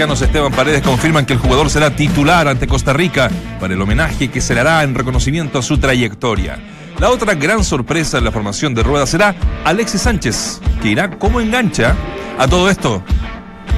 Cercanos 0.00 0.22
a 0.22 0.24
Esteban 0.24 0.52
Paredes 0.52 0.80
confirman 0.80 1.26
que 1.26 1.34
el 1.34 1.38
jugador 1.38 1.68
será 1.68 1.94
titular 1.94 2.48
ante 2.48 2.66
Costa 2.66 2.94
Rica 2.94 3.30
para 3.60 3.74
el 3.74 3.82
homenaje 3.82 4.28
que 4.28 4.40
se 4.40 4.54
le 4.54 4.60
hará 4.60 4.82
en 4.82 4.94
reconocimiento 4.94 5.58
a 5.58 5.62
su 5.62 5.76
trayectoria. 5.76 6.58
La 6.98 7.10
otra 7.10 7.34
gran 7.34 7.62
sorpresa 7.62 8.16
en 8.16 8.24
la 8.24 8.32
formación 8.32 8.72
de 8.72 8.82
Rueda 8.82 9.04
será 9.04 9.34
Alexis 9.62 10.00
Sánchez, 10.00 10.62
que 10.80 10.88
irá 10.88 11.10
como 11.18 11.38
engancha 11.38 11.94
a 12.38 12.48
todo 12.48 12.70
esto. 12.70 13.02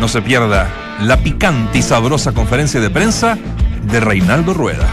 No 0.00 0.06
se 0.06 0.22
pierda 0.22 0.68
la 1.00 1.16
picante 1.16 1.78
y 1.78 1.82
sabrosa 1.82 2.30
conferencia 2.30 2.78
de 2.78 2.88
prensa 2.88 3.36
de 3.82 3.98
Reinaldo 3.98 4.54
Rueda. 4.54 4.86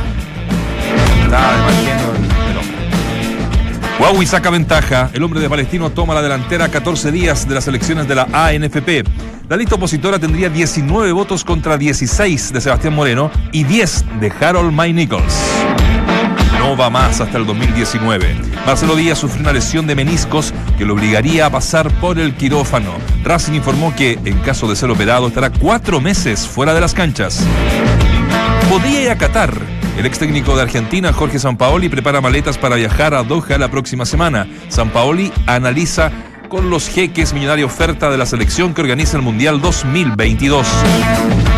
Huawei 3.99 4.25
saca 4.25 4.49
ventaja. 4.49 5.09
El 5.13 5.23
hombre 5.23 5.41
de 5.41 5.49
Palestino 5.49 5.89
toma 5.89 6.13
la 6.13 6.21
delantera 6.21 6.65
a 6.65 6.69
14 6.69 7.11
días 7.11 7.47
de 7.47 7.55
las 7.55 7.67
elecciones 7.67 8.07
de 8.07 8.15
la 8.15 8.27
ANFP. 8.31 9.03
La 9.49 9.57
lista 9.57 9.75
opositora 9.75 10.17
tendría 10.17 10.49
19 10.49 11.11
votos 11.11 11.43
contra 11.43 11.77
16 11.77 12.53
de 12.53 12.61
Sebastián 12.61 12.95
Moreno 12.95 13.29
y 13.51 13.65
10 13.65 14.05
de 14.21 14.31
Harold 14.39 14.71
May 14.71 14.93
Nichols. 14.93 15.33
No 16.59 16.77
va 16.77 16.89
más 16.89 17.19
hasta 17.19 17.37
el 17.37 17.45
2019. 17.45 18.35
Marcelo 18.65 18.95
Díaz 18.95 19.17
sufrió 19.17 19.41
una 19.41 19.53
lesión 19.53 19.85
de 19.85 19.95
meniscos 19.95 20.53
que 20.77 20.85
lo 20.85 20.93
obligaría 20.93 21.47
a 21.47 21.49
pasar 21.49 21.91
por 21.99 22.19
el 22.19 22.35
quirófano. 22.35 22.93
Racing 23.23 23.53
informó 23.53 23.93
que, 23.95 24.17
en 24.23 24.37
caso 24.39 24.67
de 24.67 24.77
ser 24.77 24.89
operado, 24.89 25.27
estará 25.27 25.49
cuatro 25.49 25.99
meses 25.99 26.47
fuera 26.47 26.73
de 26.73 26.81
las 26.81 26.93
canchas. 26.93 27.43
Podría 28.69 29.03
ir 29.03 29.09
a 29.09 29.17
Qatar. 29.17 29.78
El 29.97 30.05
ex 30.05 30.19
técnico 30.19 30.55
de 30.55 30.61
Argentina, 30.61 31.11
Jorge 31.11 31.39
Sampaoli, 31.39 31.89
prepara 31.89 32.21
maletas 32.21 32.57
para 32.57 32.75
viajar 32.75 33.13
a 33.13 33.23
Doha 33.23 33.57
la 33.57 33.69
próxima 33.69 34.05
semana. 34.05 34.47
Sampaoli 34.69 35.31
analiza 35.45 36.11
con 36.49 36.69
los 36.69 36.89
jeques 36.89 37.33
millonaria 37.33 37.65
oferta 37.65 38.09
de 38.09 38.17
la 38.17 38.25
selección 38.25 38.73
que 38.73 38.81
organiza 38.81 39.17
el 39.17 39.23
Mundial 39.23 39.61
2022. 39.61 40.67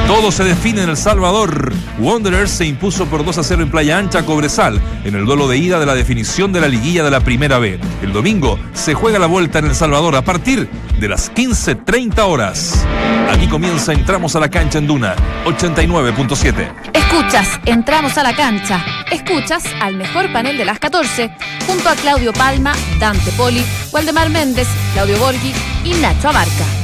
Todo 0.08 0.32
se 0.32 0.44
define 0.44 0.84
en 0.84 0.90
El 0.90 0.98
Salvador. 0.98 1.72
Wanderers 2.00 2.52
se 2.52 2.66
impuso 2.66 3.06
por 3.06 3.24
2 3.24 3.38
a 3.38 3.44
0 3.44 3.64
en 3.64 3.72
Playa 3.72 3.98
Ancha 3.98 4.26
Cobresal 4.26 4.82
en 5.06 5.16
el 5.16 5.26
duelo 5.26 5.48
de 5.48 5.58
ida 5.58 5.80
de 5.80 5.86
la 5.86 5.96
definición 5.96 6.52
de 6.52 6.60
la 6.60 6.68
liguilla 6.68 7.04
de 7.04 7.12
la 7.12 7.22
Primera 7.22 7.60
B. 7.60 7.80
El 8.04 8.12
domingo 8.12 8.60
se 8.74 8.94
juega 8.94 9.20
la 9.20 9.28
vuelta 9.28 9.60
en 9.60 9.66
El 9.66 9.76
Salvador 9.76 10.16
a 10.18 10.24
partir 10.24 10.68
de 11.00 11.08
las 11.08 11.34
15.30 11.34 12.20
horas. 12.20 12.86
Aquí 13.32 13.48
comienza 13.48 13.94
Entramos 13.94 14.36
a 14.36 14.42
la 14.42 14.50
cancha 14.50 14.80
en 14.80 14.88
Duna 14.88 15.16
89.7. 15.46 17.01
Escuchas, 17.12 17.60
entramos 17.66 18.18
a 18.18 18.24
la 18.24 18.34
cancha. 18.34 18.82
Escuchas 19.12 19.66
al 19.82 19.96
mejor 19.98 20.32
panel 20.32 20.58
de 20.58 20.64
las 20.64 20.80
14, 20.80 21.30
junto 21.68 21.90
a 21.90 21.96
Claudio 21.96 22.32
Palma, 22.32 22.72
Dante 23.02 23.34
Poli, 23.34 23.62
Waldemar 23.92 24.30
Méndez, 24.30 24.70
Claudio 24.94 25.18
Borghi 25.18 25.54
y 25.84 25.94
Nacho 25.96 26.30
Abarca. 26.30 26.81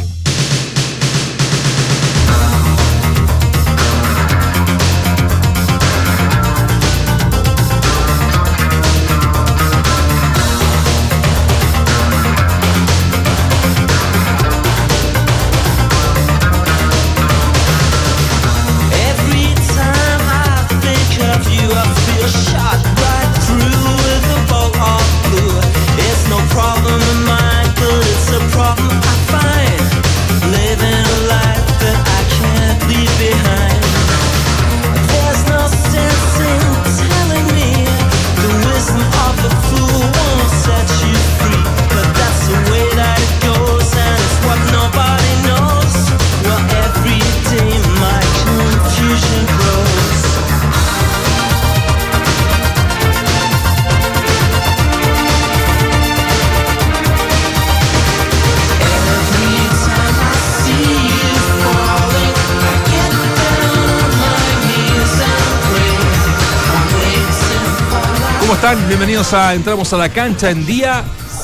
Entramos 69.30 69.92
a 69.92 69.98
la 69.98 70.08
cancha 70.08 70.52
en 70.52 70.66
día 70.66 71.04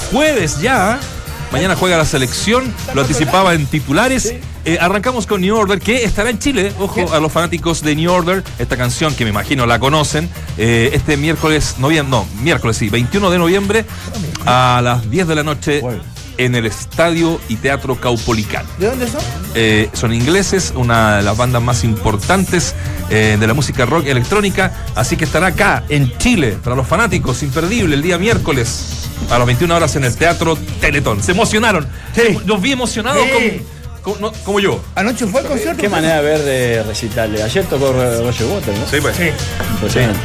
jueves 0.10 0.62
ya. 0.62 0.98
Mañana 1.52 1.76
juega 1.76 1.98
la 1.98 2.06
selección, 2.06 2.74
lo 2.94 3.02
anticipaba 3.02 3.54
en 3.56 3.66
titulares. 3.66 4.36
Eh, 4.64 4.78
arrancamos 4.80 5.28
con 5.28 5.42
New 5.42 5.54
Order, 5.54 5.82
que 5.82 6.06
estará 6.06 6.30
en 6.30 6.40
Chile. 6.40 6.72
Ojo 6.80 7.14
a 7.14 7.20
los 7.20 7.30
fanáticos 7.30 7.82
de 7.82 7.94
New 7.98 8.10
Order, 8.10 8.42
esta 8.58 8.78
canción 8.78 9.14
que 9.14 9.26
me 9.26 9.32
imagino 9.32 9.66
la 9.66 9.80
conocen. 9.80 10.30
eh, 10.58 10.92
este 10.94 11.18
miércoles, 11.18 11.76
noviembre, 11.78 12.10
no, 12.10 12.26
miércoles 12.42 12.78
sí, 12.78 12.88
21 12.88 13.30
de 13.30 13.38
noviembre 13.38 13.86
a 14.46 14.80
las 14.82 15.10
10 15.12 15.28
de 15.28 15.36
la 15.36 15.44
noche 15.44 15.84
en 16.38 16.56
el 16.56 16.66
Estadio 16.66 17.42
y 17.50 17.58
Teatro 17.58 18.00
Caupolicán. 18.00 18.66
¿De 18.80 18.88
dónde 18.88 19.08
son? 19.10 19.22
Eh, 19.56 19.90
son 19.92 20.14
ingleses, 20.14 20.72
una 20.74 21.18
de 21.18 21.24
las 21.24 21.36
bandas 21.36 21.62
más 21.62 21.84
importantes 21.84 22.76
eh, 23.10 23.38
de 23.40 23.48
la 23.48 23.54
música 23.54 23.86
rock 23.86 24.08
electrónica, 24.08 24.72
así 24.96 25.16
que 25.18 25.26
estará 25.26 25.48
acá 25.48 25.84
en 25.90 26.18
Chile 26.18 26.58
para 26.64 26.76
los 26.76 26.88
fanáticos, 26.88 27.44
imperdible, 27.44 27.96
el 27.96 28.02
día 28.02 28.18
miércoles 28.18 28.86
a 29.30 29.38
las 29.38 29.46
21 29.48 29.76
horas 29.76 29.96
en 29.96 30.04
el 30.04 30.16
Teatro 30.16 30.58
Teletón. 30.82 31.22
Se 31.24 31.32
emocionaron. 31.32 31.88
Sí. 32.16 32.38
Los 32.46 32.62
vi 32.62 32.72
emocionados 32.74 33.24
Sí. 33.24 33.62
como, 34.02 34.16
como- 34.18 34.28
no, 34.32 34.34
como 34.44 34.60
yo. 34.60 34.84
¿Anoche 34.96 35.26
fue 35.28 35.42
el 35.42 35.48
concierto? 35.48 35.82
Qué 35.82 35.90
manera 35.90 36.18
de 36.18 36.22
ver 36.24 36.42
de 36.44 36.84
recital. 36.84 37.36
Ayer 37.42 37.66
tocó 37.66 37.94
Roger 37.94 38.48
Waters, 38.48 38.78
¿no? 38.80 38.88
Sí, 38.90 38.98
pues. 39.02 39.16
Sí. 39.16 39.30
Impresionante. 39.76 40.20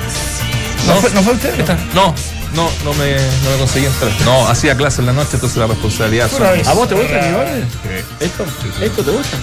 ¿No, 0.87 0.95
fue, 0.97 1.11
¿No 1.11 1.23
fue 1.23 1.33
usted? 1.35 1.61
Esta- 1.61 1.77
no, 1.95 2.15
no, 2.55 2.69
no 2.85 2.95
me, 2.95 3.13
no 3.15 3.51
me 3.53 3.57
conseguí 3.59 3.87
entrar. 3.87 4.11
No, 4.25 4.49
hacía 4.49 4.75
clase 4.77 5.01
en 5.01 5.07
la 5.07 5.13
noche, 5.13 5.31
entonces 5.35 5.59
la 5.59 5.67
responsabilidad. 5.67 6.31
¿A 6.67 6.73
vos 6.73 6.89
te 6.89 6.95
gusta 6.95 7.21
Ah, 7.23 7.37
Order? 7.37 7.65
Sí. 7.65 8.25
¿Esto? 8.25 8.45
¿Esto 8.83 9.03
te 9.05 9.11
gusta? 9.11 9.37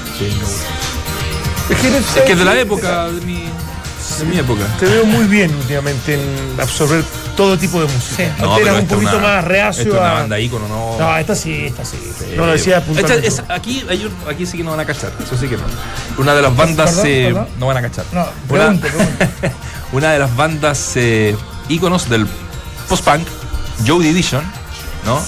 Es 1.70 1.78
que, 1.80 1.98
Es 1.98 2.06
que 2.26 2.32
es 2.34 2.38
de 2.40 2.46
la 2.46 2.60
época, 2.60 3.06
de 3.06 3.22
mi, 3.26 3.44
de 4.20 4.26
mi 4.26 4.38
época. 4.38 4.62
Te 4.80 4.86
veo 4.86 5.06
muy 5.06 5.26
bien 5.26 5.54
últimamente 5.56 6.14
en 6.14 6.60
absorber 6.62 7.04
todo 7.36 7.58
tipo 7.58 7.82
de 7.82 7.88
música. 7.92 8.34
No, 8.40 8.54
Antes 8.54 8.58
pero 8.58 8.62
eras 8.62 8.76
un 8.76 8.82
esta 8.84 8.96
poquito 8.96 9.18
una- 9.18 9.28
más 9.28 9.38
esta 9.38 9.48
reacio 9.50 9.82
es 9.84 9.88
una 10.00 10.10
a. 10.12 10.14
banda 10.14 10.40
ícono, 10.40 10.68
no. 10.68 10.98
No, 11.00 11.18
esta 11.18 11.36
sí, 11.36 11.66
esta 11.66 11.84
sí. 11.84 11.98
No 12.38 12.46
lo 12.46 12.52
decía 12.54 12.84
Esta- 12.98 13.16
es- 13.16 13.42
aquí, 13.50 13.84
hay 13.90 14.06
un- 14.06 14.30
aquí 14.32 14.46
sí 14.46 14.58
que 14.58 14.64
no 14.64 14.72
van 14.72 14.80
a 14.82 14.86
cachar, 14.86 15.12
eso 15.24 15.36
sí 15.38 15.48
que 15.48 15.58
no. 15.58 15.64
Una 16.18 16.34
de 16.36 16.42
las 16.44 16.56
bandas 16.56 16.92
Perdón, 16.92 17.08
eh, 17.08 17.24
perdón. 17.26 17.48
no 17.60 17.66
van 17.68 17.78
a 17.78 17.82
cachar. 17.82 18.06
No, 18.14 18.22
una, 18.22 18.32
pregunte, 18.80 18.88
pregunte. 18.90 19.30
una 19.92 20.12
de 20.12 20.20
las 20.20 20.36
bandas 20.36 20.92
eh, 20.96 21.36
íconos 21.70 22.08
del 22.10 22.28
post-punk, 22.88 23.28
Joy 23.86 24.04
Division, 24.06 24.44
¿no? 25.06 25.20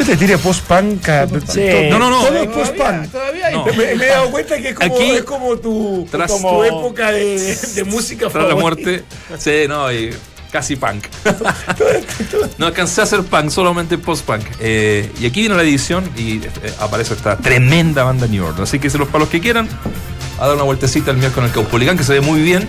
Este 0.00 0.16
tira 0.16 0.38
post-punk. 0.38 1.06
Sí. 1.52 1.60
No, 1.90 1.98
no, 1.98 2.10
no. 2.10 2.24
Todo 2.24 2.36
es 2.42 2.48
post-punk. 2.48 3.10
todavía 3.12 3.46
hay. 3.46 3.54
No. 3.54 3.64
Me, 3.66 3.94
me 3.94 4.04
he 4.04 4.08
dado 4.08 4.30
cuenta 4.30 4.56
que 4.58 4.68
es 4.70 4.74
como, 4.74 4.94
Aquí, 4.96 5.10
es 5.10 5.22
como 5.24 5.56
tu, 5.58 6.08
tras- 6.10 6.28
tu 6.28 6.40
como- 6.42 6.64
época 6.64 7.12
de, 7.12 7.56
de- 7.74 7.84
música 7.84 8.28
Tras 8.28 8.48
la 8.48 8.54
muerte. 8.56 9.04
Sí, 9.38 9.64
no, 9.68 9.92
y 9.92 10.10
casi 10.50 10.74
punk. 10.76 11.04
no 12.58 12.66
alcancé 12.66 13.00
a 13.00 13.04
hacer 13.04 13.22
punk, 13.22 13.50
solamente 13.50 13.98
post-punk. 13.98 14.42
Eh, 14.60 15.10
y 15.20 15.26
aquí 15.26 15.40
viene 15.40 15.54
la 15.56 15.62
edición 15.62 16.10
y 16.16 16.38
eh, 16.38 16.50
aparece 16.80 17.14
esta 17.14 17.36
tremenda 17.36 18.02
banda 18.04 18.26
New 18.26 18.44
Order. 18.44 18.62
Así 18.62 18.78
que 18.78 18.90
se 18.90 18.98
los 18.98 19.08
para 19.08 19.20
los 19.20 19.28
que 19.28 19.40
quieran, 19.40 19.68
a 20.38 20.46
dar 20.46 20.54
una 20.54 20.64
vueltecita 20.64 21.10
el 21.10 21.18
miércoles 21.18 21.50
en 21.50 21.56
el 21.58 21.62
Caupolicán, 21.62 21.96
que 21.98 22.04
se 22.04 22.14
ve 22.14 22.20
muy 22.20 22.40
bien. 22.40 22.68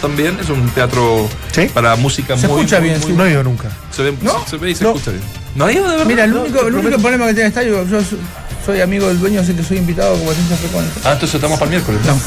También 0.00 0.38
es 0.40 0.48
un 0.48 0.68
teatro 0.70 1.28
Sí. 1.52 1.66
para 1.74 1.96
música 1.96 2.36
Se 2.36 2.46
muy 2.46 2.58
escucha 2.60 2.78
muy- 2.78 2.88
bien, 2.88 3.00
muy- 3.00 3.10
sí. 3.10 3.16
No 3.16 3.26
he 3.26 3.30
ido 3.32 3.42
nunca. 3.42 3.68
Se, 3.90 4.02
ve, 4.02 4.14
¿No? 4.22 4.46
se 4.46 4.56
ve 4.56 4.70
y 4.70 4.74
se 4.74 4.84
No. 4.84 4.90
escucha 4.90 5.10
bien. 5.10 5.22
¿No 5.56 5.64
ha 5.64 5.72
ido 5.72 5.84
de 5.84 5.90
verdad? 5.90 6.06
Mira, 6.06 6.24
el 6.24 6.30
No, 6.34 6.42
único, 6.42 6.60
el 6.60 6.72
problema 7.00 7.26
que 7.26 7.34
tiene 7.34 7.40
el 7.42 7.48
estadio, 7.48 7.84
yo 7.86 8.00
so- 8.02 8.16
soy 8.64 8.80
amigo 8.80 9.08
del 9.08 9.18
dueño, 9.18 9.40
así 9.40 9.54
que 9.54 9.62
soy 9.64 9.78
invitado 9.78 10.16
como 10.18 10.32
ciencia 10.32 10.56
frecuente. 10.56 11.00
Ah, 11.04 11.12
entonces 11.14 11.34
estamos 11.34 11.58
para 11.58 11.70
el 11.72 11.76
miércoles. 11.78 12.00
No. 12.06 12.18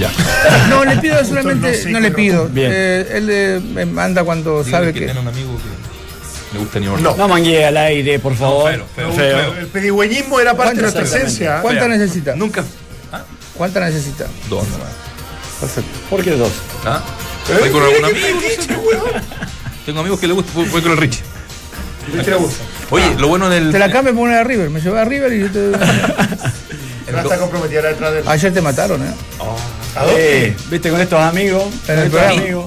Ya. 0.00 0.10
No, 0.68 0.84
le 0.84 0.96
pido 0.96 1.20
no 1.20 1.28
solamente, 1.28 1.74
sé, 1.74 1.90
no 1.90 2.00
le 2.00 2.10
pido. 2.10 2.48
Bien. 2.48 2.70
Eh, 2.74 3.06
él 3.12 3.28
eh, 3.30 3.60
me 3.72 3.84
manda 3.86 4.24
cuando 4.24 4.64
Dígale 4.64 4.70
sabe 4.86 4.92
que 4.94 5.00
que. 5.00 5.04
tiene 5.06 5.20
un 5.20 5.28
amigo 5.28 5.50
que 5.58 6.54
le 6.54 6.58
gusta 6.64 6.80
New. 6.80 6.96
No. 6.98 7.14
No 7.16 7.28
mangué 7.28 7.64
al 7.66 7.76
aire, 7.76 8.18
por 8.18 8.34
favor. 8.34 8.72
feo, 8.72 8.86
feo, 8.96 9.12
Feo. 9.12 9.36
feo. 9.38 9.54
El 9.58 9.66
pedigüeñismo 9.66 10.40
era 10.40 10.56
parte 10.56 10.76
de 10.76 10.82
nuestra 10.82 11.02
esencia. 11.04 11.60
¿Cuánta 11.60 11.86
necesita? 11.88 12.34
Nunca. 12.34 12.64
¿Cuánta 13.54 13.80
necesita? 13.80 14.24
Dos 14.48 14.66
nomás. 14.68 14.88
Perfecto. 15.62 15.90
¿Por 16.10 16.22
qué 16.22 16.30
dos? 16.32 16.52
¿Ah? 16.84 17.02
¿Eh? 17.48 17.56
Voy 17.60 17.70
con 17.70 17.82
algún 17.82 17.96
Mira 18.12 18.28
amigo. 18.28 18.40
sé. 18.40 18.68
Tengo 19.86 20.00
amigos 20.00 20.20
que 20.20 20.26
le 20.26 20.34
gusta. 20.34 20.52
Voy 20.54 20.66
voy 20.68 20.82
con 20.82 20.92
el 20.92 20.98
Richie. 20.98 21.22
¿Qué 22.12 22.22
te 22.22 22.34
gusta? 22.34 22.64
Oye, 22.90 23.14
lo 23.18 23.28
bueno 23.28 23.48
del. 23.48 23.72
Te 23.72 23.78
la 23.78 23.90
cambio 23.90 24.12
por 24.14 24.24
una 24.28 24.38
de 24.38 24.44
River. 24.44 24.70
Me 24.70 24.80
llevé 24.80 24.98
a 25.00 25.04
River 25.04 25.32
y 25.32 25.40
yo 25.40 25.50
te. 25.50 25.58
No 27.12 27.18
está 27.22 27.38
comprometida 27.38 27.82
detrás 27.82 28.12
de 28.12 28.18
él. 28.20 28.24
Ayer 28.28 28.52
te 28.52 28.60
mataron, 28.60 29.02
¿eh? 29.02 29.10
¿A 29.96 30.04
dónde? 30.04 30.46
Eh, 30.48 30.56
¿Viste? 30.70 30.90
Con 30.90 31.00
estos 31.00 31.20
amigos. 31.20 31.62
En 31.64 31.70
Con 31.86 31.98
el 31.98 32.04
estos 32.06 32.10
programa. 32.20 32.42
amigos. 32.42 32.66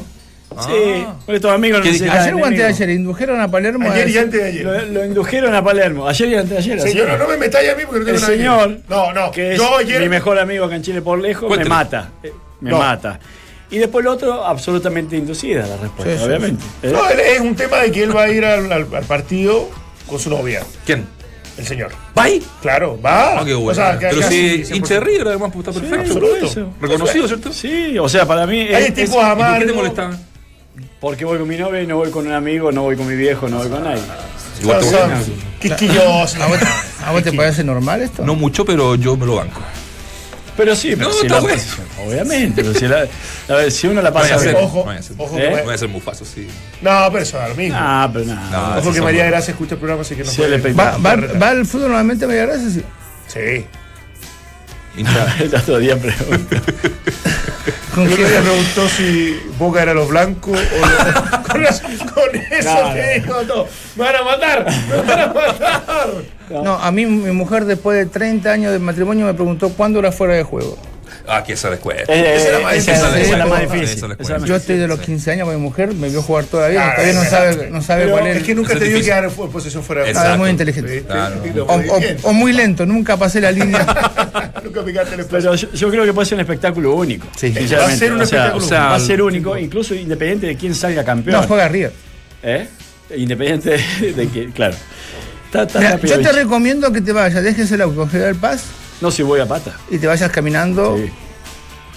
Sí, 0.65 1.05
con 1.25 1.35
estos 1.35 1.51
amigos 1.51 1.79
no 1.79 1.83
¿Qué 1.83 1.91
necesitan 1.91 2.17
Ayer 2.21 2.33
o 2.35 2.45
antes 2.45 2.59
de 2.59 2.65
ayer 2.65 2.89
indujeron 2.91 3.41
a 3.41 3.51
Palermo 3.51 3.89
a 3.89 3.93
Ayer 3.93 4.07
y 4.09 4.17
antes 4.17 4.41
de 4.41 4.47
ayer. 4.47 4.63
Lo, 4.65 4.85
lo 4.85 5.05
indujeron 5.05 5.53
a 5.53 5.61
Palermo. 5.61 6.07
Ayer 6.07 6.29
y 6.29 6.35
antes 6.35 6.49
de 6.51 6.57
ayer. 6.59 6.79
Señor, 6.81 7.07
que- 7.07 7.11
no, 7.11 7.17
no 7.17 7.27
me 7.27 7.35
metáis 7.37 7.69
a 7.71 7.75
mí 7.75 7.83
porque 7.85 7.99
no 7.99 8.05
tengo 8.05 8.17
el 8.19 8.23
señor. 8.25 8.77
No, 8.87 9.11
no. 9.11 9.31
que 9.31 9.51
es 9.51 9.57
yo 9.57 9.77
ayer. 9.77 10.01
mi 10.01 10.07
mejor 10.07 10.39
amigo 10.39 10.63
acá 10.63 10.75
en 10.77 10.81
Chile 10.83 11.01
por 11.01 11.19
lejos, 11.19 11.47
Cuénteme. 11.47 11.69
me 11.69 11.75
mata. 11.75 12.09
Me 12.65 12.71
No. 12.71 12.79
mata. 12.79 13.19
Y 13.69 13.77
después 13.79 14.03
el 14.05 14.09
otro, 14.11 14.43
absolutamente 14.45 15.15
inducida 15.17 15.65
la 15.65 15.77
respuesta, 15.77 16.13
Sí, 16.13 16.17
sí, 16.19 16.23
obviamente. 16.25 16.63
No, 16.83 17.09
él- 17.09 17.19
es 17.19 17.39
un 17.41 17.55
tema 17.55 17.77
de 17.77 17.91
que 17.91 18.03
él 18.03 18.15
va 18.15 18.23
a 18.23 18.29
ir 18.29 18.43
al, 18.45 18.71
al- 18.71 18.87
al 18.93 19.03
partido 19.05 19.69
con 20.07 20.19
su 20.19 20.29
novia, 20.29 20.63
¿Quién? 20.85 21.05
el 21.57 21.65
señor. 21.65 21.91
¿Vai? 22.13 22.41
Claro, 22.61 22.99
va. 23.01 23.39
Ah, 23.39 23.45
qué 23.45 23.53
bueno. 23.53 23.71
O 23.71 23.73
sea, 23.75 23.97
que 23.97 24.07
Pero 24.07 24.21
si 24.29 24.65
sí, 24.65 24.75
hincha 24.75 24.95
de 24.95 24.99
100%. 25.01 25.03
River, 25.03 25.27
además, 25.29 25.51
pues 25.53 25.67
está 25.67 25.79
perfecto. 25.81 26.13
absoluto. 26.17 26.71
Reconocido, 26.81 27.27
¿cierto? 27.27 27.53
Sí, 27.53 27.97
o 27.97 28.07
sea, 28.07 28.25
para 28.27 28.45
mí. 28.45 28.59
Hay 28.61 28.83
es- 28.85 28.93
tipos 28.93 29.15
es- 29.15 29.15
¿Y 29.15 29.35
por 29.35 29.57
qué 29.59 29.65
te 29.65 29.73
molestaba? 29.73 30.17
porque 30.99 31.25
voy 31.25 31.37
con 31.39 31.47
mi 31.47 31.57
novia 31.57 31.81
y 31.81 31.87
no 31.87 31.97
voy 31.97 32.09
con 32.11 32.25
un 32.27 32.33
amigo, 32.33 32.71
no 32.71 32.81
voy 32.83 32.95
con 32.95 33.07
mi 33.07 33.15
viejo, 33.15 33.47
no 33.47 33.57
voy 33.59 33.69
con 33.69 33.83
nadie. 33.83 34.01
Igual 34.61 34.79
te 34.79 34.85
O 34.85 34.89
voy 34.91 34.97
sea, 34.97 35.05
a- 35.17 35.59
Quisquillosa. 35.59 36.43
¿A 36.43 36.47
vos, 36.47 36.57
¿A 37.05 37.11
vos 37.11 37.23
te 37.23 37.33
parece 37.33 37.63
normal 37.63 38.01
esto? 38.01 38.23
No 38.25 38.35
mucho, 38.35 38.63
pero 38.65 38.95
yo 38.95 39.15
me 39.17 39.25
lo 39.25 39.35
banco. 39.35 39.59
Pero 40.57 40.75
sí, 40.75 40.95
pero 40.95 41.09
No, 41.09 41.13
si 41.15 41.27
la- 41.27 41.39
bueno. 41.41 41.61
obviamente, 42.05 42.63
pero 42.63 42.73
si, 42.79 42.87
la- 42.87 43.05
a 43.49 43.53
ver, 43.57 43.71
si 43.71 43.87
uno 43.87 44.01
la 44.01 44.13
pasa 44.13 44.35
a 44.35 44.39
ser, 44.39 44.53
bien. 44.53 44.63
Ojo, 44.63 44.79
no 44.79 44.85
vaya 44.85 44.99
a 44.99 45.03
ser. 45.03 45.15
ojo 45.17 45.37
¿Eh? 45.37 45.61
voy 45.65 45.73
a 45.73 45.77
ser 45.77 45.89
mufazo, 45.89 46.23
sí. 46.25 46.47
No, 46.81 47.07
pero 47.11 47.23
eso 47.23 47.37
da 47.37 47.49
lo 47.49 47.55
mismo. 47.55 47.77
Ah, 47.79 48.09
pero 48.13 48.25
nada. 48.25 48.75
No, 48.75 48.79
Ojo 48.79 48.93
que 48.93 49.01
María 49.01 49.25
Gracia 49.25 49.51
escucha 49.51 49.73
el 49.75 49.79
programa, 49.79 50.01
así 50.03 50.15
que 50.15 50.23
no 50.23 50.31
Sí, 50.31 50.37
puede- 50.37 50.73
¿Va, 50.73 50.97
va, 50.97 51.15
va 51.15 51.49
al 51.49 51.65
fútbol 51.65 51.89
nuevamente 51.89 52.23
a 52.25 52.27
media 52.29 52.45
gracia? 52.45 52.69
Sí. 52.69 52.83
Sí. 53.27 53.65
El 55.39 55.55
otro 55.55 55.77
día 55.79 55.97
pregunto. 55.97 56.55
¿Con 57.93 58.07
qué? 58.09 58.15
día 58.17 58.41
preguntó 58.41 58.87
si 58.89 59.39
Boca 59.57 59.81
era 59.83 59.93
los 59.93 60.09
blancos 60.09 60.57
o 60.59 60.79
los... 60.79 61.39
con, 61.47 61.63
eso- 61.65 61.83
con 62.13 62.35
eso 62.51 62.81
No, 62.83 62.93
te 62.93 63.19
digo 63.19 63.35
todo. 63.43 63.67
Me 63.95 64.03
van 64.03 64.15
a 64.15 64.23
matar, 64.23 64.65
me 64.89 64.95
van 65.01 65.19
a 65.19 65.27
matar. 65.27 66.07
No, 66.49 66.73
a 66.75 66.91
mí 66.91 67.05
mi 67.05 67.31
mujer 67.31 67.65
después 67.65 67.97
de 67.97 68.05
30 68.05 68.51
años 68.51 68.71
de 68.73 68.79
matrimonio 68.79 69.25
me 69.25 69.33
preguntó 69.33 69.69
cuándo 69.69 69.99
era 69.99 70.11
fuera 70.11 70.33
de 70.35 70.43
juego. 70.43 70.77
Ah, 71.27 71.43
que 71.43 71.53
esa 71.53 71.69
después. 71.69 71.97
Eh, 72.07 72.35
Esa 72.35 72.45
es 72.47 72.51
la 72.53 72.59
más 72.59 72.75
esa- 72.75 72.91
difícil. 72.91 73.21
esa 73.21 73.31
es 73.33 73.37
la 73.37 73.45
más 73.47 73.61
Esa 73.63 73.73
difícil. 73.75 74.07
más 74.39 74.43
Yo 74.43 74.55
estoy 74.55 74.77
de 74.77 74.87
los 74.87 74.99
15 74.99 75.31
años, 75.31 75.47
mi 75.47 75.55
mujer 75.57 75.93
me 75.93 76.09
vio 76.09 76.21
jugar 76.21 76.45
todavía, 76.45 76.81
Claro, 76.83 76.95
todavía 77.01 77.13
no 77.23 77.29
sabe, 77.29 77.69
no 77.71 77.81
sabe 77.81 78.03
pero 78.03 78.15
cuál 78.17 78.27
es. 78.27 78.37
Es 78.37 78.43
que 78.43 78.55
nunca 78.55 78.69
Eso 78.73 78.79
te 78.79 78.85
es 78.85 78.89
dio 78.91 78.97
que 78.99 79.03
difícil. 79.05 79.21
dar 79.23 79.31
fu- 79.31 79.49
posesión 79.51 79.83
fuera 79.83 80.03
de 80.03 80.09
Exacto. 80.09 80.29
Ah, 80.29 80.33
es 80.33 80.39
muy 80.39 80.49
inteligente. 80.49 81.03
O, 81.67 81.77
muy 81.77 81.89
o- 81.89 81.99
bien. 81.99 82.17
o 82.23 82.33
muy 82.33 82.53
lento, 82.53 82.85
nunca 82.85 83.17
pasé 83.17 83.41
la 83.41 83.51
línea. 83.51 83.85
Nunca 84.63 84.83
picaste 84.83 85.15
el. 85.15 85.25
Pero 85.25 85.53
yo, 85.55 85.69
yo 85.71 85.89
creo 85.91 86.05
que 86.05 86.13
puede 86.13 86.25
ser 86.25 86.35
un 86.35 86.41
espectáculo 86.41 86.95
único. 86.95 87.27
Sí. 87.35 87.53
Va 87.53 87.85
a 87.85 87.91
ser 87.91 88.11
un 88.13 88.21
o 88.21 88.25
sea, 88.25 88.47
espectáculo 88.47 88.65
o 88.65 88.67
sea, 88.67 88.77
único. 88.79 88.89
va 88.89 88.95
a 88.95 88.99
ser 88.99 89.21
único, 89.21 89.57
incluso 89.57 89.93
independiente 89.93 90.47
de 90.47 90.55
quién 90.55 90.73
salga 90.73 91.03
campeón. 91.03 91.39
No, 91.41 91.47
juega 91.47 91.67
River. 91.67 91.91
¿Eh? 92.41 92.67
Independiente 93.15 93.77
de, 94.01 94.13
de 94.13 94.27
que, 94.27 94.47
claro. 94.51 94.75
Está, 95.45 95.63
está 95.63 95.79
Mira, 95.79 95.91
rápido, 95.91 96.15
yo 96.15 96.21
te 96.21 96.27
bicho. 96.27 96.31
recomiendo 96.43 96.91
que 96.91 97.01
te 97.01 97.11
vayas, 97.11 97.43
dejes 97.43 97.71
el 97.71 97.81
auto 97.81 98.07
General 98.07 98.35
Paz 98.35 98.63
No, 99.01 99.11
si 99.11 99.23
voy 99.23 99.39
a 99.39 99.45
pata. 99.47 99.71
y 99.89 99.97
te 99.97 100.07
vayas 100.07 100.31
caminando 100.31 100.97
Sí. 100.97 101.11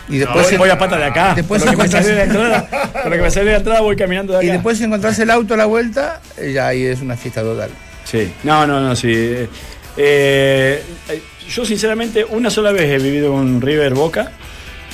y 0.08 0.18
después 0.18 0.48
Voy, 0.50 0.56
voy 0.58 0.70
a 0.70 0.78
pata 0.78 0.96
de 0.98 1.04
acá. 1.04 1.34
Después 1.34 1.62
Con 1.62 1.72
lo 1.72 1.78
que 1.78 1.82
me 1.82 1.84
encontrás- 1.88 2.06
de 2.06 2.14
la 2.14 2.22
entrada, 2.24 2.68
con 3.02 3.10
lo 3.10 3.16
que 3.16 3.22
me 3.22 3.30
sale 3.30 3.50
de 3.50 3.56
entrada 3.56 3.80
voy 3.80 3.96
caminando 3.96 4.32
de 4.32 4.38
acá. 4.40 4.46
y 4.46 4.50
después 4.50 4.78
si 4.78 4.84
encontrás 4.84 5.18
el 5.18 5.30
auto 5.30 5.54
a 5.54 5.56
la 5.56 5.66
vuelta, 5.66 6.20
eh, 6.36 6.52
ya 6.52 6.68
ahí 6.68 6.84
es 6.84 7.00
una 7.00 7.16
fiesta 7.16 7.42
total. 7.42 7.70
Sí. 8.04 8.32
No, 8.42 8.66
no, 8.66 8.80
no, 8.80 8.96
sí. 8.96 9.08
Eh, 9.10 9.48
eh, 9.96 10.82
yo 11.48 11.64
sinceramente 11.64 12.24
una 12.24 12.50
sola 12.50 12.72
vez 12.72 12.90
he 12.90 12.98
vivido 13.02 13.32
con 13.32 13.60
River 13.60 13.94
Boca. 13.94 14.32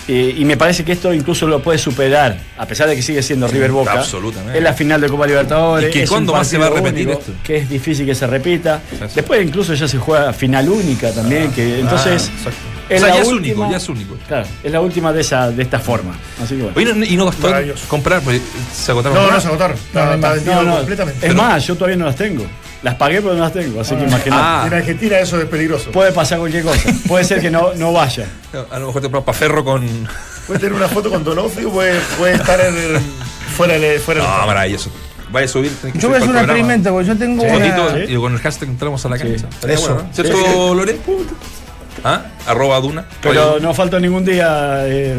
Eh, 0.07 0.35
y 0.37 0.45
me 0.45 0.57
parece 0.57 0.85
que 0.85 0.93
esto 0.93 1.13
incluso 1.15 1.47
lo 1.47 1.63
puede 1.63 1.79
superar, 1.79 2.37
a 2.59 2.67
pesar 2.67 2.89
de 2.89 2.97
que 2.97 3.03
sigue 3.03 3.23
siendo 3.23 3.49
River 3.49 3.73
Boca. 3.73 3.93
absolutamente. 3.93 4.59
Es 4.59 4.63
la 4.65 4.73
final 4.75 5.01
de 5.01 5.09
Copa 5.09 5.27
Libertadores. 5.27 5.89
¿Y 5.91 5.93
que 5.93 6.03
es 6.05 6.11
cuándo 6.11 6.33
más 6.33 6.47
se 6.47 6.59
va 6.59 6.67
a 6.67 6.71
repetir 6.71 7.07
único, 7.07 7.21
esto? 7.21 7.33
Que 7.43 7.57
es 7.59 7.69
difícil 7.69 8.05
que 8.07 8.15
se 8.15 8.27
repita. 8.27 8.81
Después 9.15 9.43
incluso 9.47 9.75
ya 9.75 9.89
se 9.89 9.99
juega 9.99 10.33
final 10.33 10.69
única 10.69 11.11
también. 11.13 11.51
que 11.53 11.81
entonces 11.81 12.31
Ah, 12.31 12.37
exacto. 12.39 12.59
es 12.91 12.97
o 13.03 13.05
sea, 13.05 13.09
la 13.09 13.15
ya 13.17 13.23
es 13.23 13.29
última- 13.29 13.55
único, 13.65 13.71
ya 13.71 13.77
es 13.79 13.89
único. 13.89 14.17
Claro, 14.29 14.47
es 14.63 14.73
la 14.73 14.81
última 14.83 15.13
de 15.13 15.21
esa 15.23 15.51
de 15.51 15.63
esta 15.63 15.79
forma. 15.79 16.15
Así 16.43 16.55
que 16.57 16.63
bueno. 16.63 16.77
Oye, 16.77 16.95
no- 16.95 17.05
y 17.07 17.17
no 17.17 17.33
Maravilloso. 17.41 17.89
comprar, 17.89 18.21
porque 18.21 18.41
se 18.75 18.91
agotaron. 18.91 19.17
No, 19.19 19.31
no 19.31 19.41
se 19.41 19.47
agotaron. 19.49 19.77
No, 19.95 20.17
No, 20.17 20.63
no, 20.65 20.77
completamente. 20.77 21.27
es 21.27 21.35
más, 21.35 21.67
yo 21.67 21.75
todavía 21.77 21.97
no 21.97 22.05
las 22.07 22.17
tengo. 22.17 22.45
Las 22.85 22.95
pagué, 22.97 23.21
pero 23.23 23.35
no 23.35 23.41
las 23.41 23.53
tengo. 23.53 23.81
Así 23.81 23.97
que 23.97 24.05
imagínate. 24.05 24.43
Ah. 24.45 24.65
En 24.69 24.75
Argentina 24.75 25.19
eso 25.19 25.41
es 25.41 25.47
peligroso. 25.47 25.91
Puede 25.91 26.13
pasar 26.13 26.39
cualquier 26.39 26.63
cosa. 26.65 26.91
Puede 27.09 27.25
ser 27.25 27.41
que 27.41 27.51
no, 27.51 27.75
no 27.75 27.93
vaya. 27.93 28.27
A 28.71 28.79
lo 28.79 28.87
mejor 28.89 29.03
te 29.03 29.09
pones 29.09 29.25
Paferro 29.25 29.65
con. 29.65 30.07
Puede 30.47 30.61
tener 30.61 30.75
una 30.75 30.89
foto 30.89 31.11
con 31.11 31.25
Donofrio, 31.25 31.71
puede, 31.71 31.99
puede 32.19 32.35
estar 32.35 32.61
en 32.61 32.77
el- 32.77 33.01
fuera 33.57 33.79
del 33.79 33.99
fuera 33.99 34.23
No, 34.23 34.47
maravilloso. 34.47 34.91
Vaya 35.33 35.47
a 35.47 35.49
subir. 35.49 35.71
que 35.73 35.99
Yo 35.99 36.09
voy 36.09 36.17
a 36.17 36.19
hacer 36.19 36.31
un 36.31 36.37
experimento, 36.37 36.91
porque 36.93 37.09
yo 37.09 37.17
tengo 37.17 37.43
Fotito 37.49 37.89
una... 37.89 38.05
y 38.05 38.15
con 38.17 38.33
el 38.35 38.39
hashtag 38.39 38.69
entramos 38.69 39.05
a 39.05 39.09
la 39.09 39.19
cancha. 39.19 39.49
Estaría 39.49 39.77
Eso. 39.77 39.89
bueno, 39.95 40.03
¿no? 40.09 40.15
¿Cierto, 40.15 40.37
Sí, 40.37 40.45
sí. 40.45 40.75
Lore? 40.77 40.97
¿Ah? 42.05 42.23
Arroba 42.47 42.79
Duna. 42.81 43.07
Pero 43.23 43.53
Oye, 43.55 43.61
no 43.63 43.73
falto 43.73 43.99
ningún 43.99 44.25
día 44.27 44.83
eh, 44.87 45.17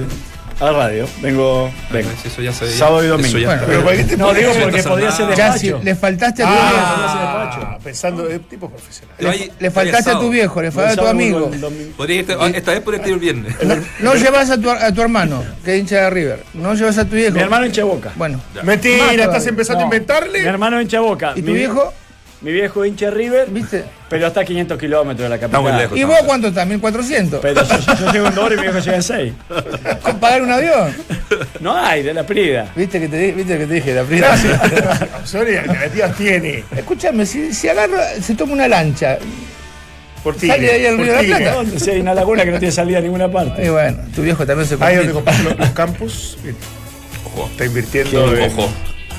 a 0.60 0.66
la 0.66 0.72
radio. 0.72 1.08
Vengo. 1.22 1.72
vengo. 1.92 2.10
Eso 2.26 2.42
ya 2.42 2.54
se. 2.54 2.72
Sábado 2.72 3.04
y 3.04 3.08
domingo. 3.08 3.40
Bueno. 3.46 3.62
Pero 3.68 3.84
¿para 3.84 3.98
qué 3.98 4.04
te 4.04 4.18
No, 4.18 4.34
digo 4.34 4.52
porque 4.54 4.82
nada. 4.82 5.12
ser 5.12 5.28
despacho. 5.28 5.60
si 5.80 5.86
le 5.86 5.96
faltaste 5.96 6.44
a 6.44 6.46
tu 6.48 6.54
Ah, 6.56 7.50
viejo. 7.58 7.80
pensando, 7.84 8.30
es 8.30 8.42
tipo 8.48 8.70
profesional. 8.70 9.16
Le 9.60 9.72
faltaste 9.72 10.12
a 10.12 10.20
tu 10.20 10.30
viejo, 10.30 10.62
le 10.62 10.72
faltaste 10.72 11.00
a 11.02 11.04
tu 11.04 11.10
amigo. 11.10 11.52
ah, 12.40 12.48
esta 12.54 12.72
vez 12.72 12.82
podría 12.82 13.08
ir 13.08 13.14
el 13.14 13.20
viernes. 13.20 13.56
No, 13.64 13.76
no 14.00 14.16
llevas 14.16 14.50
a 14.50 14.58
tu, 14.60 14.70
a 14.70 14.92
tu 14.94 15.02
hermano, 15.02 15.44
que 15.64 15.74
es 15.76 15.80
hincha 15.82 15.96
de 16.04 16.10
River. 16.10 16.44
No 16.54 16.74
llevas 16.74 16.98
a 16.98 17.06
tu 17.06 17.16
viejo. 17.16 17.34
Mi 17.36 17.42
hermano 17.42 17.66
hincha 17.66 17.84
boca. 17.84 18.12
Bueno, 18.16 18.42
Ya. 18.56 18.64
Mentira, 18.64 19.12
estás 19.24 19.46
empezando 19.48 19.82
a 19.82 19.84
inventarle. 19.86 20.42
Mi 20.42 20.48
hermano 20.48 20.82
hincha 20.82 21.00
boca. 21.00 21.34
¿y 21.36 21.42
tu 21.42 21.52
Mi- 21.52 21.58
viejo? 21.58 21.94
Mi 22.46 22.52
viejo 22.52 22.86
hincha 22.86 23.10
River, 23.10 23.48
¿Viste? 23.50 23.86
pero 24.08 24.28
está 24.28 24.42
a 24.42 24.46
500 24.46 24.78
kilómetros 24.78 25.24
de 25.26 25.30
la 25.30 25.40
capital. 25.40 25.64
muy 25.64 25.72
lejos. 25.72 25.98
¿Y 25.98 26.04
vos 26.04 26.20
cuánto 26.28 26.50
estás? 26.50 26.68
1400. 26.68 27.40
Pero 27.42 27.64
yo, 27.64 27.96
yo 28.00 28.12
llego 28.12 28.28
en 28.28 28.36
dos 28.36 28.52
y 28.52 28.56
mi 28.56 28.62
viejo 28.62 28.78
llega 28.78 28.96
en 28.98 29.02
seis. 29.04 29.34
¿Con 30.04 30.20
pagar 30.20 30.44
un 30.44 30.52
avión? 30.52 30.94
No 31.60 31.76
hay, 31.76 32.04
de 32.04 32.14
la 32.14 32.24
Prida. 32.24 32.72
¿Viste 32.76 33.00
que 33.00 33.08
te, 33.08 33.32
viste 33.32 33.58
que 33.58 33.66
te 33.66 33.74
dije? 33.74 33.96
La 33.96 34.04
primera. 34.04 34.38
Sorry, 35.26 35.56
alternativas 35.58 36.16
tiene. 36.18 36.64
Escúchame, 36.78 37.26
si, 37.26 37.52
si 37.52 37.68
agarra, 37.68 38.10
se 38.22 38.36
toma 38.36 38.54
una 38.54 38.68
lancha. 38.68 39.18
Por 40.24 40.36
ti. 40.36 40.46
Sale 40.48 40.62
de 40.68 40.72
ahí 40.72 40.86
al 40.86 40.98
Río 41.00 41.14
de 41.14 41.24
la 41.28 41.38
Plata. 41.38 41.56
¿Dónde? 41.56 41.80
Si 41.80 41.90
hay 41.90 42.00
una 42.00 42.14
laguna 42.14 42.46
que 42.46 42.52
no 42.52 42.60
tiene 42.60 42.72
salida 42.72 43.00
a 43.00 43.02
ninguna 43.02 43.26
Y 43.26 43.30
parte. 43.30 43.70
bueno, 43.72 43.98
tu 44.16 44.22
viejo 44.22 44.46
también 44.46 44.70
se 44.70 44.78
Ahí 44.82 44.98
donde 44.98 45.14
compraste 45.14 45.44
los, 45.44 45.58
los 45.58 45.70
campus. 45.72 46.38
eh, 46.46 46.54
Ojo. 47.26 47.50
Está 47.52 47.66
invirtiendo. 47.66 48.24
Ojo. 48.46 48.70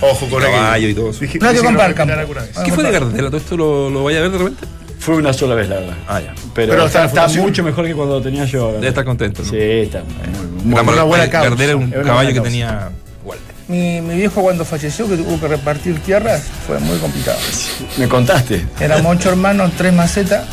Ojo 0.01 0.29
con 0.29 0.43
Caballo 0.43 0.89
y 0.89 0.95
todo 0.95 1.11
eso. 1.11 1.21
Dije- 1.21 1.39
No 1.41 1.49
te 1.49 1.53
dije 1.55 1.61
que 1.63 1.67
comprar 1.67 1.67
lo 1.67 1.73
voy 1.73 1.83
a 1.83 1.89
invitar 1.89 1.95
campo. 1.95 2.21
alguna 2.21 2.41
vez. 2.43 2.51
Ah. 2.57 2.63
¿Qué 2.65 2.73
fue 2.73 2.85
de 2.85 2.91
Gardela? 2.93 3.29
¿Todo 3.29 3.37
esto 3.39 3.57
lo, 3.57 3.91
lo 3.91 4.05
vaya 4.05 4.19
a 4.19 4.23
ver 4.23 4.31
de 4.33 4.39
repente? 4.39 4.67
Fue 4.99 5.15
una 5.17 5.33
sola 5.33 5.55
vez, 5.55 5.69
la 5.69 5.77
verdad. 5.77 5.95
Ah, 6.09 6.21
ya. 6.21 6.35
Pero, 6.55 6.73
Pero 6.73 6.87
está 6.87 7.05
está, 7.05 7.27
está 7.27 7.41
mucho 7.41 7.63
mejor 7.63 7.87
que 7.87 7.95
cuando 7.95 8.15
lo 8.17 8.23
tenía 8.23 8.45
yo. 8.45 8.73
Debe 8.73 8.89
estar 8.89 9.05
contento, 9.05 9.43
¿no? 9.43 9.51
Sí, 9.51 9.57
está 9.59 10.03
muy, 10.03 10.73
muy 10.75 10.81
una 10.81 11.03
buena 11.05 11.31
causa. 11.31 11.49
Gardela 11.51 11.73
era 11.73 11.77
un 11.77 11.91
caballo 11.91 12.33
que 12.33 12.41
tenía. 12.41 12.91
Walter. 13.25 13.55
Mi, 13.69 14.01
mi 14.01 14.15
viejo 14.17 14.43
cuando 14.43 14.65
falleció, 14.65 15.09
que 15.09 15.17
tuvo 15.17 15.39
que 15.41 15.49
repartir 15.49 15.99
tierras, 16.01 16.45
fue 16.67 16.79
muy 16.81 16.99
complicado. 16.99 17.39
Me 17.99 18.09
contaste. 18.09 18.65
Éramos 18.81 19.17
ocho 19.17 19.31
hermanos, 19.31 19.73
tres 19.77 19.93
macetas. 19.93 20.47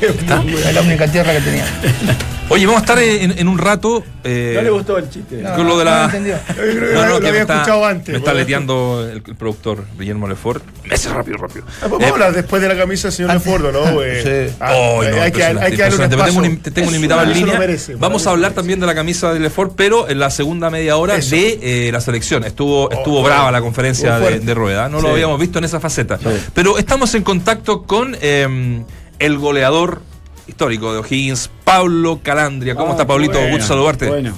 Era 0.00 0.72
la 0.72 0.80
única 0.82 1.06
tierra 1.10 1.32
que 1.32 1.40
tenía. 1.40 1.64
Oye, 2.50 2.64
vamos 2.64 2.80
a 2.80 2.84
estar 2.84 2.98
en, 2.98 3.38
en 3.38 3.46
un 3.46 3.58
rato. 3.58 4.02
eh, 4.24 4.52
No 4.56 4.62
le 4.62 4.70
gustó 4.70 4.96
el 4.96 5.10
chiste. 5.10 5.36
No, 5.42 5.54
Con 5.54 5.66
lo 5.68 5.76
de 5.78 5.84
no 5.84 5.90
la- 5.90 6.06
No, 6.08 7.02
no, 7.02 7.08
lo 7.08 7.16
que 7.16 7.22
me 7.24 7.28
había 7.28 7.40
está, 7.42 7.54
escuchado 7.56 7.84
antes. 7.84 8.08
me 8.08 8.18
está 8.18 8.30
bueno. 8.30 8.38
leteando 8.46 9.06
el, 9.10 9.22
el 9.26 9.36
productor 9.36 9.84
Guillermo 9.98 10.26
Lefort. 10.26 10.64
Ese 10.90 11.10
rápido, 11.10 11.36
rápido. 11.36 11.66
Ah, 11.82 11.88
Vamos 11.90 12.04
a 12.04 12.08
hablar 12.08 12.32
después 12.32 12.62
de 12.62 12.68
la 12.68 12.76
camisa 12.76 13.08
del 13.08 13.12
señor 13.12 13.34
Lefordo, 13.34 13.70
¿no? 13.70 14.02
Eh, 14.02 14.48
Sí. 14.50 14.56
ah, 14.60 14.72
Oh, 14.74 15.02
no, 15.02 15.20
hay, 15.22 15.30
que, 15.30 15.44
hay 15.44 15.72
que 15.72 15.76
darle 15.82 15.96
un 15.96 16.02
espacio. 16.04 16.24
Tengo 16.32 16.46
un, 16.46 16.56
te- 16.62 16.70
tengo 16.70 16.88
un 16.88 16.94
invitado 16.94 17.22
en 17.24 17.32
línea. 17.34 17.58
merece, 17.58 17.94
Vamos 17.96 18.26
a 18.26 18.30
hablar 18.30 18.52
también 18.52 18.80
de 18.80 18.86
la 18.86 18.94
camisa 18.94 19.34
de 19.34 19.40
Lefort, 19.40 19.74
pero 19.76 20.08
en 20.08 20.18
la 20.18 20.30
segunda 20.30 20.70
media 20.70 20.96
hora 20.96 21.16
Eso. 21.16 21.34
de 21.36 21.58
eh, 21.88 21.92
la 21.92 22.00
selección. 22.00 22.44
Estuvo, 22.44 22.90
estuvo 22.90 23.20
oh, 23.20 23.22
brava 23.22 23.50
la 23.52 23.60
conferencia 23.60 24.18
de, 24.18 24.54
Rueda. 24.54 24.88
No 24.88 25.02
lo 25.02 25.10
habíamos 25.10 25.38
visto 25.38 25.58
en 25.58 25.64
esa 25.66 25.80
faceta. 25.80 26.16
Sí. 26.18 26.24
Pero 26.54 26.78
estamos 26.78 27.14
en 27.14 27.22
contacto 27.24 27.82
con 27.82 28.16
eh, 28.22 28.82
el 29.18 29.36
goleador 29.38 30.00
histórico 30.48 30.92
de 30.92 30.98
O'Higgins, 31.00 31.50
Pablo 31.64 32.20
Calandria. 32.22 32.74
¿Cómo 32.74 32.88
Ah, 32.88 32.92
está, 32.92 33.06
Pablito? 33.06 33.34
bueno, 33.38 33.52
Gusto 33.52 33.66
saludarte. 33.68 34.08
Bueno. 34.08 34.34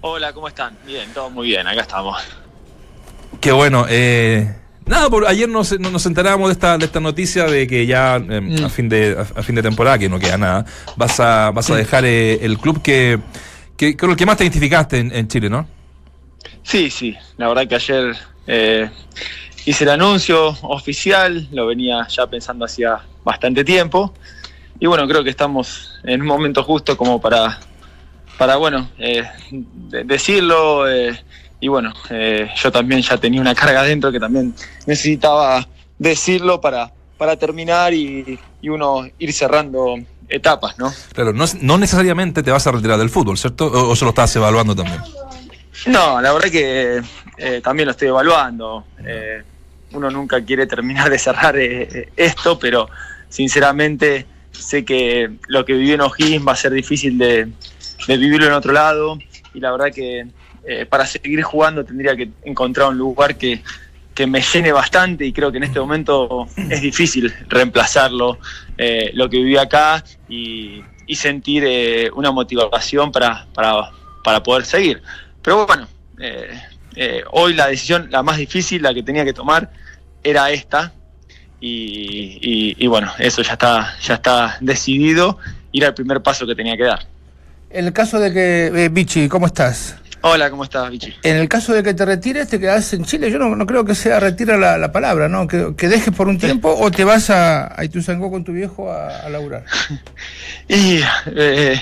Hola, 0.00 0.32
¿cómo 0.32 0.48
están? 0.48 0.76
Bien, 0.86 1.12
todo 1.12 1.30
muy 1.30 1.48
bien, 1.48 1.66
acá 1.66 1.82
estamos. 1.82 2.16
Qué 3.40 3.52
bueno. 3.52 3.86
eh, 3.88 4.56
nada, 4.86 5.10
por, 5.10 5.26
ayer 5.26 5.48
nos, 5.48 5.78
no- 5.78 5.90
nos 5.90 6.06
enterábamos 6.06 6.48
de 6.48 6.52
esta, 6.54 6.78
de 6.78 6.86
esta 6.86 7.00
noticia 7.00 7.44
de 7.44 7.66
que 7.66 7.86
ya 7.86 8.16
eh, 8.16 8.56
a, 8.64 8.68
fin 8.70 8.88
de, 8.88 9.16
a, 9.18 9.40
a 9.40 9.42
fin 9.42 9.54
de 9.54 9.62
temporada, 9.62 9.98
que 9.98 10.08
no 10.08 10.18
queda 10.18 10.38
nada, 10.38 10.64
vas 10.96 11.20
a, 11.20 11.50
vas 11.50 11.70
a 11.70 11.76
dejar 11.76 12.04
eh, 12.06 12.38
el 12.42 12.58
club 12.58 12.80
que, 12.82 13.18
que 13.76 13.96
con 13.96 14.10
el 14.10 14.16
que 14.16 14.26
más 14.26 14.36
te 14.38 14.44
identificaste 14.44 14.98
en, 14.98 15.14
en 15.14 15.28
Chile, 15.28 15.50
¿no? 15.50 15.66
Sí, 16.62 16.90
sí, 16.90 17.14
la 17.36 17.48
verdad 17.48 17.66
que 17.68 17.74
ayer 17.74 18.16
eh, 18.46 18.90
hice 19.66 19.84
el 19.84 19.90
anuncio 19.90 20.48
oficial, 20.62 21.46
lo 21.52 21.66
venía 21.66 22.06
ya 22.08 22.26
pensando 22.26 22.64
hacía 22.64 23.00
bastante 23.24 23.64
tiempo. 23.64 24.14
Y 24.80 24.86
bueno, 24.86 25.06
creo 25.06 25.22
que 25.22 25.30
estamos 25.30 26.00
en 26.04 26.22
un 26.22 26.26
momento 26.26 26.64
justo 26.64 26.96
como 26.96 27.20
para, 27.20 27.60
para 28.38 28.56
bueno, 28.56 28.88
eh, 28.98 29.22
de- 29.52 30.04
decirlo. 30.04 30.88
eh, 30.90 31.22
y 31.60 31.68
bueno, 31.68 31.92
eh, 32.08 32.48
yo 32.56 32.72
también 32.72 33.02
ya 33.02 33.18
tenía 33.18 33.40
una 33.40 33.54
carga 33.54 33.80
adentro 33.80 34.10
que 34.10 34.18
también 34.18 34.54
necesitaba 34.86 35.66
decirlo 35.98 36.58
para, 36.60 36.90
para 37.18 37.36
terminar 37.36 37.92
y, 37.92 38.38
y 38.62 38.68
uno 38.70 39.06
ir 39.18 39.32
cerrando 39.34 39.96
etapas, 40.28 40.78
¿no? 40.78 40.90
Claro, 41.12 41.34
no, 41.34 41.44
no 41.60 41.76
necesariamente 41.76 42.42
te 42.42 42.50
vas 42.50 42.66
a 42.66 42.72
retirar 42.72 42.98
del 42.98 43.10
fútbol, 43.10 43.36
¿cierto? 43.36 43.66
O, 43.66 43.90
o 43.90 43.96
se 43.96 44.04
lo 44.06 44.10
estás 44.10 44.34
evaluando 44.36 44.74
también. 44.74 45.00
No, 45.86 46.20
la 46.22 46.32
verdad 46.32 46.48
que 46.50 47.02
eh, 47.36 47.60
también 47.62 47.86
lo 47.86 47.90
estoy 47.92 48.08
evaluando. 48.08 48.86
Eh, 49.04 49.42
uno 49.92 50.10
nunca 50.10 50.42
quiere 50.42 50.66
terminar 50.66 51.10
de 51.10 51.18
cerrar 51.18 51.58
eh, 51.58 52.08
esto, 52.16 52.58
pero 52.58 52.88
sinceramente 53.28 54.24
sé 54.52 54.84
que 54.84 55.30
lo 55.48 55.64
que 55.64 55.74
viví 55.74 55.92
en 55.92 56.00
O'Higgins 56.00 56.46
va 56.46 56.52
a 56.52 56.56
ser 56.56 56.72
difícil 56.72 57.18
de, 57.18 57.48
vivirlo 58.08 58.46
en 58.46 58.52
otro 58.52 58.72
lado 58.72 59.18
y 59.54 59.60
la 59.60 59.70
verdad 59.70 59.92
que 59.94 60.26
eh, 60.64 60.86
para 60.86 61.06
seguir 61.06 61.42
jugando 61.42 61.84
tendría 61.84 62.16
que 62.16 62.30
encontrar 62.44 62.88
un 62.88 62.98
lugar 62.98 63.36
que, 63.36 63.62
que 64.14 64.26
me 64.26 64.40
llene 64.40 64.72
bastante 64.72 65.24
y 65.24 65.32
creo 65.32 65.50
que 65.50 65.58
en 65.58 65.64
este 65.64 65.80
momento 65.80 66.46
es 66.56 66.82
difícil 66.82 67.32
reemplazarlo, 67.48 68.38
eh, 68.76 69.10
lo 69.14 69.30
que 69.30 69.38
viví 69.38 69.56
acá 69.56 70.04
y, 70.28 70.82
y 71.06 71.14
sentir 71.16 71.64
eh, 71.66 72.10
una 72.14 72.30
motivación 72.30 73.10
para, 73.10 73.46
para, 73.54 73.90
para 74.22 74.42
poder 74.42 74.64
seguir. 74.64 75.02
Pero 75.42 75.66
bueno, 75.66 75.88
eh, 76.96 77.24
hoy 77.30 77.54
la 77.54 77.68
decisión, 77.68 78.08
la 78.10 78.22
más 78.22 78.36
difícil, 78.36 78.82
la 78.82 78.92
que 78.92 79.02
tenía 79.02 79.24
que 79.24 79.32
tomar, 79.32 79.70
era 80.22 80.50
esta. 80.50 80.92
Y, 81.60 82.38
y- 82.40 82.76
y 82.78 82.86
bueno, 82.86 83.12
eso 83.18 83.42
ya 83.42 83.52
está, 83.52 83.94
ya 84.02 84.14
está 84.14 84.56
decidido. 84.60 85.38
Ir 85.72 85.84
al 85.84 85.94
primer 85.94 86.20
paso 86.22 86.46
que 86.46 86.54
tenía 86.54 86.76
que 86.76 86.84
dar. 86.84 87.06
En 87.70 87.86
el 87.86 87.92
caso 87.92 88.18
de 88.18 88.32
que, 88.32 88.66
eh, 88.74 88.88
Vichy, 88.90 89.28
¿cómo 89.28 89.46
estás? 89.46 89.96
Hola, 90.22 90.50
¿cómo 90.50 90.64
estás, 90.64 90.90
Vichy? 90.90 91.14
En 91.22 91.36
el 91.36 91.48
caso 91.48 91.72
de 91.72 91.82
que 91.82 91.94
te 91.94 92.04
retires, 92.04 92.48
te 92.48 92.58
quedas 92.60 92.92
en 92.92 93.04
Chile. 93.04 93.30
Yo 93.30 93.38
no, 93.38 93.54
no 93.56 93.64
creo 93.66 93.84
que 93.84 93.94
sea 93.94 94.20
retira 94.20 94.56
la, 94.58 94.76
la 94.76 94.90
palabra, 94.92 95.28
¿no? 95.28 95.46
Que, 95.46 95.74
que 95.76 95.88
dejes 95.88 96.12
por 96.14 96.28
un 96.28 96.36
tiempo 96.38 96.74
o 96.78 96.90
te 96.90 97.04
vas 97.04 97.30
a, 97.30 97.78
a 97.80 97.84
Ituzaingó 97.84 98.30
con 98.30 98.44
tu 98.44 98.52
viejo 98.52 98.90
a, 98.92 99.20
a 99.20 99.28
laburar. 99.30 99.64
Y 100.68 100.98
eh, 101.36 101.80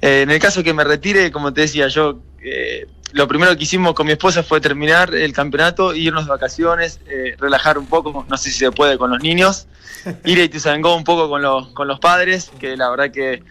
eh, 0.00 0.22
en 0.22 0.30
el 0.30 0.38
caso 0.38 0.62
que 0.62 0.72
me 0.74 0.82
retire, 0.84 1.30
como 1.30 1.52
te 1.52 1.62
decía, 1.62 1.88
yo 1.88 2.20
eh, 2.42 2.86
lo 3.14 3.26
primero 3.28 3.56
que 3.56 3.62
hicimos 3.62 3.94
con 3.94 4.06
mi 4.06 4.12
esposa 4.12 4.42
fue 4.42 4.60
terminar 4.60 5.14
el 5.14 5.32
campeonato, 5.32 5.94
irnos 5.94 6.24
de 6.26 6.30
vacaciones, 6.30 7.00
eh, 7.08 7.36
relajar 7.38 7.78
un 7.78 7.86
poco, 7.86 8.26
no 8.28 8.36
sé 8.36 8.50
si 8.50 8.58
se 8.58 8.70
puede 8.72 8.98
con 8.98 9.10
los 9.10 9.22
niños, 9.22 9.66
ir 10.24 10.38
a 10.40 10.44
Ituzaingó 10.44 10.94
un 10.96 11.04
poco 11.04 11.28
con 11.28 11.40
los, 11.40 11.68
con 11.68 11.88
los 11.88 11.98
padres, 12.00 12.50
que 12.60 12.76
la 12.76 12.90
verdad 12.90 13.10
que 13.10 13.42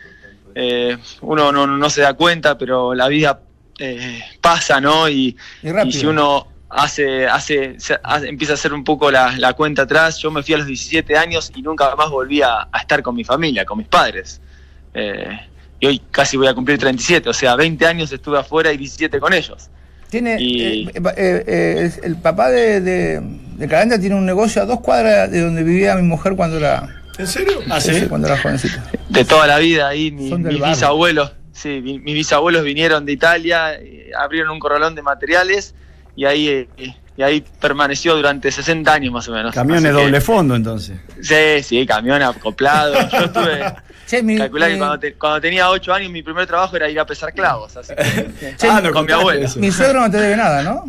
eh, 0.55 0.97
uno 1.21 1.51
no, 1.51 1.65
no 1.65 1.89
se 1.89 2.01
da 2.01 2.13
cuenta, 2.13 2.57
pero 2.57 2.93
la 2.93 3.07
vida 3.07 3.39
eh, 3.79 4.21
pasa, 4.41 4.79
¿no? 4.79 5.09
Y, 5.09 5.35
Y 5.63 5.71
rápido. 5.71 5.87
y 5.87 5.91
si 5.93 6.05
uno 6.05 6.47
hace, 6.69 7.25
hace, 7.27 7.79
se- 7.79 7.99
hace- 8.03 8.27
empieza 8.29 8.53
a 8.53 8.55
hacer 8.55 8.73
un 8.73 8.83
poco 8.83 9.09
la, 9.11 9.31
la 9.37 9.53
cuenta 9.53 9.83
atrás, 9.83 10.17
yo 10.19 10.29
me 10.29 10.43
fui 10.43 10.53
a 10.53 10.57
los 10.57 10.67
17 10.67 11.17
años 11.17 11.51
y 11.55 11.61
nunca 11.61 11.95
más 11.95 12.09
volví 12.09 12.41
a, 12.41 12.67
a 12.71 12.79
estar 12.79 13.01
con 13.01 13.15
mi 13.15 13.23
familia, 13.23 13.65
con 13.65 13.77
mis 13.77 13.87
padres. 13.87 14.41
Eh, 14.93 15.39
y 15.83 15.85
hoy 15.85 16.01
casi 16.11 16.37
voy 16.37 16.47
a 16.47 16.53
cumplir 16.53 16.77
37, 16.79 17.27
o 17.29 17.33
sea, 17.33 17.57
20 17.57 17.85
años 17.85 18.09
estuve 18.13 18.39
afuera 18.39 18.71
y 18.71 18.77
17 18.77 19.19
con 19.19 19.33
ellos. 19.33 19.69
Tiene, 20.09 20.37
Y- 20.39 20.87
eh, 20.87 20.91
eh, 20.95 21.43
eh, 21.45 21.75
es- 21.83 21.97
el 22.03 22.15
papá 22.15 22.49
de, 22.49 22.79
de, 22.79 23.19
de 23.21 23.67
Calanda 23.67 23.99
tiene 23.99 24.15
un 24.15 24.25
negocio 24.25 24.61
a 24.61 24.65
dos 24.65 24.79
cuadras 24.79 25.29
de 25.29 25.41
donde 25.41 25.61
vivía 25.63 25.95
mi 25.95 26.03
mujer 26.03 26.35
cuando 26.37 26.57
era, 26.57 27.01
¿En 27.17 27.27
serio? 27.27 27.59
¿Ah, 27.69 27.81
sí? 27.81 27.93
sí, 27.99 28.05
cuando 28.07 28.27
era 28.29 28.37
jovencita. 28.41 28.81
De 29.09 29.25
toda 29.25 29.45
la 29.45 29.59
vida 29.59 29.89
ahí, 29.89 30.09
mi- 30.11 30.31
mis 30.31 30.43
barrio. 30.43 30.65
bisabuelos, 30.67 31.33
sí, 31.51 31.81
mi- 31.83 31.99
mis 31.99 32.13
bisabuelos 32.13 32.63
vinieron 32.63 33.05
de 33.05 33.11
Italia, 33.11 33.73
eh, 33.75 34.11
abrieron 34.17 34.51
un 34.51 34.59
corralón 34.59 34.95
de 34.95 35.01
materiales 35.01 35.75
y 36.15 36.23
ahí, 36.25 36.47
eh, 36.47 36.67
y 37.17 37.21
ahí 37.23 37.43
permaneció 37.59 38.15
durante 38.15 38.51
60 38.53 38.93
años 38.93 39.11
más 39.11 39.27
o 39.27 39.33
menos. 39.33 39.53
Camiones 39.53 39.91
que- 39.91 40.01
doble 40.01 40.21
fondo, 40.21 40.55
entonces. 40.55 40.97
Sí, 41.21 41.61
sí, 41.61 41.85
camión 41.85 42.21
acoplado. 42.21 42.93
Yo 43.11 43.17
estuve. 43.25 43.65
Che, 44.07 44.21
mi- 44.21 44.37
calculá 44.37 44.67
que 44.67 44.77
cuando, 44.77 44.99
te- 44.99 45.13
cuando 45.15 45.41
tenía 45.41 45.69
8 45.69 45.93
años, 45.93 46.11
mi 46.11 46.21
primer 46.23 46.45
trabajo 46.45 46.75
era 46.75 46.89
ir 46.89 46.99
a 46.99 47.05
pesar 47.05 47.33
clavos. 47.33 47.75
Así 47.77 47.93
que, 47.95 48.55
Che, 48.57 48.67
Ah, 48.69 48.81
no 48.81 48.91
con 48.91 49.05
mi 49.05 49.11
abuela. 49.11 49.45
eso. 49.45 49.59
Mi 49.59 49.71
suegro 49.71 50.01
no 50.01 50.11
te 50.11 50.17
debe 50.17 50.35
nada, 50.35 50.61
¿no? 50.63 50.83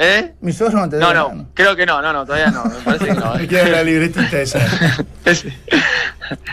¿Eh? 0.00 0.32
Mi 0.40 0.52
suegro 0.52 0.78
no 0.78 0.88
te 0.88 0.96
debe 0.96 1.08
No, 1.08 1.12
nada. 1.14 1.34
no, 1.34 1.48
creo 1.54 1.74
que 1.74 1.84
no, 1.84 2.00
no, 2.00 2.12
no, 2.12 2.24
todavía 2.24 2.50
no. 2.50 2.64
Me 2.64 2.76
parece 2.84 3.06
que 3.06 3.14
no. 3.14 3.34
Me 3.34 3.42
¿eh? 3.44 3.48
queda 3.48 3.68
la 3.68 3.82
libretita 3.82 4.40
esa. 4.40 4.58
Es- 5.24 5.44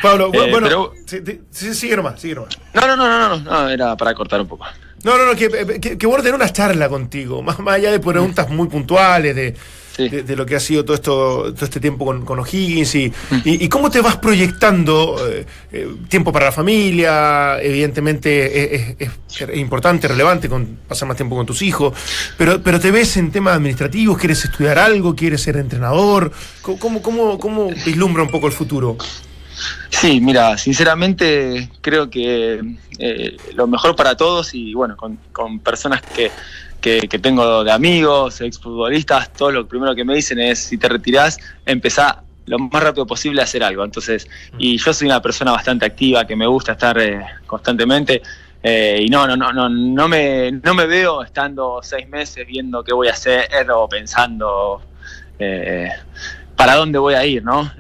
Pablo, 0.01 0.31
Eh, 0.33 0.49
bueno, 0.51 0.67
pero- 0.67 0.93
sí, 1.05 1.19
sí, 1.25 1.41
sí, 1.51 1.73
sigue 1.75 1.95
nomás, 1.95 2.19
sigue 2.19 2.35
nomás. 2.35 2.57
No, 2.73 2.81
no, 2.87 2.95
no, 2.95 3.07
no, 3.07 3.29
no, 3.29 3.37
no, 3.37 3.69
era 3.69 3.95
para 3.95 4.13
cortar 4.13 4.41
un 4.41 4.47
poco. 4.47 4.65
No, 5.03 5.17
no, 5.17 5.25
no, 5.25 5.35
que, 5.35 5.79
que, 5.79 5.97
que 5.97 6.07
bueno 6.07 6.23
tener 6.23 6.35
una 6.35 6.49
charla 6.51 6.89
contigo, 6.89 7.41
más, 7.43 7.59
más 7.59 7.75
allá 7.75 7.91
de 7.91 7.99
preguntas 7.99 8.49
muy 8.49 8.67
puntuales 8.67 9.35
de, 9.35 9.55
Sí. 9.95 10.09
de, 10.09 10.23
de 10.23 10.35
lo 10.35 10.45
que 10.45 10.55
ha 10.55 10.59
sido 10.59 10.83
todo 10.83 10.95
esto 10.95 11.53
todo 11.53 11.63
este 11.65 11.79
tiempo 11.79 12.03
con, 12.05 12.25
con 12.25 12.39
O'Higgins 12.39 12.95
y, 12.95 13.05
y, 13.45 13.63
y 13.63 13.69
cómo 13.69 13.89
te 13.89 14.01
vas 14.01 14.17
proyectando 14.17 15.15
eh, 15.29 15.45
eh, 15.71 15.87
tiempo 16.09 16.33
para 16.33 16.47
la 16.47 16.51
familia, 16.51 17.61
evidentemente 17.61 18.75
es, 18.75 18.95
es- 18.99 19.11
es 19.41 19.57
importante, 19.57 20.07
relevante 20.07 20.47
con 20.49 20.65
pasar 20.87 21.07
más 21.07 21.17
tiempo 21.17 21.35
con 21.35 21.45
tus 21.45 21.61
hijos, 21.61 21.93
pero, 22.37 22.61
pero 22.63 22.79
te 22.79 22.89
ves 22.91 23.17
en 23.17 23.31
temas 23.31 23.55
administrativos, 23.55 24.17
quieres 24.17 24.43
estudiar 24.45 24.79
algo, 24.79 25.13
quieres 25.15 25.41
ser 25.41 25.57
entrenador, 25.57 26.31
¿cómo, 26.61 26.77
cómo, 26.79 27.01
cómo, 27.01 27.37
cómo 27.39 27.69
vislumbra 27.85 28.23
un 28.23 28.29
poco 28.29 28.47
el 28.47 28.53
futuro? 28.53 28.97
Sí, 29.89 30.19
mira, 30.19 30.57
sinceramente 30.57 31.69
creo 31.81 32.09
que 32.09 32.59
eh, 32.99 33.37
lo 33.53 33.67
mejor 33.67 33.95
para 33.95 34.15
todos 34.17 34.53
y 34.53 34.73
bueno, 34.73 34.97
con, 34.97 35.17
con 35.31 35.59
personas 35.59 36.01
que, 36.01 36.31
que, 36.85 37.07
que 37.07 37.17
tengo 37.17 37.63
de 37.63 37.71
amigos, 37.71 38.41
exfutbolistas, 38.41 39.33
todo 39.33 39.49
lo 39.51 39.67
primero 39.67 39.95
que 39.95 40.05
me 40.05 40.13
dicen 40.13 40.37
es 40.37 40.59
si 40.59 40.77
te 40.77 40.87
retirás, 40.87 41.35
empezá 41.65 42.21
lo 42.45 42.59
más 42.59 42.83
rápido 42.83 43.07
posible 43.07 43.41
a 43.41 43.45
hacer 43.45 43.63
algo. 43.63 43.83
Entonces, 43.83 44.27
y 44.59 44.77
yo 44.77 44.93
soy 44.93 45.07
una 45.07 45.19
persona 45.19 45.51
bastante 45.51 45.83
activa, 45.83 46.27
que 46.27 46.35
me 46.35 46.45
gusta 46.45 46.73
estar 46.73 46.95
eh, 46.99 47.25
constantemente. 47.47 48.21
eh, 48.61 48.99
y 49.01 49.09
no, 49.09 49.25
no, 49.25 49.35
no, 49.35 49.51
no, 49.51 49.67
no 49.67 50.07
me, 50.07 50.51
no 50.51 50.75
me 50.75 50.85
veo 50.85 51.23
estando 51.23 51.79
seis 51.81 52.07
meses 52.07 52.45
viendo 52.45 52.83
qué 52.83 52.93
voy 52.93 53.07
a 53.07 53.13
hacer 53.13 53.49
o 53.71 53.89
pensando 53.89 54.83
eh, 55.39 55.89
para 56.55 56.75
dónde 56.75 56.99
voy 56.99 57.15
a 57.15 57.25
ir, 57.25 57.43
¿no? 57.43 57.71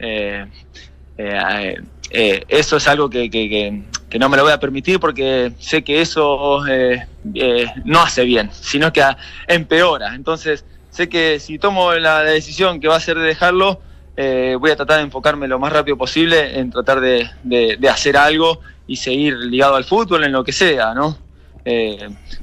Eh, 2.17 2.45
eso 2.47 2.77
es 2.77 2.87
algo 2.87 3.09
que, 3.09 3.29
que- 3.29 3.83
no 4.17 4.29
me 4.29 4.37
lo 4.37 4.43
voy 4.43 4.53
a 4.53 4.59
permitir 4.61 4.97
porque 5.01 5.51
sé 5.59 5.83
que 5.83 5.99
eso 5.99 6.65
eh, 6.67 7.05
eh, 7.33 7.65
no 7.83 7.99
hace 8.01 8.23
bien, 8.23 8.49
sino 8.53 8.93
que 8.93 9.03
empeora. 9.45 10.15
Entonces, 10.15 10.63
sé 10.89 11.09
que 11.09 11.37
si 11.41 11.59
tomo 11.59 11.91
la 11.95 12.21
decisión 12.23 12.79
que 12.79 12.87
va 12.87 12.95
a 12.95 12.99
ser 13.01 13.17
de 13.17 13.25
dejarlo, 13.25 13.81
voy 14.15 14.71
a 14.71 14.75
tratar 14.77 14.99
de 14.99 15.03
enfocarme 15.03 15.49
lo 15.49 15.59
más 15.59 15.73
rápido 15.73 15.97
posible 15.97 16.57
en 16.57 16.71
tratar 16.71 17.01
de, 17.01 17.29
de- 17.43 17.89
hacer 17.89 18.15
algo 18.15 18.61
y 18.87 18.95
seguir 18.95 19.35
ligado 19.35 19.75
al 19.75 19.83
fútbol 19.83 20.23
en 20.23 20.31
lo 20.31 20.45
que 20.45 20.53
sea, 20.53 20.93
¿no? 20.93 21.17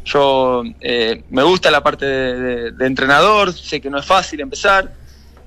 Yo 0.04 0.62
me 1.30 1.42
gusta 1.42 1.70
la 1.70 1.82
parte 1.82 2.04
de, 2.04 2.34
de- 2.38 2.70
de 2.72 2.86
entrenador, 2.86 3.50
sé 3.54 3.80
que 3.80 3.88
no 3.88 3.98
es 3.98 4.04
fácil 4.04 4.40
empezar 4.40 4.92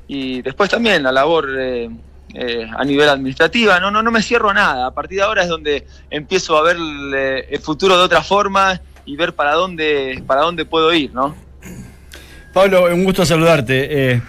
y 0.08 0.41
después 0.41 0.72
también 0.72 1.03
la 1.03 1.12
labor 1.12 1.50
eh, 1.55 1.89
eh, 2.36 2.68
a 2.77 2.84
nivel 2.84 3.08
administrativa, 3.10 3.80
no, 3.80 3.89
no, 3.89 4.04
no 4.04 4.12
me 4.12 4.22
cierro 4.22 4.50
a 4.50 4.54
nada, 4.54 4.88
a 4.88 4.92
partir 4.92 5.18
de 5.20 5.24
ahora 5.24 5.44
es 5.44 5.48
donde 5.50 5.86
empiezo 6.12 6.58
a 6.58 6.63
ver 6.63 6.75
el, 6.75 7.13
eh, 7.15 7.46
el 7.50 7.60
futuro 7.60 7.98
de 7.98 8.04
otra 8.04 8.22
forma 8.22 8.80
y 9.06 9.15
ver 9.15 9.34
para 9.34 9.54
dónde, 9.54 10.22
para 10.27 10.42
dónde 10.42 10.65
puedo 10.65 10.94
ir, 10.94 11.13
¿no? 11.13 11.36
Pablo, 12.54 12.86
un 12.94 13.04
gusto 13.04 13.25
saludarte. 13.25 14.13
Eh, 14.13 14.22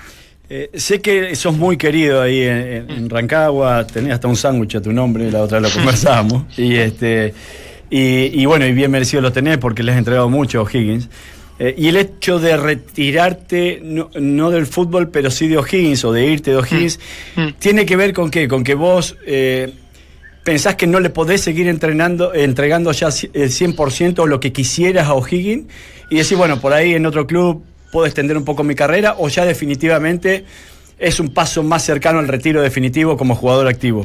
eh, 0.48 0.70
sé 0.74 1.00
que 1.00 1.34
sos 1.36 1.56
muy 1.56 1.76
querido 1.76 2.22
ahí 2.22 2.42
en, 2.42 2.56
en- 2.56 2.90
en 2.90 3.10
Rancagua, 3.10 3.86
tenés 3.86 4.12
hasta 4.12 4.28
un 4.28 4.36
sándwich 4.36 4.76
a 4.76 4.80
tu 4.82 4.92
nombre, 4.92 5.30
la 5.30 5.42
otra 5.42 5.60
vez 5.60 5.70
lo 5.72 5.76
conversamos. 5.80 6.44
y, 6.58 6.74
este, 6.76 7.34
y, 7.90 8.40
y 8.42 8.46
bueno, 8.46 8.66
y 8.66 8.72
bien 8.72 8.90
merecido 8.90 9.22
lo 9.22 9.32
tenés 9.32 9.58
porque 9.58 9.82
le 9.82 9.92
has 9.92 9.98
entregado 9.98 10.28
mucho 10.28 10.60
a 10.60 10.62
O'Higgins. 10.62 11.08
Eh, 11.58 11.74
y 11.78 11.88
el 11.88 11.96
hecho 11.96 12.38
de 12.38 12.56
retirarte, 12.56 13.80
no, 13.82 14.10
no 14.20 14.50
del 14.50 14.66
fútbol, 14.66 15.08
pero 15.08 15.30
sí 15.30 15.48
de 15.48 15.56
O'Higgins 15.58 16.04
o 16.04 16.12
de 16.12 16.26
irte 16.26 16.50
de 16.50 16.56
O'Higgins, 16.58 16.98
Mm. 17.36 17.48
tiene 17.58 17.86
que 17.86 17.96
ver 17.96 18.12
con 18.12 18.30
qué? 18.30 18.46
Con 18.46 18.62
que 18.62 18.74
vos 18.74 19.16
eh, 19.26 19.72
pensás 20.44 20.74
que 20.76 20.86
no 20.86 21.00
le 21.00 21.08
podés 21.10 21.40
seguir 21.40 21.66
entrenando, 21.68 22.34
entregando 22.34 22.92
ya 22.92 23.08
el 23.08 23.50
100% 23.50 24.26
lo 24.26 24.38
que 24.38 24.52
quisieras 24.52 25.08
a 25.08 25.14
O'Higgins 25.14 25.66
y 26.10 26.16
decir, 26.16 26.36
bueno, 26.36 26.60
por 26.60 26.72
ahí 26.74 26.94
en 26.94 27.06
otro 27.06 27.26
club 27.26 27.64
puedo 27.90 28.06
extender 28.06 28.36
un 28.36 28.44
poco 28.44 28.62
mi 28.62 28.74
carrera 28.74 29.14
o 29.18 29.28
ya 29.28 29.44
definitivamente 29.46 30.44
es 30.98 31.20
un 31.20 31.32
paso 31.32 31.62
más 31.62 31.82
cercano 31.84 32.18
al 32.18 32.28
retiro 32.28 32.60
definitivo 32.62 33.16
como 33.16 33.34
jugador 33.34 33.66
activo. 33.68 34.04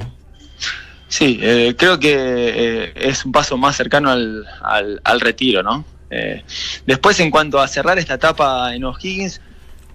Sí, 1.10 1.38
eh, 1.41 1.75
creo 1.77 2.00
que 2.00 2.13
eh, 2.15 2.93
es 2.96 3.25
un 3.25 3.34
paso 3.34 3.58
más 3.58 3.75
cercano 3.75 4.10
al, 4.10 4.46
al- 4.62 5.01
al 5.03 5.20
retiro, 5.20 5.62
¿no? 5.62 5.84
Eh, 6.12 6.44
después, 6.86 7.20
en 7.22 7.32
cuanto 7.32 7.60
a 7.60 7.68
cerrar 7.68 7.98
esta 7.98 8.15
etapa 8.15 8.75
en 8.75 8.84
O'Higgins, 8.84 9.39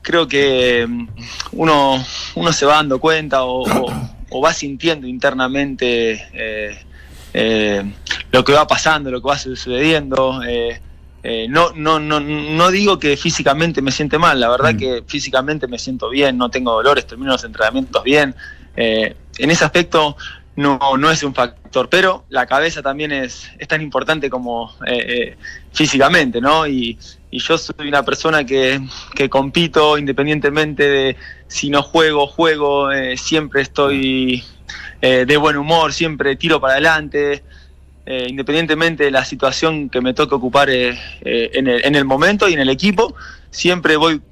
creo 0.02 0.26
que 0.26 0.86
mm, 0.88 1.08
uno, 1.52 2.04
uno 2.36 2.52
se 2.52 2.64
va 2.66 2.74
dando 2.76 2.98
cuenta 2.98 3.44
o, 3.44 3.62
o- 3.62 4.16
o 4.30 4.40
va 4.40 4.52
sintiendo 4.52 5.06
internamente 5.06 6.12
eh, 6.32 6.76
eh, 7.34 7.82
lo 8.32 8.42
que 8.44 8.52
va 8.54 8.66
pasando, 8.66 9.10
lo 9.10 9.20
que 9.22 9.28
va 9.28 9.38
sucediendo. 9.38 10.40
eh, 10.42 10.80
no, 11.48 11.72
no, 11.74 11.98
no, 11.98 12.20
no 12.20 12.70
digo 12.70 12.98
que 13.00 13.16
físicamente 13.16 13.82
me 13.82 13.90
siente 13.90 14.16
mal, 14.16 14.38
la 14.38 14.48
verdad 14.48 14.76
que 14.76 15.02
físicamente 15.08 15.66
me 15.66 15.76
siento 15.78 16.08
bien, 16.08 16.38
no 16.38 16.50
tengo 16.50 16.70
dolores, 16.72 17.04
termino 17.06 17.32
los 17.32 17.42
entrenamientos 17.42 18.02
bien. 18.04 18.32
Eh, 18.76 19.16
en 19.38 19.50
ese 19.50 19.64
aspecto 19.64 20.16
no, 20.56 20.78
no 20.98 21.10
es 21.10 21.22
un 21.22 21.34
factor, 21.34 21.88
pero 21.90 22.24
la 22.30 22.46
cabeza 22.46 22.82
también 22.82 23.12
es, 23.12 23.50
es 23.58 23.68
tan 23.68 23.82
importante 23.82 24.30
como 24.30 24.74
eh, 24.86 25.04
eh, 25.06 25.36
físicamente, 25.72 26.40
¿no? 26.40 26.66
Y, 26.66 26.98
y 27.30 27.38
yo 27.38 27.58
soy 27.58 27.88
una 27.88 28.02
persona 28.02 28.44
que, 28.44 28.80
que 29.14 29.28
compito 29.28 29.98
independientemente 29.98 30.88
de 30.88 31.16
si 31.46 31.68
no 31.68 31.82
juego, 31.82 32.26
juego, 32.26 32.90
eh, 32.90 33.18
siempre 33.18 33.60
estoy 33.60 34.42
eh, 35.02 35.26
de 35.26 35.36
buen 35.36 35.58
humor, 35.58 35.92
siempre 35.92 36.36
tiro 36.36 36.60
para 36.60 36.74
adelante. 36.74 37.44
independientemente 38.06 39.04
de 39.04 39.10
la 39.10 39.24
situación 39.24 39.90
que 39.90 40.00
me 40.00 40.14
toque 40.14 40.36
ocupar 40.36 40.70
en, 40.70 40.96
el, 41.66 41.84
en 41.84 41.94
el 41.96 42.04
momento 42.04 42.48
y 42.48 42.52
en 42.52 42.60
el 42.60 42.68
equipo, 42.68 43.16
siempre 43.50 43.96
voy, 43.96 44.22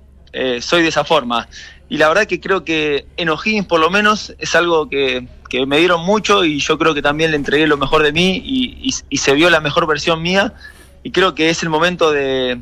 soy 0.61 0.83
de 0.83 0.89
esa 0.89 1.03
forma. 1.03 1.49
Y 1.89 1.99
la 1.99 2.09
verdad 2.09 2.27
que 2.27 2.41
creo 2.41 2.65
que 2.65 3.07
en 3.17 3.29
O'Higgins 3.29 3.67
por 3.67 3.79
lo 3.79 3.91
menos 3.91 4.35
es 4.39 4.55
algo 4.55 4.89
que, 4.89 5.29
que 5.51 5.67
me 5.67 5.79
dieron 5.79 6.05
mucho 6.05 6.45
y 6.45 6.59
yo 6.59 6.79
creo 6.79 6.95
que 6.95 7.03
también 7.03 7.31
le 7.31 7.37
entregué 7.37 7.67
lo 7.67 7.77
mejor 7.77 8.03
de 8.03 8.13
mí 8.13 8.43
y, 8.45 8.91
y- 9.11 9.17
se 9.19 9.35
vio 9.35 9.51
la 9.51 9.61
mejor 9.61 9.87
versión 9.87 10.23
mía 10.23 10.55
y 11.03 11.11
creo 11.11 11.35
que 11.35 11.51
es 11.51 11.63
el 11.63 11.69
momento 11.69 12.11
de 12.11 12.59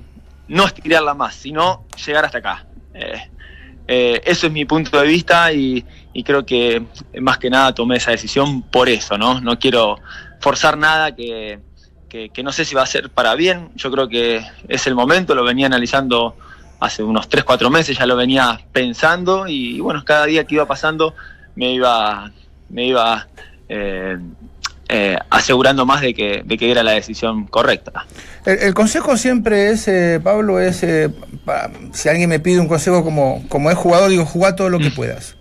no 0.49 0.65
estirarla 0.67 1.15
más, 1.15 1.37
sino 1.37 1.85
llegar 2.05 2.25
hasta 2.25 2.39
acá. 2.39 2.67
Eh, 2.95 3.23
eh, 3.87 4.21
eso 4.25 4.47
es 4.49 4.53
mi 4.53 4.65
punto 4.65 5.01
de 5.01 5.07
vista 5.07 5.53
y, 5.53 5.85
y 6.13 6.25
creo 6.25 6.45
que 6.45 6.83
más 7.21 7.39
que 7.39 7.49
nada 7.49 7.73
tomé 7.73 7.97
esa 7.97 8.11
decisión 8.11 8.63
por 8.63 8.89
eso, 8.89 9.17
¿no? 9.17 9.41
No 9.41 9.59
quiero 9.59 9.99
forzar 10.41 10.77
nada 10.77 11.15
que, 11.15 11.61
que 12.09 12.43
no 12.43 12.53
sé 12.53 12.65
si 12.65 12.75
va 12.75 12.83
a 12.83 12.87
ser 12.87 13.09
para 13.11 13.35
bien. 13.37 13.71
Yo 13.77 13.91
creo 13.91 14.09
que 14.09 14.45
es 14.69 14.87
el 14.87 14.95
momento, 14.95 15.35
lo 15.35 15.45
venía 15.45 15.67
analizando 15.67 16.37
hace 16.85 17.03
unos 17.03 17.29
3, 17.29 17.45
4 17.45 17.71
meses, 17.71 17.97
ya 17.97 18.07
lo 18.07 18.17
venía 18.17 18.61
pensando 18.73 19.47
y, 19.47 19.81
bueno, 19.81 20.05
cada 20.05 20.27
día 20.27 20.45
que 20.45 20.57
iba 20.57 20.67
pasando 20.67 21.15
me 21.55 21.73
iba, 21.73 22.31
me 22.69 22.87
iba 22.87 23.29
eh, 23.69 24.19
eh, 24.95 25.17
asegurando 25.31 25.87
más 25.87 26.03
de 26.03 26.13
que, 26.13 26.43
de 26.45 26.59
que 26.59 26.71
era 26.71 26.83
la 26.83 26.93
decisión 26.93 27.47
correcta. 27.47 28.05
El, 28.45 28.59
el 28.59 28.75
consejo 28.75 29.17
siempre 29.17 29.71
es, 29.71 29.89
eh, 29.89 30.21
Pablo, 30.23 30.61
es, 30.61 30.83
eh, 30.83 31.09
si 31.93 32.11
alguien 32.11 32.29
me 32.29 32.41
pide 32.41 32.61
un 32.61 32.69
consejo 32.69 33.03
como, 33.03 33.43
como 33.49 33.71
es 33.71 33.79
jugador, 33.79 34.11
digo, 34.11 34.27
jugá 34.27 34.55
todo 34.55 34.69
lo 34.69 34.79
que 34.79 34.91
puedas. 34.91 35.37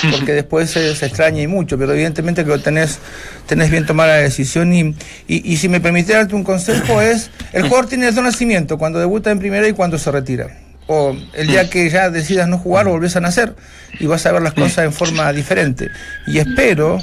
Porque 0.12 0.32
después 0.32 0.70
se, 0.70 0.94
se 0.94 1.06
extraña 1.06 1.42
y 1.42 1.48
mucho, 1.48 1.76
pero 1.76 1.92
evidentemente 1.94 2.44
que 2.44 2.50
lo 2.50 2.60
tenés, 2.60 3.00
tenés 3.46 3.72
bien 3.72 3.86
tomada 3.86 4.18
la 4.18 4.22
decisión. 4.22 4.72
Y, 4.72 4.94
y, 5.26 5.52
y 5.52 5.56
si 5.56 5.68
me 5.68 5.80
permite 5.80 6.12
darte 6.12 6.36
un 6.36 6.44
consejo 6.44 7.00
es, 7.00 7.30
el 7.52 7.64
jugador 7.64 7.88
tiene 7.88 8.12
dos 8.12 8.22
nacimientos, 8.22 8.78
cuando 8.78 9.00
debuta 9.00 9.32
en 9.32 9.40
primera 9.40 9.66
y 9.66 9.72
cuando 9.72 9.98
se 9.98 10.12
retira. 10.12 10.61
O 10.88 11.16
el 11.34 11.46
día 11.46 11.70
que 11.70 11.88
ya 11.90 12.10
decidas 12.10 12.48
no 12.48 12.58
jugar, 12.58 12.86
volvés 12.86 13.14
a 13.16 13.20
nacer 13.20 13.54
y 14.00 14.06
vas 14.06 14.26
a 14.26 14.32
ver 14.32 14.42
las 14.42 14.52
cosas 14.54 14.84
en 14.84 14.92
forma 14.92 15.32
diferente. 15.32 15.88
Y 16.26 16.38
espero, 16.38 16.98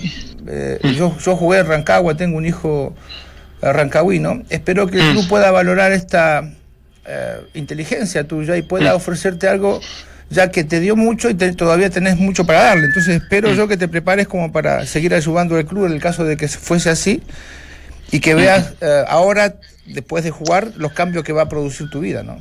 eh, 0.48 0.80
yo, 0.96 1.16
yo 1.18 1.36
jugué 1.36 1.60
en 1.60 1.68
Rancagua, 1.68 2.16
tengo 2.16 2.38
un 2.38 2.46
hijo 2.46 2.96
rancagüino, 3.62 4.44
espero 4.50 4.88
que 4.88 4.98
el 5.00 5.12
club 5.12 5.28
pueda 5.28 5.52
valorar 5.52 5.92
esta 5.92 6.50
eh, 7.06 7.38
inteligencia 7.54 8.24
tuya 8.26 8.56
y 8.58 8.62
pueda 8.62 8.96
ofrecerte 8.96 9.48
algo 9.48 9.82
ya 10.30 10.52
que 10.52 10.64
te 10.64 10.80
dio 10.80 10.96
mucho 10.96 11.30
y 11.30 11.34
te- 11.34 11.54
todavía 11.54 11.90
tenés 11.90 12.18
mucho 12.18 12.46
para 12.46 12.64
darle. 12.64 12.86
Entonces 12.86 13.22
espero 13.22 13.52
yo 13.54 13.68
que 13.68 13.78
te 13.78 13.88
prepares 13.88 14.28
como 14.28 14.52
para 14.52 14.86
seguir 14.86 15.14
ayudando 15.14 15.56
al 15.56 15.66
club 15.66 15.88
en 15.88 15.94
el 15.94 16.00
caso 16.02 16.24
de 16.24 16.38
que 16.38 16.48
fuese 16.48 16.90
así 16.92 17.24
y 18.12 18.20
que 18.20 18.36
veas 18.36 18.74
eh, 18.82 19.04
ahora, 19.08 19.56
después 19.88 20.24
de 20.24 20.30
jugar, 20.32 20.68
los 20.78 20.94
cambios 20.94 21.24
que 21.24 21.34
va 21.34 21.44
a 21.44 21.50
producir 21.50 21.90
tu 21.90 22.00
vida, 22.02 22.22
¿no? 22.24 22.40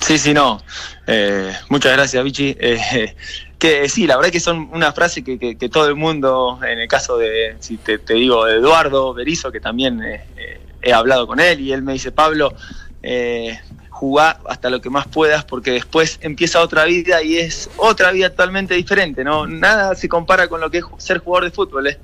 Sí, 0.00 0.18
sí, 0.18 0.34
no. 0.34 0.62
Eh, 1.06 1.52
muchas 1.68 1.92
gracias, 1.92 2.24
Vichy. 2.24 2.56
Eh, 2.58 3.14
que 3.60 3.88
sí, 3.90 4.06
la 4.06 4.16
verdad 4.16 4.30
que 4.30 4.40
son 4.40 4.70
una 4.72 4.92
frase 4.92 5.22
que, 5.22 5.68
todo 5.70 5.86
el 5.86 5.94
mundo, 5.94 6.58
en 6.66 6.80
el 6.80 6.88
caso 6.88 7.18
de, 7.18 7.56
si 7.60 7.76
te, 7.76 7.98
te 7.98 8.14
digo, 8.14 8.48
Eduardo 8.48 9.12
Berizo, 9.12 9.52
que 9.52 9.60
también 9.60 10.02
eh, 10.02 10.24
eh, 10.36 10.60
he 10.80 10.92
hablado 10.94 11.26
con 11.26 11.40
él, 11.40 11.60
y 11.60 11.70
él 11.70 11.82
me 11.82 11.92
dice, 11.92 12.10
Pablo, 12.10 12.54
eh, 13.02 13.60
jugá 13.90 14.40
hasta 14.48 14.70
lo 14.70 14.80
que 14.80 14.88
más 14.88 15.06
puedas, 15.08 15.44
porque 15.44 15.72
después 15.72 16.18
empieza 16.22 16.62
otra 16.62 16.86
vida 16.86 17.22
y 17.22 17.36
es 17.36 17.68
otra 17.76 18.12
vida 18.12 18.30
totalmente 18.30 18.74
diferente, 18.74 19.24
¿no? 19.24 19.46
Nada 19.46 19.94
se 19.94 20.08
compara 20.08 20.48
con 20.48 20.62
lo 20.62 20.70
que 20.70 20.78
es 20.78 20.84
ser 20.96 21.18
jugador 21.18 21.44
de 21.44 21.54
fútbol, 21.54 21.86
¿eh? 21.86 21.98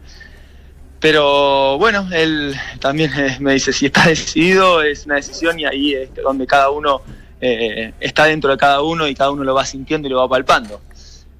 Pero 1.00 1.78
bueno, 1.78 2.06
él 2.12 2.54
también 2.80 3.12
eh, 3.16 3.38
me 3.40 3.54
dice, 3.54 3.72
si 3.72 3.86
está 3.86 4.08
decidido, 4.08 4.82
es 4.82 5.06
una 5.06 5.14
decisión 5.14 5.58
y 5.58 5.64
ahí 5.64 5.94
es 5.94 6.14
donde 6.16 6.46
cada 6.46 6.68
uno 6.68 7.00
eh, 7.40 7.92
está 8.00 8.24
dentro 8.24 8.50
de 8.50 8.56
cada 8.56 8.82
uno 8.82 9.06
y 9.06 9.14
cada 9.14 9.30
uno 9.30 9.44
lo 9.44 9.54
va 9.54 9.64
sintiendo 9.64 10.08
y 10.08 10.10
lo 10.10 10.18
va 10.18 10.28
palpando. 10.28 10.80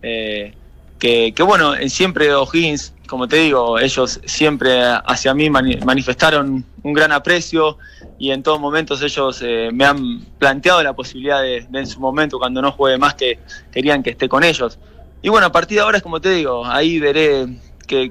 Eh, 0.03 0.53
que, 0.99 1.33
que 1.35 1.43
bueno, 1.43 1.75
siempre 1.89 2.35
O'Higgins, 2.35 2.95
como 3.07 3.29
te 3.29 3.37
digo, 3.37 3.79
ellos 3.79 4.21
siempre 4.25 4.81
hacia 4.83 5.35
mí 5.35 5.51
mani- 5.51 5.79
manifestaron 5.85 6.65
un 6.83 6.93
gran 6.93 7.13
aprecio 7.13 7.77
y 8.19 8.31
en 8.31 8.43
todos 8.43 8.59
momentos 8.59 9.03
ellos 9.03 9.41
eh, 9.43 9.69
me 9.73 9.85
han 9.85 10.21
planteado 10.39 10.83
la 10.83 10.95
posibilidad 10.95 11.43
de, 11.43 11.67
en 11.71 11.87
su 11.87 12.01
momento, 12.01 12.39
cuando 12.39 12.63
no 12.63 12.73
juegue 12.73 12.97
más, 12.99 13.15
que 13.15 13.39
querían 13.71 14.03
que 14.03 14.11
esté 14.11 14.29
con 14.29 14.43
ellos. 14.43 14.79
Y 15.23 15.29
bueno, 15.29 15.49
a 15.49 15.53
partir 15.53 15.77
de 15.77 15.83
ahora 15.83 15.99
es 15.99 16.03
como 16.03 16.21
te 16.21 16.31
digo, 16.31 16.65
ahí 16.65 16.99
veré 16.99 17.47
qué- 17.87 18.11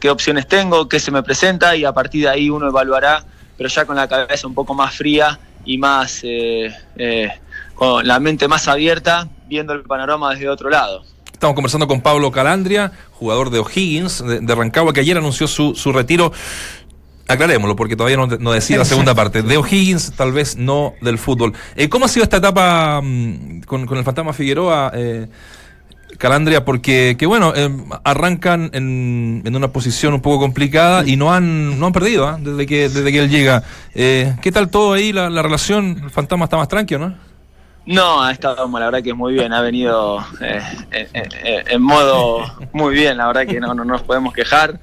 qué 0.00 0.10
opciones 0.10 0.46
tengo, 0.48 0.88
qué 0.88 0.98
se 0.98 1.10
me 1.10 1.22
presenta 1.22 1.76
y 1.76 1.84
a 1.84 1.92
partir 1.92 2.22
de 2.22 2.28
ahí 2.30 2.48
uno 2.48 2.68
evaluará, 2.68 3.24
pero 3.56 3.68
ya 3.68 3.84
con 3.84 3.96
la 3.96 4.08
cabeza 4.08 4.46
un 4.46 4.54
poco 4.54 4.72
más 4.74 4.94
fría 4.94 5.38
y 5.64 5.78
más 5.78 6.20
eh, 6.22 6.74
eh, 6.96 7.28
con 7.74 8.06
la 8.06 8.20
mente 8.20 8.48
más 8.48 8.68
abierta, 8.68 9.28
viendo 9.46 9.72
el 9.72 9.82
panorama 9.82 10.30
desde 10.30 10.48
otro 10.48 10.70
lado. 10.70 11.04
Estamos 11.32 11.54
conversando 11.54 11.86
con 11.86 12.00
Pablo 12.00 12.30
Calandria, 12.30 12.92
jugador 13.12 13.50
de 13.50 13.58
O'Higgins, 13.58 14.24
de, 14.24 14.54
Rancagua, 14.54 14.92
que 14.92 15.00
ayer 15.00 15.16
anunció 15.18 15.46
su, 15.46 15.74
su 15.74 15.92
retiro. 15.92 16.32
Aclarémoslo, 17.26 17.74
porque 17.74 17.96
todavía 17.96 18.16
no, 18.16 18.26
no 18.26 18.52
decía 18.52 18.78
la 18.78 18.84
segunda 18.84 19.14
parte. 19.14 19.42
De 19.42 19.56
O'Higgins, 19.56 20.12
tal 20.12 20.32
vez 20.32 20.56
no 20.56 20.94
del 21.00 21.18
fútbol. 21.18 21.52
Eh, 21.74 21.88
¿Cómo 21.88 22.04
ha 22.04 22.08
sido 22.08 22.24
esta 22.24 22.36
etapa 22.36 23.00
mm, 23.02 23.62
con, 23.62 23.88
el 23.96 24.04
fantasma 24.04 24.32
Figueroa, 24.32 24.92
Calandria? 26.18 26.64
Porque, 26.64 27.16
que 27.18 27.26
bueno, 27.26 27.52
eh, 27.54 27.70
arrancan 28.04 28.70
en, 28.72 29.42
en 29.44 29.56
una 29.56 29.68
posición 29.68 30.14
un 30.14 30.20
poco 30.20 30.40
complicada 30.40 31.06
y 31.06 31.16
no 31.16 31.32
han, 31.32 31.78
no 31.78 31.86
han 31.86 31.92
perdido 31.92 32.26
¿ah? 32.26 32.38
desde, 32.40 32.66
que, 32.66 32.88
desde 32.88 33.12
que 33.12 33.18
él 33.18 33.30
llega. 33.30 33.62
Eh, 33.94 34.34
¿Qué 34.42 34.52
tal 34.52 34.70
todo 34.70 34.92
ahí, 34.92 35.12
la, 35.12 35.30
la 35.30 35.42
relación? 35.42 36.00
El 36.04 36.10
fantasma 36.10 36.44
está 36.44 36.56
más 36.56 36.68
tranquilo, 36.68 37.08
¿no? 37.08 37.34
No, 37.86 38.22
ha 38.22 38.32
estado, 38.32 38.66
la 38.66 38.86
verdad 38.86 39.02
que 39.02 39.12
muy 39.12 39.34
bien, 39.34 39.52
ha 39.52 39.60
venido 39.60 40.18
eh, 40.40 40.62
eh, 40.90 41.08
eh, 41.12 41.64
en 41.66 41.82
modo 41.82 42.42
muy 42.72 42.94
bien, 42.94 43.18
la 43.18 43.26
verdad 43.26 43.46
que 43.46 43.60
no, 43.60 43.74
no 43.74 43.84
nos 43.84 44.02
podemos 44.02 44.32
quejar. 44.32 44.80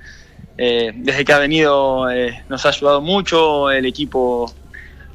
Eh, 0.56 0.91
desde 0.96 1.26
que 1.26 1.34
ha 1.34 1.39
venido 1.39 2.12
eh, 2.12 2.44
nos 2.48 2.63
ha 2.65 2.70
ayudado 2.70 3.02
mucho, 3.02 3.72
el 3.72 3.88
equipo 3.88 4.54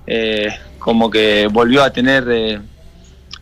eh, 0.05 0.49
como 0.81 1.09
que 1.09 1.47
volvió 1.47 1.85
a 1.85 1.91
tener 1.91 2.61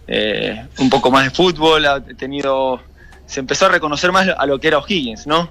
eh, 0.07 0.67
un 0.79 0.91
poco 0.91 1.11
más 1.11 1.25
de 1.25 1.31
fútbol, 1.31 1.87
ha 1.87 2.01
tenido, 2.01 2.81
se 3.27 3.41
empezó 3.41 3.67
a 3.67 3.69
reconocer 3.71 4.13
más 4.13 4.29
a 4.37 4.47
lo 4.47 4.59
que 4.59 4.69
era 4.69 4.79
O'Higgins, 4.79 5.27
¿no? 5.27 5.51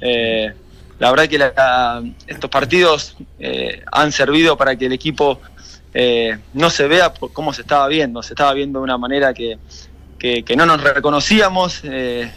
Eh, 0.00 0.52
la 0.98 1.10
verdad 1.10 1.28
que 1.28 1.38
la- 1.38 2.02
estos 2.26 2.50
partidos 2.50 3.16
eh, 3.38 3.82
han 3.92 4.10
servido 4.12 4.56
para 4.56 4.74
que 4.76 4.86
el 4.86 4.92
equipo 4.92 5.40
no 6.54 6.70
se 6.70 6.86
vea 6.86 7.12
cómo 7.32 7.52
se 7.52 7.62
estaba 7.62 7.88
viendo, 7.88 8.22
se 8.22 8.34
estaba 8.34 8.52
viendo 8.52 8.78
de 8.78 8.84
una 8.84 8.98
manera 8.98 9.34
que, 9.34 9.58
que, 10.16 10.44
que 10.44 10.54
no 10.54 10.64
nos 10.64 10.80
reconocíamos 10.80 11.82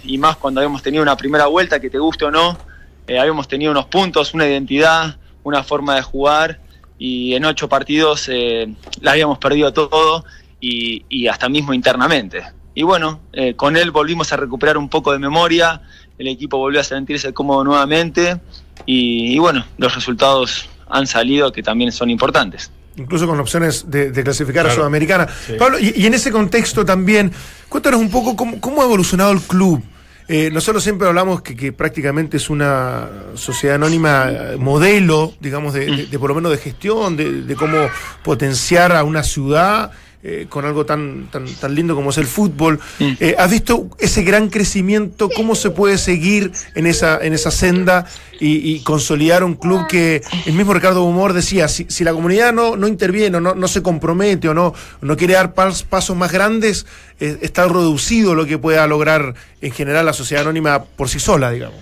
y 0.03 0.17
más 0.17 0.37
cuando 0.37 0.61
habíamos 0.61 0.81
tenido 0.81 1.03
una 1.03 1.15
primera 1.15 1.45
vuelta, 1.45 1.79
que 1.79 1.89
te 1.91 1.99
guste 1.99 2.25
o 2.25 2.31
no, 2.31 2.57
habíamos 3.07 3.47
tenido 3.47 3.71
unos 3.71 3.85
puntos, 3.85 4.33
una 4.33 4.47
identidad, 4.47 5.15
una 5.43 5.63
forma 5.63 5.95
de 5.95 6.01
jugar 6.01 6.59
y 6.97 7.35
en 7.35 7.45
ocho 7.45 7.69
partidos 7.69 8.29
la 9.01 9.11
habíamos 9.11 9.37
perdido 9.37 9.71
todo 9.73 10.25
y, 10.61 11.03
y 11.09 11.27
hasta 11.27 11.49
mismo 11.49 11.73
internamente. 11.73 12.43
Y 12.73 12.83
bueno, 12.83 13.19
eh, 13.33 13.53
con 13.55 13.75
él 13.75 13.91
volvimos 13.91 14.31
a 14.31 14.37
recuperar 14.37 14.77
un 14.77 14.87
poco 14.87 15.11
de 15.11 15.19
memoria, 15.19 15.81
el 16.17 16.27
equipo 16.29 16.57
volvió 16.57 16.79
a 16.79 16.83
sentirse 16.85 17.33
cómodo 17.33 17.63
nuevamente 17.65 18.39
y, 18.85 19.33
y 19.33 19.39
bueno, 19.39 19.65
los 19.77 19.93
resultados 19.93 20.69
han 20.89 21.05
salido 21.07 21.51
que 21.51 21.63
también 21.63 21.91
son 21.91 22.09
importantes. 22.09 22.71
incluso 22.97 23.25
con 23.27 23.39
opciones 23.39 23.89
de, 23.89 24.11
de 24.11 24.23
clasificar 24.23 24.67
a. 24.67 24.71
Sudamericana. 24.75 25.27
Pablo, 25.57 25.79
y, 25.79 25.93
y 25.95 26.05
en 26.05 26.13
ese 26.13 26.31
contexto 26.31 26.85
también, 26.85 27.31
cuéntanos 27.67 27.99
un 27.99 28.09
poco 28.11 28.35
cómo, 28.35 28.61
cómo 28.61 28.81
ha 28.81 28.85
evolucionado 28.85 29.31
el 29.31 29.41
club. 29.41 29.83
Eh, 30.27 30.49
nosotros 30.53 30.81
siempre 30.83 31.07
hablamos 31.09 31.41
que, 31.41 31.55
que 31.57 31.73
prácticamente 31.73 32.37
es 32.37 32.49
una 32.49 33.09
sociedad 33.35 33.75
anónima 33.75 34.29
eh, 34.29 34.55
modelo, 34.57 35.33
digamos, 35.41 35.73
de, 35.73 35.85
de- 35.87 36.05
de 36.05 36.19
por 36.19 36.29
lo 36.29 36.35
menos 36.35 36.51
de 36.51 36.57
gestión, 36.57 37.17
de, 37.17 37.41
de 37.41 37.55
cómo 37.55 37.77
potenciar 38.23 38.95
a 38.95 39.03
una 39.03 39.23
ciudad 39.23 39.91
eh, 40.23 40.45
con 40.49 40.65
algo 40.65 40.85
tan, 40.85 41.27
tan, 41.31 41.45
tan 41.45 41.73
lindo 41.73 41.95
como 41.95 42.11
es 42.11 42.17
el 42.17 42.27
fútbol. 42.27 42.79
Eh, 42.99 43.35
¿Has 43.37 43.49
visto 43.49 43.89
ese 43.99 44.23
gran 44.23 44.49
crecimiento? 44.49 45.29
¿Cómo 45.29 45.55
se 45.55 45.71
puede 45.71 45.97
seguir 45.97 46.51
en 46.75 46.87
esa, 46.87 47.19
en 47.21 47.33
esa 47.33 47.51
senda 47.51 48.05
y, 48.39 48.71
y 48.71 48.79
consolidar 48.81 49.43
un 49.43 49.55
club 49.55 49.87
que 49.87 50.21
el 50.45 50.53
mismo 50.53 50.73
Ricardo 50.73 51.03
Humor 51.03 51.33
decía, 51.33 51.67
si, 51.67 51.85
si 51.89 52.03
la 52.03 52.13
comunidad 52.13 52.53
no, 52.53 52.75
no 52.75 52.87
interviene, 52.87 53.37
o 53.37 53.41
no, 53.41 53.55
no 53.55 53.67
se 53.67 53.81
compromete 53.81 54.49
o 54.49 54.53
no, 54.53 54.73
no 55.01 55.17
quiere 55.17 55.33
dar 55.35 55.53
pas- 55.53 55.83
pasos 55.83 56.15
más 56.15 56.31
grandes, 56.31 56.85
eh, 57.19 57.37
está 57.41 57.67
reducido 57.67 58.33
lo 58.35 58.45
que 58.45 58.57
pueda 58.57 58.87
lograr 58.87 59.35
en 59.61 59.71
general 59.71 60.05
la 60.05 60.13
sociedad 60.13 60.43
anónima 60.43 60.83
por 60.83 61.09
sí 61.09 61.19
sola, 61.19 61.51
digamos. 61.51 61.79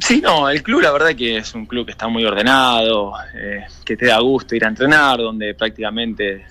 Sí, 0.00 0.20
no, 0.20 0.48
el 0.48 0.60
club 0.60 0.80
la 0.80 0.90
verdad 0.90 1.14
que 1.14 1.36
es 1.36 1.54
un 1.54 1.66
club 1.66 1.86
que 1.86 1.92
está 1.92 2.08
muy 2.08 2.24
ordenado, 2.24 3.12
eh, 3.32 3.60
que 3.84 3.96
te 3.96 4.06
da 4.06 4.18
gusto 4.18 4.56
ir 4.56 4.64
a 4.64 4.68
entrenar, 4.68 5.18
donde 5.18 5.54
prácticamente 5.54 6.44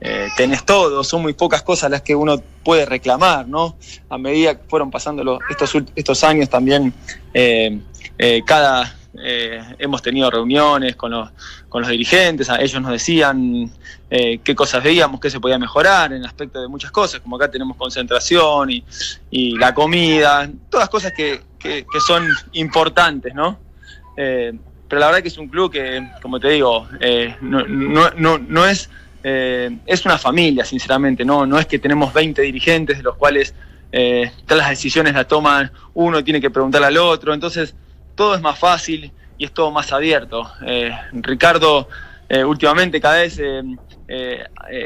eh, 0.00 0.28
tenés 0.36 0.64
todo, 0.64 1.02
son 1.02 1.22
muy 1.22 1.32
pocas 1.32 1.62
cosas 1.62 1.90
las 1.90 2.02
que 2.02 2.14
uno 2.14 2.40
puede 2.62 2.86
reclamar, 2.86 3.48
¿no? 3.48 3.76
A 4.08 4.16
medida 4.18 4.56
que 4.56 4.62
fueron 4.68 4.90
pasando 4.90 5.38
estos, 5.50 5.72
estos 5.96 6.22
años 6.24 6.48
también, 6.48 6.92
eh, 7.34 7.80
eh, 8.16 8.42
cada, 8.46 8.94
eh, 9.20 9.60
hemos 9.78 10.00
tenido 10.00 10.30
reuniones 10.30 10.94
con 10.94 11.10
los, 11.10 11.30
con 11.68 11.82
los 11.82 11.90
dirigentes, 11.90 12.48
ellos 12.60 12.80
nos 12.80 12.92
decían 12.92 13.72
qué 14.08 14.54
cosas 14.54 14.82
veíamos, 14.84 15.20
qué 15.20 15.28
se 15.30 15.40
podía 15.40 15.58
mejorar 15.58 16.12
en 16.12 16.24
aspecto 16.24 16.62
de 16.62 16.68
muchas 16.68 16.90
cosas, 16.92 17.20
como 17.20 17.36
acá 17.36 17.50
tenemos 17.50 17.76
concentración 17.76 18.70
y, 18.70 18.84
y 19.30 19.58
la 19.58 19.74
comida, 19.74 20.48
todas 20.70 20.88
cosas 20.88 21.12
que, 21.12 21.40
que- 21.58 21.84
son 22.06 22.26
importantes, 22.52 23.34
¿no? 23.34 23.58
Pero 24.14 25.00
la 25.00 25.06
verdad 25.06 25.22
que 25.22 25.28
es 25.28 25.36
un 25.38 25.48
club 25.48 25.70
que, 25.70 26.08
como 26.22 26.38
te 26.40 26.48
digo, 26.50 26.88
no- 27.42 28.10
no- 28.16 28.38
no 28.38 28.66
es, 28.66 28.88
eh, 29.22 29.76
es 29.86 30.04
una 30.04 30.18
familia, 30.18 30.64
sinceramente, 30.64 31.24
no, 31.24 31.46
no 31.46 31.58
es 31.58 31.66
que 31.66 31.78
tenemos 31.78 32.12
20 32.12 32.42
dirigentes 32.42 32.98
de 32.98 33.02
los 33.02 33.16
cuales 33.16 33.54
eh, 33.90 34.30
todas 34.46 34.64
las 34.64 34.70
decisiones 34.70 35.14
las 35.14 35.26
toman 35.26 35.72
uno 35.94 36.22
tiene 36.22 36.40
que 36.40 36.50
preguntarle 36.50 36.88
al 36.88 36.98
otro, 36.98 37.32
entonces 37.32 37.74
todo 38.14 38.34
es 38.34 38.40
más 38.40 38.58
fácil 38.58 39.12
y 39.38 39.44
es 39.44 39.52
todo 39.52 39.70
más 39.70 39.92
abierto. 39.92 40.50
Eh, 40.66 40.92
Ricardo 41.12 41.88
eh, 42.28 42.44
últimamente 42.44 43.00
cada 43.00 43.18
vez 43.18 43.38
eh, 43.40 43.62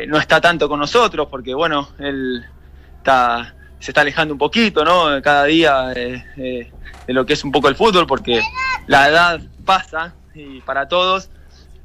no 0.06 0.18
está 0.18 0.40
tanto 0.40 0.68
con 0.68 0.78
nosotros 0.78 1.26
porque, 1.28 1.54
bueno, 1.54 1.88
él 1.98 2.44
está, 2.98 3.54
se 3.80 3.90
está 3.90 4.02
alejando 4.02 4.34
un 4.34 4.38
poquito, 4.38 4.84
¿no? 4.84 5.20
Cada 5.22 5.44
día 5.44 5.86
de 5.88 6.70
lo 7.08 7.26
que 7.26 7.32
es 7.32 7.42
un 7.42 7.50
poco 7.50 7.68
el 7.68 7.74
fútbol 7.74 8.06
porque 8.06 8.40
la 8.86 9.08
edad 9.08 9.40
pasa 9.64 10.14
y 10.34 10.60
para 10.60 10.86
todos, 10.86 11.30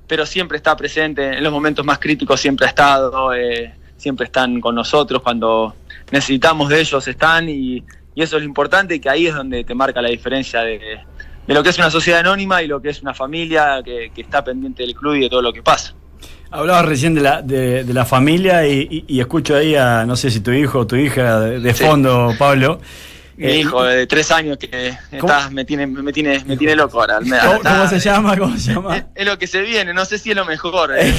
pero 0.08 0.26
siempre 0.26 0.58
está 0.58 0.76
presente 0.76 1.38
en 1.38 1.44
los 1.44 1.52
momentos 1.52 1.86
más 1.86 2.00
críticos, 2.00 2.40
siempre 2.40 2.66
ha 2.66 2.70
estado, 2.70 3.34
eh, 3.34 3.74
siempre 3.98 4.26
están 4.26 4.60
con 4.62 4.74
nosotros 4.76 5.22
cuando 5.22 5.76
necesitamos 6.12 6.70
de 6.70 6.80
ellos, 6.80 7.08
están 7.08 7.50
y, 7.50 7.84
y 8.16 8.22
eso 8.22 8.38
es 8.38 8.44
lo 8.44 8.48
importante 8.48 8.96
y 8.96 9.00
que 9.00 9.10
ahí 9.10 9.28
es 9.28 9.36
donde 9.36 9.64
te 9.64 9.76
marca 9.76 10.02
la 10.02 10.10
diferencia 10.10 10.62
de, 10.62 10.80
de 11.48 11.54
lo 11.54 11.62
que 11.64 11.70
es 11.70 11.78
una 11.78 11.92
sociedad 11.92 12.22
anónima 12.22 12.64
y 12.64 12.68
lo 12.68 12.82
que 12.82 12.90
es 12.90 13.02
una 13.02 13.14
familia 13.14 13.82
que, 13.84 14.12
que 14.16 14.22
está 14.22 14.44
pendiente 14.44 14.84
del 14.84 14.96
club 14.96 15.16
y 15.16 15.22
de 15.22 15.30
todo 15.30 15.42
lo 15.42 15.52
que 15.52 15.62
pasa. 15.62 15.94
Hablabas 16.50 16.86
recién 16.86 17.14
de 17.14 17.22
la, 17.22 17.42
de, 17.42 17.84
de 17.84 17.94
la 17.94 18.06
familia 18.06 18.66
y, 18.66 18.88
y- 18.90 19.06
y 19.16 19.20
escucho 19.20 19.56
ahí 19.58 19.76
a, 19.76 20.06
no 20.06 20.16
sé 20.16 20.32
si 20.32 20.40
tu 20.40 20.52
hijo 20.52 20.80
o 20.80 20.88
tu 20.88 20.96
hija 20.96 21.42
de, 21.42 21.60
de 21.60 21.74
Sí. 21.74 21.84
fondo, 21.84 22.34
Pablo. 22.40 22.80
Mi 23.38 23.46
Eh, 23.46 23.60
hijo 23.60 23.84
de 23.84 24.08
tres 24.08 24.32
años 24.32 24.58
que 24.58 24.94
está, 25.12 25.50
me, 25.52 25.64
tiene, 25.64 25.86
me, 25.88 26.12
tiene, 26.12 26.44
me 26.46 26.58
tiene 26.58 26.76
loco 26.76 27.00
ahora. 27.00 27.20
Me- 27.22 27.38
¿Cómo, 27.38 27.54
está- 27.56 27.70
cómo 27.78 27.88
se 27.88 28.00
llama? 28.00 28.36
¿Cómo 28.38 28.58
se 28.58 28.74
llama? 28.74 28.98
Es, 28.98 29.04
es 29.14 29.26
lo 29.28 29.38
que 29.38 29.46
se 29.48 29.62
viene, 29.62 29.94
no 29.94 30.06
sé 30.06 30.18
si 30.18 30.32
es 30.32 30.36
lo 30.36 30.44
mejor. 30.46 30.92
eh. 30.98 31.14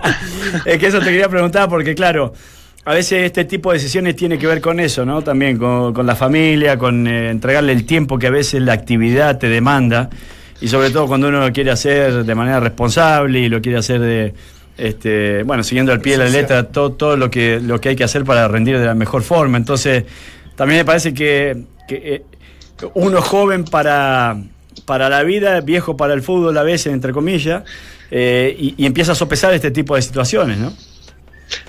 es 0.64 0.78
que 0.78 0.86
eso 0.86 0.98
te 1.00 1.06
quería 1.06 1.28
preguntar 1.28 1.68
porque, 1.68 1.94
claro, 1.94 2.32
a 2.84 2.94
veces 2.94 3.24
este 3.24 3.44
tipo 3.44 3.70
de 3.72 3.78
decisiones 3.78 4.16
tiene 4.16 4.38
que 4.38 4.46
ver 4.46 4.60
con 4.62 4.80
eso, 4.80 5.04
¿no? 5.04 5.22
También 5.22 5.58
con, 5.58 5.92
con 5.92 6.06
la 6.06 6.16
familia, 6.16 6.78
con 6.78 7.06
eh, 7.06 7.30
entregarle 7.30 7.72
el 7.72 7.84
tiempo 7.84 8.18
que 8.18 8.28
a 8.28 8.30
veces 8.30 8.62
la 8.62 8.72
actividad 8.72 9.38
te 9.38 9.48
demanda 9.48 10.08
y 10.62 10.68
sobre 10.68 10.90
todo 10.90 11.06
cuando 11.06 11.28
uno 11.28 11.40
lo 11.40 11.52
quiere 11.52 11.70
hacer 11.70 12.24
de 12.24 12.34
manera 12.34 12.58
responsable 12.60 13.38
y 13.40 13.48
lo 13.50 13.60
quiere 13.60 13.78
hacer 13.78 14.00
de, 14.00 14.34
este, 14.78 15.42
bueno, 15.42 15.62
siguiendo 15.62 15.92
al 15.92 16.00
pie 16.00 16.12
de 16.16 16.24
la 16.24 16.30
letra 16.30 16.64
todo, 16.64 16.92
todo 16.92 17.16
lo 17.18 17.30
que 17.30 17.60
lo 17.62 17.80
que 17.80 17.90
hay 17.90 17.96
que 17.96 18.04
hacer 18.04 18.24
para 18.24 18.48
rendir 18.48 18.78
de 18.78 18.86
la 18.86 18.94
mejor 18.94 19.22
forma. 19.22 19.58
Entonces, 19.58 20.04
también 20.60 20.80
me 20.80 20.84
parece 20.84 21.14
que, 21.14 21.64
eh, 21.88 22.22
uno 22.92 23.22
joven 23.22 23.64
para 23.64 24.36
para 24.84 25.08
la 25.08 25.22
vida, 25.22 25.62
viejo 25.62 25.96
para 25.96 26.12
el 26.12 26.20
fútbol 26.20 26.58
a 26.58 26.62
veces, 26.62 26.92
entre 26.92 27.14
comillas, 27.14 27.62
eh, 28.10 28.54
y, 28.58 28.74
y 28.76 28.84
empieza 28.84 29.12
a 29.12 29.14
sopesar 29.14 29.54
este 29.54 29.70
tipo 29.70 29.94
de 29.94 30.02
situaciones, 30.02 30.58
¿no? 30.58 30.70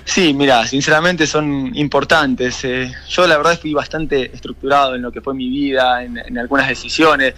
Sí, 0.04 0.34
mira, 0.34 0.66
sinceramente 0.66 1.26
son 1.26 1.74
importantes. 1.74 2.62
eh, 2.64 2.92
yo 3.08 3.26
la 3.26 3.38
verdad 3.38 3.58
fui 3.58 3.72
bastante 3.72 4.30
estructurado 4.30 4.94
en 4.94 5.00
lo 5.00 5.10
que 5.10 5.22
fue 5.22 5.32
mi 5.32 5.48
vida, 5.48 6.04
en, 6.04 6.18
en 6.18 6.36
algunas 6.36 6.68
decisiones. 6.68 7.32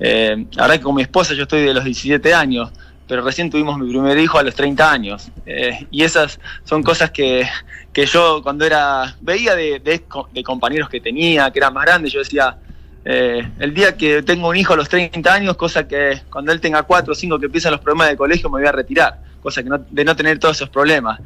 Eh, 0.00 0.44
la 0.54 0.62
verdad 0.62 0.76
que 0.78 0.82
con 0.82 0.96
mi 0.96 1.02
esposa 1.02 1.34
yo 1.34 1.44
estoy 1.44 1.62
de 1.62 1.72
los 1.72 1.84
17 1.84 2.34
años, 2.34 2.72
pero 3.08 3.22
recién 3.22 3.50
tuvimos 3.50 3.78
mi 3.78 3.88
primer 3.88 4.18
hijo 4.18 4.38
a 4.38 4.42
los 4.42 4.54
30 4.54 4.90
años. 4.90 5.30
Eh, 5.46 5.86
y 5.90 6.02
esas 6.02 6.40
son 6.64 6.82
cosas 6.82 7.10
que, 7.10 7.48
que 7.92 8.06
yo 8.06 8.42
cuando 8.42 8.64
era, 8.64 9.16
veía 9.20 9.54
de, 9.54 9.78
de 9.80 10.02
co- 10.02 10.28
de 10.32 10.42
compañeros 10.42 10.88
que 10.88 11.00
tenía, 11.00 11.50
que 11.50 11.58
eran 11.58 11.72
más 11.72 11.84
grandes, 11.84 12.12
yo 12.12 12.18
decía, 12.18 12.56
eh, 13.04 13.48
el 13.60 13.72
día 13.72 13.96
que 13.96 14.22
tengo 14.22 14.48
un 14.48 14.56
hijo 14.56 14.72
a 14.72 14.76
los 14.76 14.88
30 14.88 15.32
años, 15.32 15.56
cosa 15.56 15.86
que 15.86 16.22
cuando 16.30 16.50
él 16.52 16.60
tenga 16.60 16.82
4 16.82 17.12
o 17.12 17.14
5 17.14 17.38
que 17.38 17.46
empiezan 17.46 17.72
los 17.72 17.80
problemas 17.80 18.08
de 18.08 18.16
colegio 18.16 18.50
me 18.50 18.58
voy 18.58 18.68
a 18.68 18.72
retirar, 18.72 19.20
cosa 19.40 19.62
que 19.62 19.68
no, 19.68 19.78
de 19.88 20.04
no 20.04 20.16
tener 20.16 20.38
todos 20.38 20.56
esos 20.56 20.68
problemas. 20.68 21.20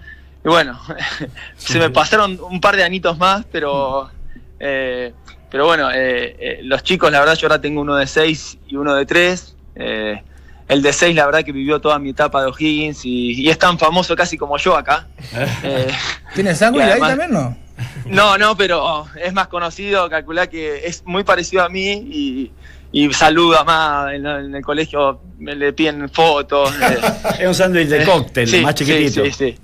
Y 0.45 0.49
bueno, 0.49 0.79
se 1.57 1.79
me 1.79 1.91
pasaron 1.91 2.39
un 2.43 2.61
par 2.61 2.77
de 2.77 2.85
anitos 2.85 3.17
más, 3.19 3.45
pero 3.51 4.11
eh, 4.59 5.13
pero 5.51 5.67
bueno, 5.67 5.91
eh, 5.91 6.37
eh, 6.39 6.61
los 6.63 6.83
chicos, 6.83 7.11
la 7.11 7.19
verdad, 7.21 7.35
yo 7.37 7.47
ahora 7.49 7.61
tengo 7.61 7.81
uno 7.81 7.97
de 7.97 8.07
6 8.07 8.59
y 8.69 8.77
uno 8.77 8.95
de 8.95 9.05
3. 9.07 9.57
El 10.71 10.83
de 10.83 10.93
6, 10.93 11.15
la 11.17 11.27
verdad, 11.27 11.43
que 11.45 11.53
vivió 11.53 11.81
toda 11.81 11.99
mi 11.99 12.11
etapa 12.11 12.41
de 12.43 12.49
O'Higgins 12.49 13.05
y, 13.05 13.33
y 13.43 13.51
es 13.51 13.59
tan 13.59 13.79
famoso 13.79 14.15
casi 14.17 14.39
como 14.39 14.57
yo 14.57 14.77
acá. 14.77 15.07
Eh, 15.63 15.89
¿Tienes 16.35 16.59
sangre 16.59 16.85
ahí 16.85 17.01
también, 17.01 17.33
no? 17.33 17.57
no, 18.07 18.39
no, 18.39 18.57
pero 18.57 19.07
es 19.23 19.33
más 19.33 19.49
conocido, 19.49 20.09
calculá 20.09 20.47
que 20.49 20.87
es 20.87 21.03
muy 21.05 21.25
parecido 21.25 21.63
a 21.65 21.69
mí 21.69 21.91
y, 21.91 22.53
y 22.93 23.13
saluda 23.13 23.65
más 23.65 24.13
en, 24.13 24.27
en 24.27 24.55
el 24.55 24.63
colegio, 24.63 25.21
me 25.39 25.55
le 25.55 25.73
piden 25.73 26.09
fotos. 26.09 26.73
eh, 26.81 26.99
Es 27.41 27.47
un 27.49 27.55
sándwich 27.55 27.89
de 27.89 28.03
eh, 28.03 28.07
cóctel, 28.07 28.47
sí, 28.49 28.61
más 28.61 28.75
chiquitito. 28.75 29.25
Sí, 29.25 29.33
sí, 29.33 29.53
sí. 29.53 29.59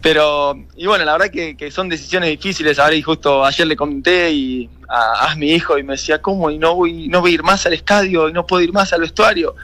Pero, 0.00 0.54
y 0.76 0.86
bueno, 0.86 1.04
la 1.04 1.12
verdad 1.12 1.28
que, 1.30 1.56
que 1.56 1.70
son 1.72 1.88
decisiones 1.88 2.30
difíciles. 2.30 2.78
Ahora, 2.78 2.94
y 2.94 3.02
justo 3.02 3.44
ayer 3.44 3.66
le 3.66 3.74
conté 3.76 4.30
y 4.30 4.70
a, 4.88 5.30
a 5.30 5.34
mi 5.34 5.50
hijo 5.50 5.76
y 5.76 5.82
me 5.82 5.94
decía, 5.94 6.22
¿cómo? 6.22 6.50
Y 6.50 6.58
no 6.58 6.76
voy, 6.76 7.08
no 7.08 7.20
voy 7.20 7.32
a 7.32 7.34
ir 7.34 7.42
más 7.42 7.66
al 7.66 7.72
estadio 7.72 8.28
y 8.28 8.32
no 8.32 8.46
puedo 8.46 8.62
ir 8.62 8.72
más 8.72 8.92
al 8.92 9.00
vestuario. 9.00 9.56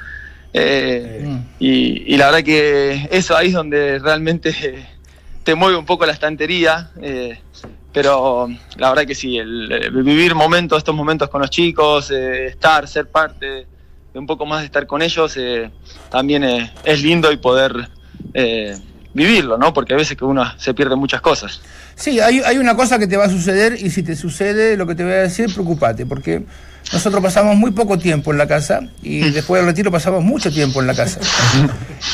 Eh, 0.55 1.27
y, 1.59 2.17
la 2.17 2.27
verdad 2.27 2.45
que 2.45 3.09
eso 3.11 3.37
ahí 3.37 3.49
es 3.49 3.55
donde 3.55 3.99
realmente 3.99 4.87
te 5.43 5.55
mueve 5.55 5.77
un 5.77 5.85
poco 5.85 6.07
la 6.07 6.13
estantería. 6.13 6.91
eh, 7.03 7.39
pero 7.95 8.49
la 8.77 8.89
verdad 8.89 9.07
que 9.07 9.15
sí, 9.15 9.39
el, 9.39 9.71
el 9.71 10.03
vivir 10.03 10.35
momentos, 10.35 10.79
estos 10.79 10.97
momentos 10.97 11.29
con 11.29 11.41
los 11.41 11.49
chicos, 11.49 12.11
eh, 12.11 12.47
estar, 12.47 12.89
ser 12.89 13.09
parte 13.09 13.47
de 14.13 14.19
un 14.19 14.27
poco 14.27 14.45
más 14.47 14.61
de 14.61 14.67
estar 14.67 14.85
con 14.89 15.01
ellos, 15.01 15.37
eh, 15.37 15.71
también 16.11 16.43
eh, 16.43 16.73
es 16.83 17.01
lindo 17.01 17.31
y 17.31 17.37
poder 17.37 17.89
eh, 18.35 18.77
vivirlo, 19.13 19.57
¿no? 19.59 19.73
Porque 19.73 19.95
a 19.95 19.97
veces 19.97 20.17
que 20.17 20.25
uno 20.25 20.45
se 20.59 20.75
pierde 20.75 20.97
muchas 20.97 21.21
cosas. 21.21 21.61
Sí, 21.95 22.19
hay, 22.19 22.41
hay 22.41 22.59
una 22.59 22.75
cosa 22.75 22.99
que 22.99 23.07
te 23.07 23.17
va 23.17 23.27
a 23.27 23.31
suceder 23.31 23.77
y 23.81 23.91
si 23.91 24.03
te 24.03 24.17
sucede 24.17 24.77
lo 24.77 24.89
que 24.89 24.97
te 24.97 25.05
voy 25.05 25.13
a 25.13 25.23
decir, 25.23 25.53
preocupate, 25.55 26.05
porque 26.05 26.43
nosotros 26.93 27.23
pasamos 27.23 27.57
muy 27.57 27.71
poco 27.73 27.99
tiempo 27.99 28.31
en 28.31 28.39
la 28.39 28.47
casa 28.47 28.81
y 29.03 29.31
después 29.31 29.61
del 29.61 29.67
retiro 29.67 29.91
pasamos 29.91 30.23
mucho 30.23 30.53
tiempo 30.53 30.81
en 30.81 30.87
la 30.87 30.95
casa. 30.95 31.21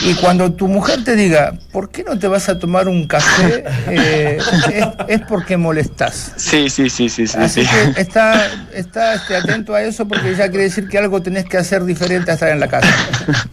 Y 0.03 0.15
cuando 0.15 0.53
tu 0.53 0.69
mujer 0.69 1.03
te 1.03 1.17
diga, 1.17 1.55
¿por 1.73 1.91
qué 1.91 2.05
no 2.05 2.17
te 2.19 2.29
vas 2.29 2.49
a 2.49 2.59
tomar 2.59 2.87
un 2.89 3.07
café? 3.09 3.65
Eh, 3.89 4.39
es, 4.73 4.87
es 5.09 5.21
porque 5.29 5.57
molestás. 5.57 6.33
Sí, 6.37 6.71
sí, 6.71 6.89
sí, 6.89 7.09
sí, 7.09 7.27
sí. 7.27 7.37
Así 7.39 7.65
sí. 7.65 7.71
que 7.95 8.01
está, 8.01 8.47
está 8.73 9.15
este, 9.15 9.37
atento 9.37 9.75
a 9.75 9.83
eso 9.83 10.07
porque 10.07 10.35
ya 10.37 10.49
quiere 10.49 10.65
decir 10.65 10.89
que 10.89 10.97
algo 10.99 11.21
tenés 11.21 11.45
que 11.47 11.57
hacer 11.59 11.85
diferente 11.85 12.31
a 12.31 12.35
estar 12.35 12.49
en 12.51 12.61
la 12.61 12.69
casa. 12.69 12.89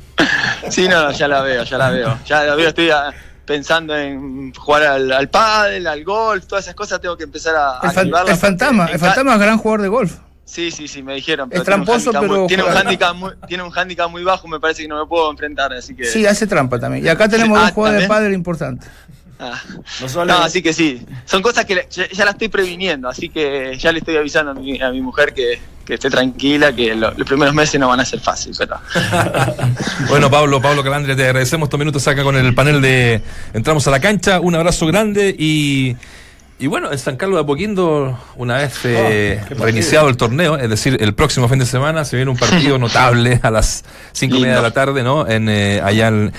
Sí, 0.70 0.88
no, 0.88 1.02
no, 1.04 1.12
ya 1.12 1.28
la 1.30 1.42
veo, 1.42 1.64
ya 1.64 1.78
la 1.78 1.90
veo. 1.90 2.20
Ya 2.26 2.44
la 2.44 2.56
veo, 2.56 2.68
estoy 2.70 2.90
ah, 2.90 3.14
pensando 3.46 3.96
en 3.98 4.54
jugar 4.54 4.84
al, 4.84 5.12
al 5.14 5.30
pádel, 5.30 5.88
al 5.88 6.04
golf, 6.04 6.46
todas 6.46 6.66
esas 6.66 6.76
cosas 6.76 7.00
tengo 7.00 7.16
que 7.16 7.24
empezar 7.24 7.56
a, 7.56 7.80
a 7.80 7.88
El, 7.88 7.92
fan- 7.92 8.12
el 8.28 8.36
fantasma, 8.36 8.86
el 8.88 9.00
fantasma 9.00 9.34
es 9.36 9.40
gran 9.40 9.58
jugador 9.58 9.82
de 9.84 9.88
golf. 9.88 10.14
Sí, 10.50 10.72
sí, 10.72 10.88
sí, 10.88 11.04
me 11.04 11.14
dijeron. 11.16 11.50
Es 11.50 11.56
pero 11.60 11.64
tramposo, 11.66 12.12
pero 12.14 12.26
muy- 12.40 12.48
tiene 12.48 12.64
un 12.64 12.70
handicap 12.72 13.14
muy, 13.14 13.32
tiene 13.50 13.64
un 13.64 13.72
handicap 13.78 14.10
muy 14.10 14.24
bajo, 14.24 14.48
me 14.48 14.62
parece 14.62 14.84
que 14.84 14.88
no 14.88 14.98
me 14.98 15.06
puedo 15.06 15.30
enfrentar, 15.30 15.74
así 15.74 15.94
que. 15.94 16.06
Sí, 16.06 16.26
hace 16.26 16.48
trampa 16.48 16.80
también. 16.80 17.06
Y 17.06 17.10
acá 17.10 17.28
tenemos 17.28 17.58
Ah, 17.60 17.64
dos 17.64 17.72
jugadores 17.72 18.04
de 18.04 18.08
¿también? 18.08 18.24
pádel 18.26 18.34
importantes. 18.34 18.90
Ah. 19.40 19.62
No 20.02 20.08
solo- 20.10 20.34
No, 20.34 20.40
así 20.40 20.62
que 20.64 20.72
sí. 20.74 21.06
Son 21.26 21.42
cosas 21.44 21.66
que 21.66 21.86
ya, 21.92 22.08
ya 22.10 22.26
la 22.26 22.32
estoy 22.32 22.48
previniendo, 22.48 23.10
así 23.10 23.28
que 23.30 23.78
ya 23.78 23.92
le 23.92 24.00
estoy 24.00 24.16
avisando 24.16 24.52
a 24.52 24.54
mi, 24.56 24.82
a 24.82 24.90
mi 24.90 25.02
mujer 25.02 25.34
que, 25.34 25.60
que 25.86 25.96
esté 25.96 26.10
tranquila, 26.10 26.74
que 26.74 26.96
lo- 26.96 27.12
los 27.12 27.28
primeros 27.28 27.54
meses 27.54 27.78
no 27.80 27.90
van 27.90 28.00
a 28.00 28.06
ser 28.06 28.20
fáciles, 28.22 28.58
pero 28.58 28.78
Bueno, 30.10 30.32
Pablo, 30.32 30.62
Pablo 30.62 30.84
Calandria, 30.84 31.16
te 31.16 31.26
agradecemos 31.26 31.68
estos 31.68 31.78
minutos 31.80 32.08
acá 32.08 32.24
con 32.24 32.36
el 32.36 32.56
panel 32.56 32.82
de 32.82 33.22
Entramos 33.54 33.86
a 33.88 33.92
la 33.92 34.00
cancha. 34.00 34.40
Un 34.40 34.56
abrazo 34.56 34.88
grande 34.88 35.36
y. 35.38 35.96
Y 36.60 36.66
bueno, 36.68 36.92
en 36.92 36.98
San 36.98 37.18
Carlos 37.18 37.38
de 37.38 37.42
Apoquindo, 37.44 38.18
una 38.36 38.58
vez 38.58 38.74
eh, 38.84 39.36
qué 39.36 39.40
partido. 39.50 39.66
reiniciado 39.66 40.10
el 40.10 40.18
torneo, 40.18 40.58
es 40.58 40.68
decir, 40.70 40.98
el 41.00 41.14
próximo 41.14 41.48
fin 41.48 41.60
de 41.60 41.68
semana 41.68 42.04
se 42.04 42.16
viene 42.16 42.32
un 42.32 42.38
partido 42.38 42.78
notable 42.80 43.40
a 43.44 43.52
las 43.52 43.84
cinco 44.12 44.38
y 44.38 44.42
media 44.42 44.56
de 44.56 44.62
la 44.64 44.72
tarde, 44.72 45.04
¿no? 45.04 45.28
En, 45.28 45.50
eh, 45.50 45.80
allá 45.84 46.08
en, 46.08 46.34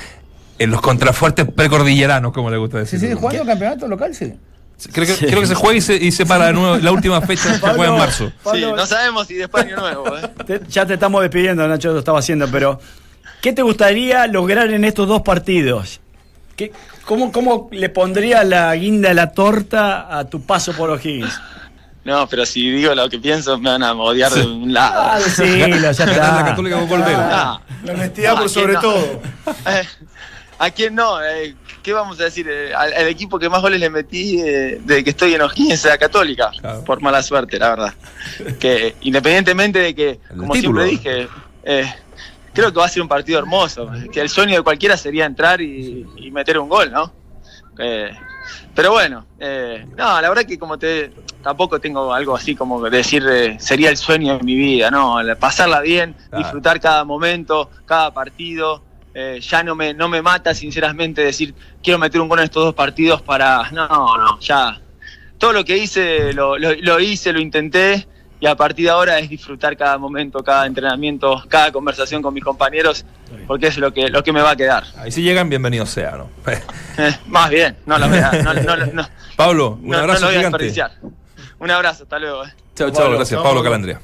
en 0.59 0.71
los 0.73 0.81
contrafuertes 0.81 1.47
precordilleranos, 1.55 2.33
como 2.33 2.51
le 2.51 2.57
gusta 2.57 2.79
¿Se 2.79 2.83
decir. 2.83 3.01
sigue 3.01 3.15
jugando 3.15 3.47
campeonato 3.47 3.87
local? 3.87 4.13
Sí. 4.13 4.35
Creo 4.93 5.07
que, 5.07 5.27
creo 5.27 5.41
que 5.41 5.47
se 5.47 5.55
juega 5.55 5.77
y 5.77 5.81
se, 5.81 5.95
y 5.97 6.11
se 6.13 6.25
para 6.27 6.47
de 6.47 6.53
nuevo 6.53 6.77
la 6.79 6.91
última 6.93 7.21
fecha 7.21 7.53
que 7.53 7.59
juega 7.61 7.87
en 7.87 7.99
marzo. 7.99 8.33
sí, 8.53 8.61
no 8.77 8.87
sabemos 8.87 9.27
si 9.29 9.35
después 9.35 9.65
año 9.65 9.77
nuevo. 9.77 10.17
¿eh? 10.19 10.23
Te- 10.47 10.61
ya 10.69 10.85
te 10.87 10.95
estamos 10.95 11.21
despidiendo, 11.23 11.67
Nacho, 11.69 11.93
lo 11.93 11.99
estaba 12.01 12.19
haciendo, 12.19 12.49
pero 12.51 12.81
¿qué 13.41 13.53
te 13.53 13.63
gustaría 13.63 14.27
lograr 14.27 14.69
en 14.71 14.85
estos 14.85 15.07
dos 15.09 15.23
partidos? 15.23 16.01
¿Qué, 16.57 16.73
cómo, 17.09 17.33
¿Cómo 17.33 17.69
le 17.73 17.89
pondría 17.89 18.45
la 18.45 18.75
guinda 18.77 19.11
a 19.11 19.15
la 19.15 19.33
torta 19.33 20.17
a 20.19 20.25
tu 20.29 20.43
paso 20.43 20.73
por 20.75 20.91
O'Higgins? 20.91 21.41
No, 22.05 22.27
pero 22.29 22.47
si 22.47 22.71
digo 22.71 22.95
lo 22.95 23.09
que 23.09 23.19
pienso, 23.19 23.59
me 23.59 23.71
van 23.71 23.83
a 23.83 23.93
odiar 23.93 24.31
de 24.33 24.43
un 24.47 24.73
lado. 24.73 25.01
Ah, 25.13 25.19
decilo, 25.19 25.47
ya 25.47 25.59
Ganar 25.67 25.81
la 25.81 25.91
está. 25.91 26.45
Católica. 26.45 26.79
Ah, 27.31 27.61
La 27.85 27.93
honestidad 27.95 28.35
Ah, 28.37 28.41
por 28.41 28.49
sobre 28.49 28.75
¿quién 28.75 28.75
no? 28.75 28.81
todo. 28.81 29.21
Eh, 29.67 29.83
¿A 30.61 30.71
quién 30.71 30.95
no? 30.95 31.23
Eh, 31.23 31.55
¿Qué 31.83 31.93
vamos 31.93 32.19
a 32.21 32.25
decir? 32.25 32.47
Eh, 32.51 32.73
al, 32.75 32.93
al 32.93 33.09
equipo 33.09 33.39
que 33.39 33.49
más 33.49 33.61
goles 33.63 33.79
le 33.81 33.91
metí 33.91 34.41
eh, 34.41 34.81
desde 34.85 35.05
que 35.05 35.11
estoy 35.11 35.35
en 35.35 35.43
O'Higgins 35.43 35.73
es 35.75 35.85
la 35.85 35.99
Católica, 35.99 36.51
Claro. 36.61 36.85
por 36.85 37.01
mala 37.03 37.23
suerte, 37.23 37.59
la 37.59 37.69
verdad. 37.71 37.95
Que 38.59 38.95
independientemente 39.03 39.79
de 39.79 39.95
que, 39.95 40.21
como 40.37 40.53
título. 40.55 40.85
siempre 40.87 41.11
dije, 41.11 41.29
eh, 41.65 41.95
creo 42.59 42.73
que 42.73 42.79
va 42.81 42.87
a 42.87 42.89
ser 42.89 43.03
un 43.03 43.09
partido 43.09 43.39
hermoso. 43.39 43.89
Que 44.13 44.21
el 44.21 44.29
sueño 44.29 44.57
de 44.57 44.63
cualquiera 44.63 44.97
sería 44.97 45.25
entrar 45.27 45.61
y, 45.61 46.05
y 46.17 46.31
meter 46.33 46.59
un 46.59 46.69
gol, 46.69 46.91
¿no? 46.91 47.13
Eh, 47.79 48.11
pero 48.75 48.91
bueno, 48.93 49.25
eh, 49.39 49.87
no, 49.97 50.21
la 50.21 50.29
verdad 50.29 50.45
que 50.45 50.59
como 50.59 50.77
te 50.79 51.13
tampoco 51.43 51.79
tengo 51.81 52.13
algo 52.13 52.35
así 52.35 52.57
como 52.57 52.83
decir 52.91 53.25
eh, 53.31 53.57
sería 53.61 53.91
el 53.91 53.97
sueño 53.97 54.37
de 54.39 54.43
mi 54.43 54.57
vida, 54.57 54.91
no, 54.91 55.23
La- 55.23 55.37
pasarla 55.37 55.81
bien, 55.81 56.15
Claro. 56.29 56.43
disfrutar 56.45 56.81
cada 56.81 57.05
momento, 57.05 57.71
cada 57.87 58.13
partido. 58.13 58.83
eh, 59.15 59.41
ya 59.41 59.63
no 59.63 59.75
me 59.77 59.95
no 59.95 60.09
me 60.09 60.21
mata 60.23 60.53
sinceramente 60.55 61.23
decir 61.23 61.55
quiero 61.83 61.99
meter 61.99 62.21
un 62.21 62.29
gol 62.29 62.39
en 62.41 62.45
estos 62.47 62.63
dos 62.65 62.75
partidos 62.75 63.23
para 63.23 63.71
no 63.73 63.87
no 63.89 64.39
ya 64.41 64.81
todo 65.39 65.53
lo 65.53 65.65
que 65.65 65.77
hice 65.79 66.33
lo, 66.35 66.59
lo- 66.59 66.75
lo 66.75 67.01
hice 67.01 67.33
lo 67.33 67.41
intenté 67.41 68.07
y 68.41 68.47
a 68.47 68.55
partir 68.55 68.85
de 68.87 68.91
ahora 68.91 69.19
es 69.19 69.29
disfrutar 69.29 69.77
cada 69.77 69.99
momento 69.99 70.43
cada 70.45 70.67
entrenamiento 70.67 71.43
cada 71.49 71.73
conversación 71.73 72.23
con 72.23 72.33
mis 72.35 72.45
compañeros 72.45 73.05
porque 73.47 73.67
es 73.67 73.79
lo 73.79 73.93
que 73.93 74.09
lo 74.09 74.23
que 74.23 74.33
me 74.33 74.41
va 74.41 74.51
a 74.53 74.57
quedar 74.57 74.85
Ahí 74.97 75.11
si 75.11 75.23
llegan, 75.23 75.49
bienvenidos 75.49 75.91
sea, 75.91 76.13
¿no? 76.13 76.29
Eh, 76.99 77.17
más 77.27 77.49
bien 77.51 77.77
no 77.87 77.99
lo 77.99 78.09
voy 78.09 78.19
a, 78.19 78.31
no, 78.43 78.55
no- 78.55 78.77
no- 78.87 79.09
Pablo, 79.37 79.79
un 79.81 79.89
no- 79.89 79.97
no 79.97 80.03
abrazo 80.03 80.21
lo 80.23 80.27
voy 80.29 80.35
a 80.37 80.39
gigante. 80.39 80.65
desperdiciar. 80.65 80.93
Un 81.61 81.71
abrazo, 81.71 82.03
hasta 82.05 82.19
luego. 82.19 82.45
eh. 82.45 82.53
Chao, 82.77 82.91
chao, 82.91 83.11
gracias. 83.13 83.41
Pablo 83.43 83.63
Calandria. 83.63 84.01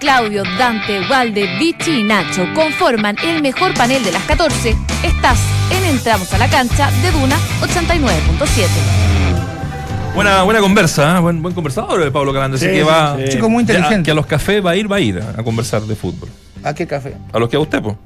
Claudio, 0.00 0.42
Dante, 0.58 1.00
Walde, 1.08 1.56
Vichy 1.58 2.00
y 2.00 2.02
Nacho 2.04 2.46
conforman 2.54 3.16
el 3.24 3.42
mejor 3.42 3.74
panel 3.74 4.04
de 4.04 4.12
las 4.12 4.22
14. 4.24 4.76
Estás 5.02 5.38
en 5.70 5.84
Entramos 5.84 6.32
a 6.34 6.38
la 6.38 6.48
cancha 6.48 6.90
de 7.02 7.10
Duna 7.12 7.36
89.7. 7.62 9.05
Buena, 10.16 10.42
buena 10.44 10.60
conversa, 10.60 11.16
¿eh? 11.18 11.20
buen, 11.20 11.42
buen 11.42 11.54
conversador 11.54 12.02
eh, 12.02 12.10
Pablo 12.10 12.32
Calandria. 12.32 12.56
Así 12.56 12.66
Sí, 12.66 12.72
que 12.72 12.82
va. 12.82 13.16
sí. 13.18 13.32
Chico 13.32 13.48
muy 13.50 13.64
Ya, 13.64 13.74
inteligente. 13.74 14.06
que 14.06 14.10
a 14.10 14.14
los 14.14 14.26
cafés 14.26 14.64
va 14.64 14.70
a 14.70 14.76
ir, 14.76 14.90
va 14.90 14.96
a 14.96 15.00
ir 15.00 15.20
a 15.36 15.42
conversar 15.42 15.82
de 15.82 15.94
fútbol. 15.94 16.28
¿A 16.64 16.74
qué 16.74 16.86
café? 16.86 17.14
A 17.32 17.38
los 17.38 17.48
que 17.50 17.56
a 17.56 17.60
usted, 17.60 17.82
pues. 17.82 17.96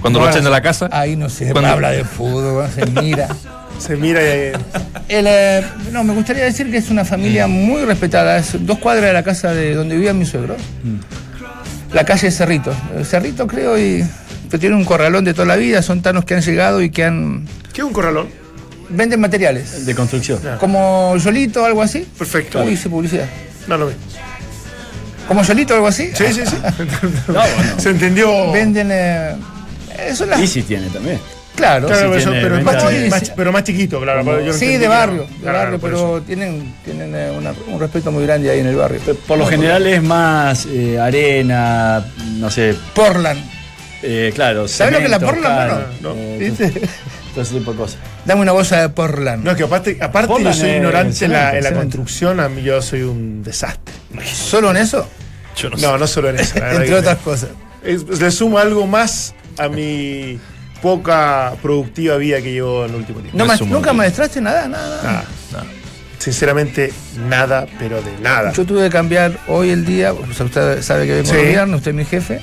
Cuando 0.00 0.20
lo 0.20 0.28
echen 0.28 0.44
de 0.44 0.50
la 0.50 0.60
casa. 0.60 0.88
Ahí 0.92 1.16
no 1.16 1.28
se 1.28 1.50
Cuando- 1.50 1.70
habla 1.70 1.90
de 1.90 2.04
fútbol, 2.04 2.68
se 2.70 2.86
mira. 2.86 3.28
Se 3.78 3.94
mira 3.96 4.20
y 4.20 4.52
El, 5.08 5.26
eh, 5.28 5.64
no, 5.92 6.02
me 6.02 6.12
gustaría 6.12 6.42
decir 6.42 6.68
que 6.68 6.78
es 6.78 6.90
una 6.90 7.04
familia 7.04 7.46
muy 7.46 7.84
respetada. 7.84 8.36
Es 8.36 8.56
dos 8.66 8.78
cuadras 8.80 9.04
de 9.04 9.12
la 9.12 9.22
casa 9.22 9.54
de 9.54 9.72
donde 9.76 9.94
vivían 9.94 10.18
mis 10.18 10.30
suegros. 10.30 10.56
La 11.92 12.02
calle 12.04 12.32
Cerrito. 12.32 12.72
El 12.96 13.06
Cerrito 13.06 13.46
creo 13.46 13.78
y 13.78 14.04
que 14.50 14.58
tiene 14.58 14.74
un 14.74 14.84
corralón 14.84 15.24
de 15.24 15.32
toda 15.32 15.46
la 15.46 15.54
vida. 15.54 15.80
Son 15.82 16.02
tanos 16.02 16.24
que 16.24 16.34
han 16.34 16.40
llegado 16.40 16.82
y 16.82 16.90
que 16.90 17.04
han 17.04 17.46
¿Qué 17.72 17.82
es 17.82 17.86
un 17.86 17.92
corralón? 17.92 18.26
Venden 18.90 19.20
materiales. 19.20 19.84
De 19.86 19.94
construcción. 19.94 20.40
Como 20.58 21.16
Yolito, 21.16 21.64
algo 21.64 21.82
así. 21.82 22.06
Perfecto. 22.18 22.62
Uy, 22.62 22.72
hice 22.72 22.88
publicidad. 22.88 23.26
No 23.66 23.76
lo 23.78 23.88
vi. 23.88 23.94
Como 25.26 25.42
Yolito, 25.42 25.74
algo 25.74 25.86
así. 25.88 26.10
Sí, 26.14 26.24
sí, 26.32 26.42
sí. 26.46 26.56
No, 27.28 27.34
bueno. 27.34 27.78
Se 27.78 27.90
entendió. 27.90 28.50
Venden. 28.52 28.88
Eh, 28.90 29.34
eso 30.08 30.24
las- 30.26 30.40
Easy 30.40 30.62
tiene 30.62 30.88
también. 30.88 31.18
Claro. 31.54 31.88
Claro, 31.88 32.02
Sí, 32.02 32.06
pero, 32.08 32.14
eso- 32.20 32.30
tiene 32.30 32.42
pero, 32.44 32.58
es 32.58 32.64
venta 32.64 32.84
más, 32.84 33.10
más- 33.22 33.32
pero 33.36 33.52
más 33.52 33.64
chiquito, 33.64 34.00
claro. 34.00 34.20
Como- 34.24 34.38
yo 34.38 34.46
lo 34.46 34.52
Sí, 34.52 34.76
de 34.76 34.86
barrio, 34.88 35.22
de 35.22 35.42
claro, 35.42 35.58
barrio, 35.58 35.78
por 35.80 35.90
pero 35.90 36.22
tienen, 36.22 36.72
tienen 36.84 37.12
eh, 37.16 37.32
una- 37.36 37.52
un 37.66 37.80
respeto 37.80 38.12
muy 38.12 38.24
grande 38.24 38.48
ahí 38.48 38.60
en 38.60 38.68
el 38.68 38.76
barrio. 38.76 39.00
Por 39.26 39.38
lo 39.38 39.44
general 39.46 39.84
es 39.86 40.00
más 40.02 40.66
eh, 40.70 40.98
arena, 41.00 42.04
no 42.36 42.48
sé, 42.48 42.76
Portland. 42.94 43.40
eh, 44.04 44.30
claro. 44.36 44.68
¿Sabes 44.68 44.92
lo 44.92 44.98
que 45.00 45.04
es 45.06 45.10
la 45.10 45.18
Portland, 45.18 45.70
cal, 45.70 45.86
no? 46.00 46.12
eh, 46.14 46.36
¿Viste? 46.56 46.80
Todo 47.38 47.42
ese 47.50 47.58
tipo 47.58 47.72
de 47.72 47.78
cosas. 47.78 47.98
Dame 48.24 48.40
una 48.42 48.52
bolsa 48.52 48.80
de 48.80 48.88
Portland. 48.88 49.44
No, 49.44 49.52
es 49.52 49.56
que 49.56 49.62
aparte, 49.64 49.96
aparte 50.00 50.42
yo 50.42 50.52
soy 50.52 50.70
ignorante 50.70 51.24
en 51.24 51.32
la, 51.32 51.38
en 51.38 51.52
la 51.52 51.58
excelente. 51.58 51.78
construcción, 51.78 52.40
a 52.40 52.48
mí 52.48 52.62
yo 52.62 52.82
soy 52.82 53.02
un 53.02 53.42
desastre. 53.44 53.94
¿Solo 54.32 54.70
en 54.72 54.78
eso? 54.78 55.08
Yo 55.56 55.70
no 55.70 55.76
sé. 55.78 55.86
No, 55.86 55.98
no 55.98 56.06
solo 56.06 56.30
en 56.30 56.40
eso. 56.40 56.56
Entre 56.72 56.94
otras 56.94 57.18
cosas. 57.18 57.50
le 57.84 58.30
sumo 58.30 58.58
algo 58.58 58.86
más 58.86 59.34
a 59.56 59.68
mi 59.68 60.38
poca 60.82 61.54
productiva 61.62 62.16
vida 62.16 62.40
que 62.40 62.52
llevo 62.52 62.84
en 62.84 62.90
el 62.90 62.96
último 62.96 63.20
tiempo. 63.20 63.38
No 63.38 63.56
sumo. 63.56 63.74
¿Nunca 63.74 63.92
maestraste 63.92 64.40
nada? 64.40 64.66
Nada, 64.68 65.02
nada. 65.02 65.24
Nada. 65.52 65.64
Sinceramente, 66.18 66.92
nada, 67.28 67.66
pero 67.78 68.02
de 68.02 68.10
nada. 68.20 68.52
Yo 68.52 68.64
tuve 68.66 68.82
que 68.84 68.90
cambiar 68.90 69.38
hoy 69.46 69.70
el 69.70 69.84
día, 69.84 70.12
o 70.12 70.32
sea, 70.34 70.46
usted 70.46 70.82
sabe 70.82 71.06
que 71.06 71.14
vengo 71.14 71.30
Sí. 71.32 71.36
viernes, 71.36 71.76
usted 71.76 71.92
es 71.92 71.96
mi 71.96 72.04
jefe, 72.04 72.40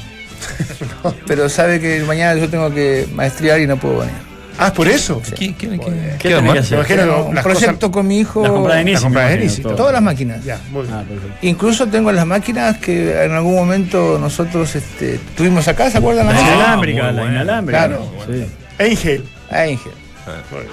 pero 1.28 1.50
sabe 1.50 1.82
que 1.82 2.02
mañana 2.04 2.40
yo 2.40 2.50
tengo 2.50 2.74
que 2.74 3.06
maestriar 3.14 3.60
y 3.60 3.68
no 3.68 3.78
puedo 3.78 4.00
venir. 4.00 4.16
Ah, 4.58 4.68
¿es 4.68 4.72
por 4.74 4.88
eso. 4.88 5.22
¿Qué, 5.38 5.54
qué, 5.54 5.54
qué, 5.56 5.70
¿Qué 5.70 5.80
qué 6.18 6.30
que 6.30 6.36
hacer? 6.60 6.78
Me 6.78 6.94
imagino 6.96 7.26
un 7.26 7.36
proyecto 7.36 7.74
cosas- 7.80 7.90
con 7.92 8.08
mi 8.08 8.20
hijo, 8.20 8.42
La 8.44 8.50
compra 8.50 8.76
de 8.76 8.84
Nissi, 8.86 8.94
La 8.96 9.02
compra 9.02 9.22
me 9.24 9.28
de 9.30 9.34
imagino, 9.36 9.50
Nissi, 9.52 9.62
todo. 9.64 9.76
todas 9.76 9.94
las 9.94 10.02
máquinas. 10.02 10.44
Ya, 10.46 10.60
muy 10.72 10.84
bien. 10.84 10.94
Ah. 10.96 11.04
Incluso 11.42 11.88
tengo 11.88 12.12
las 12.12 12.26
máquinas 12.26 12.78
que 12.78 13.24
en 13.26 13.32
algún 13.34 13.56
momento 13.56 14.18
nosotros 14.20 14.76
este, 14.76 15.20
tuvimos 15.36 15.68
acá, 15.68 15.90
¿se 15.92 15.98
acuerdan? 15.98 16.28
La 16.28 16.34
las 16.34 16.42
Ah, 16.42 16.46
máquinas? 16.46 16.60
inalámbrica, 16.60 17.12
la 17.12 17.26
inalámbrica. 17.26 17.78
Claro. 17.88 18.12
Sí. 18.28 18.46
Angel. 18.80 19.24
Ángel, 19.50 19.92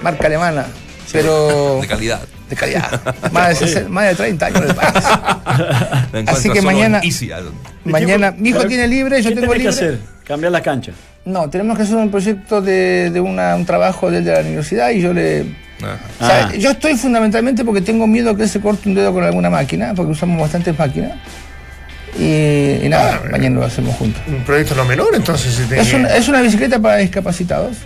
marca 0.03 0.27
alemana, 0.29 0.65
pero 1.13 1.79
De 1.83 1.87
calidad. 1.87 2.21
de 2.49 2.57
calidad. 2.57 3.01
Más 3.33 3.49
de, 3.51 3.55
60 3.67 3.89
más 3.91 4.07
de 4.09 4.15
30 4.15 4.47
años 4.47 4.61
de 4.63 4.69
encuentra 6.21 6.33
Así 6.35 6.51
que 6.51 6.63
mañana- 6.63 7.01
Easy, 7.03 7.31
Mañana, 7.85 8.31
mi 8.37 8.51
hijo 8.51 8.65
tiene 8.67 8.87
libre, 8.89 9.21
yo 9.23 9.29
¿Qué 9.31 9.35
tengo 9.37 9.53
libre. 9.53 9.63
que 9.65 9.69
hacer? 9.69 9.99
Cambiar 10.25 10.53
las 10.53 10.63
canchas. 10.63 10.95
No, 11.25 11.49
tenemos 11.49 11.77
que 11.77 11.85
hacer 11.85 11.97
un 11.97 12.11
proyecto 12.11 12.61
de, 12.61 13.11
de 13.11 13.21
una- 13.21 13.55
un 13.55 13.65
trabajo 13.65 14.11
del 14.11 14.25
de 14.25 14.33
la 14.33 14.41
universidad 14.41 14.91
y 14.91 15.01
yo 15.01 15.13
le... 15.13 15.45
Ah. 15.83 15.97
o 16.21 16.27
sea, 16.27 16.47
Ah. 16.49 16.53
yo 16.57 16.71
estoy 16.71 16.97
fundamentalmente 16.97 17.65
porque 17.65 17.81
tengo 17.81 18.07
miedo 18.07 18.35
que 18.37 18.43
él 18.45 18.49
se 18.49 18.61
corte 18.61 18.89
un 18.89 18.95
dedo 18.95 19.13
con 19.13 19.23
alguna 19.25 19.51
máquina, 19.51 19.93
porque 19.95 20.13
usamos 20.13 20.41
bastantes 20.41 20.77
máquinas. 20.79 21.13
Y, 22.19 22.85
y 22.85 22.89
nada, 22.89 23.21
Ah, 23.25 23.29
mañana 23.31 23.61
lo 23.61 23.65
hacemos 23.67 23.95
juntos. 23.97 24.21
Un 24.29 24.45
proyecto 24.45 24.75
no 24.75 24.85
menor, 24.85 25.09
entonces. 25.15 25.55
si 25.55 25.63
Es 25.63 25.69
tenía- 25.69 25.97
una, 25.97 26.17
es 26.17 26.29
una 26.29 26.41
bicicleta 26.43 26.79
para 26.79 26.97
discapacitados. 26.97 27.77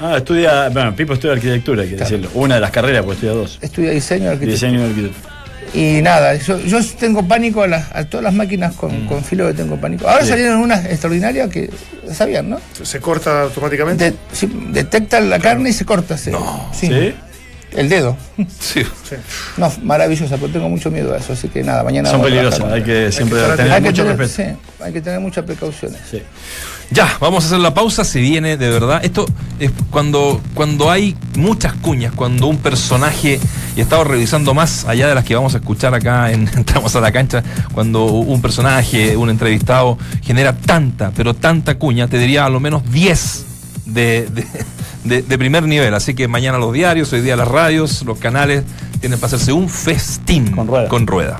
Ah, 0.00 0.16
estudia, 0.16 0.68
bueno, 0.70 0.96
Pipo 0.96 1.12
estudia 1.12 1.34
arquitectura, 1.34 1.82
hay 1.82 1.90
que 1.90 1.96
decirlo. 1.96 2.28
Una 2.34 2.56
de 2.56 2.60
las 2.60 2.70
carreras, 2.72 3.04
pues 3.04 3.16
estudia 3.18 3.34
dos. 3.34 3.58
Estudia 3.62 3.90
diseño, 3.90 4.30
arquitectura. 4.30 4.52
Diseño 4.52 4.80
y 4.80 4.88
arquitectura. 4.90 5.31
Y 5.74 6.02
nada, 6.02 6.34
yo, 6.34 6.58
yo 6.60 6.78
tengo 6.98 7.26
pánico 7.26 7.62
a, 7.62 7.66
las- 7.66 7.90
a 7.94 8.04
todas 8.04 8.22
las 8.24 8.34
máquinas 8.34 8.74
con, 8.74 9.06
con 9.06 9.24
filo 9.24 9.46
que 9.46 9.54
tengo 9.54 9.76
pánico. 9.78 10.06
Ahora 10.08 10.22
Sí. 10.22 10.28
salieron 10.30 10.58
unas 10.58 10.84
extraordinarias 10.84 11.48
que 11.48 11.70
sabían, 12.12 12.50
¿no? 12.50 12.60
Se 12.82 13.00
corta 13.00 13.42
automáticamente. 13.42 14.10
De- 14.10 14.16
sí, 14.32 14.50
detectan 14.70 15.30
la 15.30 15.38
carne 15.38 15.70
y 15.70 15.72
se 15.72 15.84
corta. 15.86 16.18
se- 16.18 16.32
sí. 16.72 16.88
¿Sí? 16.88 17.14
El 17.74 17.88
dedo. 17.88 18.18
Sí. 18.60 18.82
No, 19.56 19.72
maravillosa, 19.82 20.36
pero 20.36 20.52
tengo 20.52 20.68
mucho 20.68 20.90
miedo 20.90 21.14
a 21.14 21.16
eso, 21.16 21.32
así 21.32 21.48
que 21.48 21.62
nada, 21.62 21.82
mañana 21.82 22.10
Son 22.10 22.20
vamos 22.20 22.26
a 22.26 22.36
peligrosas, 22.36 22.70
hay 22.72 22.82
que 22.82 23.10
siempre 23.10 23.40
tener 23.56 23.72
hay 23.72 23.82
que 23.82 23.88
mucho 23.88 24.02
tener- 24.02 24.18
respeto. 24.18 24.50
sí, 24.50 24.82
hay 24.84 24.92
que 24.92 25.00
tener 25.00 25.20
muchas 25.20 25.44
precauciones. 25.46 25.98
Sí. 26.10 26.22
Ya, 26.92 27.16
vamos 27.20 27.44
a 27.44 27.46
hacer 27.46 27.60
la 27.60 27.72
pausa, 27.72 28.04
se 28.04 28.20
viene 28.20 28.56
de 28.56 28.68
verdad. 28.68 29.02
Esto 29.04 29.24
es 29.58 29.70
cuando, 29.90 30.40
cuando 30.52 30.90
hay 30.90 31.16
muchas 31.36 31.72
cuñas, 31.74 32.12
cuando 32.14 32.48
un 32.48 32.58
personaje, 32.58 33.40
y 33.74 33.80
he 33.80 33.82
estado 33.82 34.04
revisando 34.04 34.52
más 34.52 34.84
allá 34.84 35.08
de 35.08 35.14
las 35.14 35.24
que 35.24 35.34
vamos 35.34 35.54
a 35.54 35.58
escuchar 35.58 35.94
acá 35.94 36.30
en 36.32 36.48
Entramos 36.56 36.94
a 36.94 37.00
la 37.00 37.10
cancha, 37.10 37.42
cuando 37.72 38.04
un 38.04 38.42
personaje, 38.42 39.16
un 39.16 39.30
entrevistado, 39.30 39.96
genera 40.22 40.54
tanta, 40.54 41.12
pero 41.16 41.34
tanta 41.34 41.76
cuña, 41.78 42.08
te 42.08 42.18
diría 42.18 42.44
a 42.44 42.50
lo 42.50 42.60
menos 42.60 42.82
10 42.90 43.46
de, 43.86 44.28
de, 44.30 44.46
de- 45.04 45.22
de 45.22 45.38
primer 45.38 45.62
nivel. 45.64 45.94
Así 45.94 46.14
que 46.14 46.28
mañana 46.28 46.58
los 46.58 46.72
diarios, 46.72 47.12
hoy 47.12 47.22
día 47.22 47.36
las 47.36 47.48
radios, 47.48 48.02
los 48.02 48.18
canales, 48.18 48.64
tienen 49.00 49.18
para 49.18 49.28
hacerse 49.28 49.52
un 49.52 49.68
festín 49.68 50.52
Con 50.52 50.66
rueda. 50.66 50.88
Con 50.88 51.06
rueda. 51.06 51.38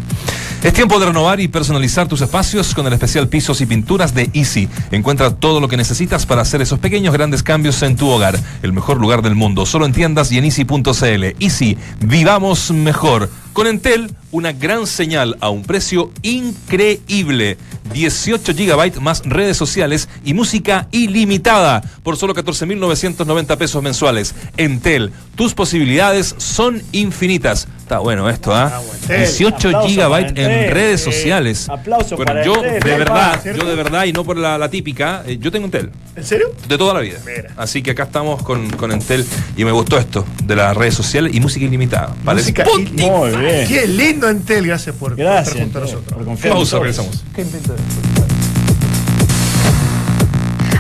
Es 0.62 0.72
tiempo 0.72 1.01
de 1.01 1.07
renovar 1.07 1.40
y 1.40 1.48
personalizar 1.48 2.07
tus 2.07 2.20
espacios 2.20 2.72
con 2.72 2.87
el 2.87 2.92
especial 2.92 3.29
Pisos 3.29 3.61
y 3.61 3.66
Pinturas 3.66 4.14
de 4.14 4.31
Easy. 4.33 4.68
Encuentra 4.92 5.35
todo 5.35 5.59
lo 5.59 5.66
que 5.66 5.77
necesitas 5.77 6.25
para 6.25 6.42
hacer 6.42 6.62
esos 6.62 6.79
pequeños 6.79 7.12
grandes 7.12 7.42
cambios 7.42 7.83
en 7.83 7.96
tu 7.96 8.09
hogar. 8.09 8.38
El 8.62 8.72
mejor 8.72 9.01
lugar 9.01 9.22
del 9.22 9.35
mundo, 9.35 9.66
solo 9.66 9.87
en 9.87 9.92
tiendas 9.92 10.31
y 10.31 10.38
en 10.38 10.44
easy.cl. 10.44 11.25
Easy, 11.40 11.77
vivamos 11.98 12.70
mejor. 12.70 13.29
Con 13.53 13.66
Entel, 13.66 14.14
una 14.33 14.53
gran 14.53 14.87
señal 14.87 15.37
a 15.40 15.49
un 15.51 15.62
precio 15.62 16.11
increíble. 16.23 17.57
18 17.92 18.53
GB 18.55 19.01
más 19.01 19.23
redes 19.27 19.57
sociales 19.57 20.09
y 20.25 20.33
música 20.35 20.88
ilimitada 20.92 21.83
por 22.03 22.16
solo 22.16 22.35
14.990 22.35 23.57
pesos 23.59 23.83
mensuales. 23.83 24.35
Entel, 24.57 25.12
tus 25.37 25.53
posibilidades 25.53 26.35
son 26.38 26.83
infinitas. 26.92 27.68
Está 27.79 27.99
bueno 27.99 28.31
esto, 28.31 28.55
¿ah? 28.55 28.73
Ah, 28.77 28.83
Entel. 29.03 29.18
18 29.18 29.68
Aplauso 29.68 29.88
GB 29.88 30.16
en 30.38 30.71
redes 30.73 31.01
Eh, 31.03 31.05
sociales. 31.05 31.68
aplauso 31.68 32.16
Bueno, 32.16 32.33
para 32.33 32.45
yo 32.47 32.55
Entel, 32.64 32.81
de 32.83 32.97
verdad, 32.99 33.45
yo 33.45 33.64
de 33.64 33.75
verdad 33.75 34.05
y 34.05 34.12
no 34.12 34.25
por 34.25 34.38
la, 34.38 34.57
la 34.57 34.71
típica, 34.71 35.23
eh, 35.27 35.37
yo 35.38 35.51
tengo 35.53 35.66
Entel. 35.66 35.90
¿En 36.16 36.25
serio? 36.25 36.55
De 36.68 36.79
toda 36.79 36.95
la 36.95 37.01
vida. 37.01 37.18
Mira. 37.27 37.51
Así 37.57 37.83
que 37.83 37.90
acá 37.90 38.05
estamos 38.05 38.42
con, 38.42 38.71
con 38.71 38.90
Entel 38.92 39.27
y 39.57 39.64
me 39.64 39.73
gustó 39.73 39.99
esto 39.99 40.25
de 40.45 40.57
las 40.57 40.75
redes 40.75 40.95
sociales 40.95 41.35
y 41.35 41.40
música 41.40 41.66
ilimitada. 41.66 42.14
¿vale? 42.25 42.40
Música. 42.40 42.64
Muy 42.64 43.31
bien. 43.37 43.68
Qué 43.68 43.87
lindo 43.87 44.22
Entel, 44.31 44.67
gracias 44.67 44.95
por, 44.97 45.11
por 45.11 45.19
Gracias 45.19 45.49
estar 45.57 45.63
junto 45.63 45.79
a 45.79 45.81
nosotros. 45.83 46.15
por 46.15 46.25
confiar 46.25 46.53
en 46.53 46.57
Pausa, 46.59 46.71
todos. 46.71 46.83
regresamos. 46.83 47.25
¿Qué 47.35 47.43
invento? 47.43 47.75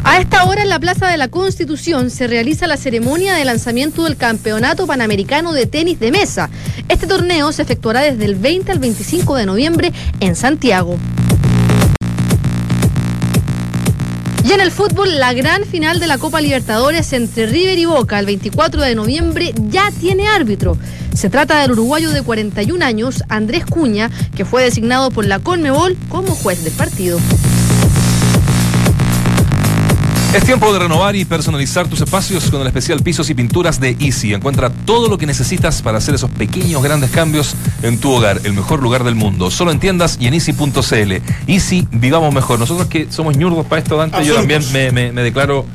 A 0.04 0.18
esta 0.20 0.44
hora 0.44 0.62
en 0.62 0.68
la 0.68 0.80
Plaza 0.80 1.08
de 1.08 1.16
la 1.16 1.28
Constitución 1.28 2.10
se 2.10 2.26
realiza 2.26 2.66
la 2.66 2.76
ceremonia 2.76 3.34
de 3.34 3.44
lanzamiento 3.44 4.02
del 4.04 4.16
Campeonato 4.16 4.86
Panamericano 4.86 5.52
de 5.52 5.66
Tenis 5.66 6.00
de 6.00 6.10
Mesa. 6.10 6.50
Este 6.88 7.06
torneo 7.06 7.52
se 7.52 7.62
efectuará 7.62 8.00
desde 8.00 8.24
el 8.24 8.34
20 8.34 8.72
al 8.72 8.78
25 8.80 9.36
de 9.36 9.46
noviembre 9.46 9.92
en 10.20 10.34
Santiago. 10.34 10.98
Y 14.44 14.52
en 14.52 14.60
el 14.60 14.72
fútbol, 14.72 15.18
la 15.20 15.32
gran 15.32 15.64
final 15.64 16.00
de 16.00 16.08
la 16.08 16.18
Copa 16.18 16.40
Libertadores 16.40 17.12
entre 17.12 17.46
River 17.46 17.78
y 17.78 17.84
Boca 17.84 18.18
el 18.18 18.26
24 18.26 18.82
de 18.82 18.94
noviembre 18.94 19.54
ya 19.68 19.90
tiene 20.00 20.26
árbitro. 20.26 20.76
Se 21.14 21.30
trata 21.30 21.60
del 21.60 21.72
uruguayo 21.72 22.10
de 22.10 22.22
41 22.22 22.84
años, 22.84 23.22
Andrés 23.28 23.64
Cuña, 23.64 24.10
que 24.34 24.44
fue 24.44 24.64
designado 24.64 25.10
por 25.10 25.26
la 25.26 25.38
Conmebol 25.38 25.96
como 26.08 26.34
juez 26.34 26.64
del 26.64 26.72
partido. 26.72 27.18
Es 30.34 30.44
tiempo 30.44 30.72
de 30.72 30.78
renovar 30.78 31.14
y 31.14 31.26
personalizar 31.26 31.88
tus 31.88 32.00
espacios 32.00 32.50
con 32.50 32.62
el 32.62 32.66
especial 32.66 33.00
Pisos 33.02 33.28
y 33.28 33.34
Pinturas 33.34 33.78
de 33.80 33.96
Easy. 34.00 34.32
Encuentra 34.32 34.70
todo 34.70 35.08
lo 35.08 35.18
que 35.18 35.26
necesitas 35.26 35.82
para 35.82 35.98
hacer 35.98 36.14
esos 36.14 36.30
pequeños 36.30 36.82
grandes 36.82 37.10
cambios 37.10 37.54
en 37.82 37.98
tu 37.98 38.10
hogar, 38.12 38.40
el 38.44 38.54
mejor 38.54 38.80
lugar 38.82 39.04
del 39.04 39.14
mundo. 39.14 39.50
Solo 39.50 39.72
en 39.72 39.78
tiendas 39.78 40.16
y 40.18 40.28
en 40.28 40.34
easy.cl. 40.34 41.12
Easy, 41.46 41.86
vivamos 41.92 42.32
mejor. 42.32 42.58
Nosotros 42.58 42.86
que 42.88 43.08
somos 43.10 43.36
ñurdos 43.36 43.66
para 43.66 43.82
esto, 43.82 43.98
Dante, 43.98 44.24
yo 44.24 44.34
también 44.34 44.62
me, 44.72 44.90
me- 44.90 45.12
me 45.12 45.22
declaro. 45.22 45.66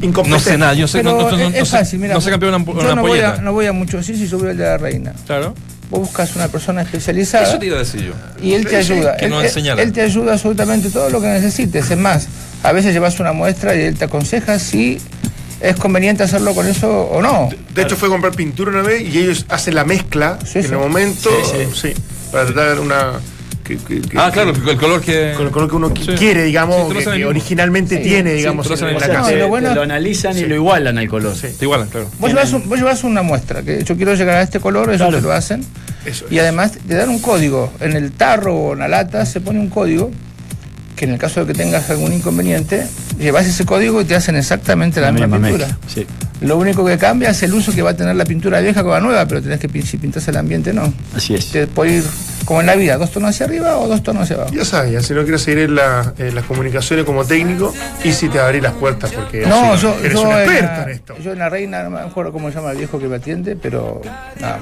Incompetente. 0.00 0.30
No 0.30 0.40
sé 0.40 0.56
nada, 0.56 0.72
yo 0.72 0.88
sé, 0.88 1.02
no, 1.02 1.10
Pero 1.18 1.30
no, 1.30 1.36
no, 1.36 1.48
es, 1.50 1.60
no 1.60 1.66
fácil, 1.66 1.98
mira. 1.98 2.14
no 2.14 2.20
sé 2.22 2.30
campeón 2.30 2.54
una, 2.54 2.64
yo 2.64 2.72
una 2.72 2.94
no 2.94 3.02
voy, 3.02 3.20
a, 3.20 3.36
no 3.42 3.52
voy 3.52 3.66
a 3.66 3.72
mucho 3.72 4.02
sí, 4.02 4.16
si 4.16 4.26
sobre 4.26 4.52
el 4.52 4.56
de 4.56 4.64
la 4.64 4.78
reina. 4.78 5.12
Claro. 5.26 5.54
Vos 5.90 6.00
buscas 6.00 6.34
una 6.36 6.48
persona 6.48 6.80
especializada 6.82 7.46
Eso 7.46 7.58
te 7.58 7.66
iba 7.66 7.76
a 7.76 7.80
decir 7.80 8.00
yo. 8.04 8.12
y 8.42 8.54
él 8.54 8.64
te 8.66 8.76
ayuda. 8.76 9.16
que 9.18 9.26
él, 9.26 9.30
nos 9.32 9.54
él- 9.56 9.78
él 9.78 9.92
te 9.92 10.00
ayuda 10.00 10.32
absolutamente 10.34 10.88
todo 10.88 11.10
lo 11.10 11.20
que 11.20 11.26
necesites. 11.26 11.90
Es 11.90 11.98
más, 11.98 12.28
a 12.62 12.72
veces 12.72 12.92
llevas 12.92 13.20
una 13.20 13.32
muestra 13.32 13.74
y 13.74 13.80
él 13.82 13.96
te 13.96 14.04
aconseja 14.06 14.58
si 14.58 14.98
es 15.60 15.76
conveniente 15.76 16.22
hacerlo 16.22 16.54
con 16.54 16.66
eso 16.66 16.88
o 17.02 17.20
no. 17.20 17.48
De 17.74 17.82
hecho, 17.82 17.96
fue 17.96 18.08
a 18.08 18.10
comprar 18.12 18.34
pintura 18.34 18.70
una 18.70 18.82
vez 18.82 19.02
y 19.02 19.18
ellos 19.18 19.44
hacen 19.48 19.74
la 19.74 19.84
mezcla 19.84 20.38
Sí, 20.44 20.58
en 20.60 20.64
sí. 20.64 20.70
el 20.72 20.78
momento. 20.78 21.30
Sí, 21.44 21.68
Sí, 21.74 21.94
para 22.32 22.46
tratar 22.46 22.80
una. 22.80 23.12
que- 23.62 23.76
que- 23.76 24.00
que- 24.00 24.18
Ah, 24.18 24.30
claro, 24.32 24.50
el 24.50 24.76
color 24.76 25.00
que. 25.00 25.32
Con 25.36 25.46
el 25.46 25.52
color 25.52 25.70
que 25.70 25.76
uno 25.76 25.92
Sí. 25.94 26.12
quiere, 26.18 26.42
digamos, 26.42 26.92
que, 26.92 27.24
originalmente 27.24 27.98
Sí, 27.98 28.02
tiene, 28.02 28.30
sí, 28.32 28.36
digamos, 28.38 28.68
en 28.68 28.80
la. 28.86 28.92
No, 28.92 28.98
casa. 29.14 29.32
y 29.32 29.38
lo 29.38 29.46
bueno- 29.48 29.80
analizan 29.80 30.36
y 30.36 30.40
lo 30.46 30.56
igualan 30.56 30.98
al 30.98 31.06
color. 31.08 31.36
Sí. 31.36 31.48
Te 31.56 31.66
igualan, 31.66 31.88
claro. 31.88 32.08
Vos 32.18 32.30
llevas, 32.30 32.52
un- 32.52 32.68
vos 32.68 32.76
llevas 32.78 33.04
una 33.04 33.22
muestra, 33.22 33.62
que 33.62 33.84
yo 33.84 33.94
quiero 33.96 34.14
llegar 34.16 34.38
a 34.38 34.42
este 34.42 34.58
color, 34.58 34.88
eso 34.90 35.04
Claro. 35.04 35.18
te 35.18 35.22
lo 35.22 35.30
hacen. 35.32 35.64
Eso 36.04 36.24
Y 36.30 36.38
además 36.40 36.72
te 36.88 36.94
dan 36.96 37.10
un 37.10 37.20
código. 37.20 37.72
En 37.78 37.92
el 37.92 38.10
tarro 38.10 38.56
o 38.56 38.72
en 38.72 38.80
la 38.80 38.88
lata 38.88 39.24
se 39.24 39.40
pone 39.40 39.60
un 39.60 39.68
código 39.68 40.10
que 41.00 41.06
en 41.06 41.12
el 41.12 41.18
caso 41.18 41.40
de 41.40 41.46
que 41.46 41.54
tengas 41.58 41.88
algún 41.88 42.12
inconveniente, 42.12 42.86
llevas 43.18 43.46
ese 43.46 43.64
código 43.64 44.02
y 44.02 44.04
te 44.04 44.14
hacen 44.14 44.36
exactamente 44.36 45.00
la, 45.00 45.10
misma, 45.12 45.38
pintura. 45.38 45.78
Sí. 45.88 46.06
Lo 46.42 46.58
único 46.58 46.84
que 46.84 46.98
cambia 46.98 47.30
es 47.30 47.42
el 47.42 47.54
uso 47.54 47.72
que 47.72 47.80
va 47.80 47.90
a 47.90 47.96
tener 47.96 48.14
la 48.16 48.26
pintura 48.26 48.60
vieja 48.60 48.82
con 48.82 48.92
la 48.92 49.00
nueva, 49.00 49.24
pero 49.24 49.40
tenés 49.40 49.60
que 49.60 49.80
si 49.80 49.96
pintas 49.96 50.28
el 50.28 50.36
ambiente 50.36 50.74
no. 50.74 50.92
Así 51.16 51.34
es. 51.34 51.52
Te 51.52 51.66
puede 51.66 51.96
ir 51.98 52.04
como 52.44 52.60
en 52.60 52.66
la 52.66 52.74
vida, 52.74 52.98
dos 52.98 53.10
tonos 53.10 53.30
hacia 53.30 53.46
arriba 53.46 53.78
o 53.78 53.88
dos 53.88 54.02
tonos 54.02 54.24
hacia 54.24 54.36
abajo. 54.36 54.52
Ya 54.52 54.64
sabes, 54.66 55.06
si 55.06 55.14
no 55.14 55.22
quieres 55.22 55.40
seguir 55.40 55.60
en, 55.60 55.74
la- 55.76 56.12
en 56.18 56.34
las 56.34 56.44
comunicaciones 56.44 57.06
como 57.06 57.24
técnico, 57.24 57.72
y 58.04 58.12
si 58.12 58.28
te 58.28 58.38
abrir 58.38 58.62
las 58.62 58.74
puertas, 58.74 59.10
porque 59.10 59.46
No, 59.46 59.76
sí, 59.76 59.82
yo, 59.82 59.96
eres 60.02 60.12
yo 60.12 60.22
un 60.22 60.32
en 60.32 60.38
experto 60.38 60.72
la, 60.76 60.82
en 60.82 60.88
esto. 60.90 61.14
yo 61.22 61.32
en 61.32 61.38
la 61.38 61.48
reina, 61.48 61.82
no 61.82 61.90
me 61.90 62.00
acuerdo 62.00 62.30
cómo 62.30 62.50
se 62.50 62.56
llama 62.56 62.72
el 62.72 62.76
viejo 62.78 62.98
que 62.98 63.08
me 63.08 63.16
atiende, 63.16 63.56
pero 63.56 64.02
nada, 64.38 64.58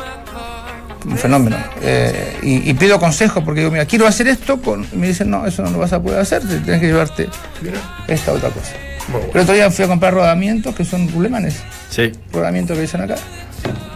un 1.04 1.16
fenómeno. 1.18 1.56
Eh, 1.82 2.38
y, 2.42 2.70
y 2.70 2.74
pido 2.74 2.98
consejo 2.98 3.44
porque 3.44 3.60
digo, 3.60 3.70
mira, 3.72 3.84
quiero 3.86 4.06
hacer 4.06 4.28
esto, 4.28 4.60
con, 4.60 4.86
y 4.92 4.96
me 4.96 5.06
dicen, 5.08 5.30
no, 5.30 5.46
eso 5.46 5.62
no 5.62 5.70
lo 5.70 5.78
vas 5.78 5.92
a 5.92 6.00
poder 6.02 6.20
hacer, 6.20 6.42
tenés 6.42 6.80
que 6.80 6.86
llevarte 6.86 7.28
Mira, 7.62 7.78
esta 8.06 8.32
otra 8.32 8.50
cosa. 8.50 8.72
bueno. 9.08 9.26
Pero 9.32 9.42
otro 9.42 9.54
día 9.54 9.70
fui 9.70 9.84
a 9.84 9.88
comprar 9.88 10.14
rodamientos, 10.14 10.74
que 10.74 10.84
son 10.84 11.08
rulemanes, 11.10 11.56
Sí. 11.90 12.12
rodamientos 12.32 12.76
que 12.76 12.82
dicen 12.82 13.00
acá. 13.02 13.16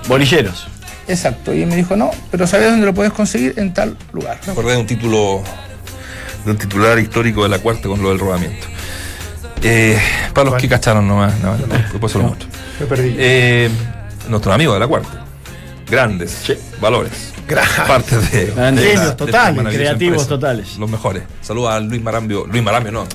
Bolilleros. 0.08 0.68
Exacto, 1.08 1.52
y 1.52 1.62
él 1.62 1.68
me 1.68 1.76
dijo, 1.76 1.96
no, 1.96 2.10
pero 2.30 2.46
¿sabes 2.46 2.70
dónde 2.70 2.86
lo 2.86 2.94
puedes 2.94 3.12
conseguir? 3.12 3.54
En 3.56 3.74
tal 3.74 3.96
lugar. 4.12 4.38
Me 4.46 4.52
acordé 4.52 4.72
de 4.72 4.78
un 4.78 4.86
título, 4.86 5.42
de 6.44 6.50
un 6.52 6.56
titular 6.58 6.98
histórico 6.98 7.42
de 7.42 7.48
la 7.48 7.58
cuarta 7.58 7.88
con 7.88 8.00
lo 8.02 8.10
del 8.10 8.18
rodamiento. 8.20 8.66
Eh, 9.64 9.98
para 10.32 10.44
los 10.44 10.52
¿Cuál? 10.52 10.60
que 10.62 10.68
cacharon 10.68 11.06
nomás, 11.06 11.38
no, 11.40 11.56
no, 11.56 11.66
después 11.92 12.10
se 12.12 12.18
lo 12.18 12.24
muestro. 12.24 12.48
Me 12.80 12.86
perdí. 12.86 13.14
Eh, 13.18 13.68
nuestros 14.28 14.54
amigos 14.54 14.74
de 14.74 14.80
la 14.80 14.86
cuarta. 14.88 15.21
Grandes 15.92 16.50
valores. 16.81 17.12
Parte 17.87 18.16
de, 18.16 18.46
Grandes. 18.46 18.83
de 18.83 18.90
Genios 18.92 19.14
totales, 19.14 19.74
creativos 19.74 20.26
totales. 20.26 20.78
Los 20.78 20.88
mejores. 20.88 21.22
Saludos 21.42 21.70
a 21.70 21.81
Luis 21.81 22.00
Marambio. 22.02 22.46
Luis 22.46 22.62
Marambio, 22.62 22.92
no. 22.92 23.07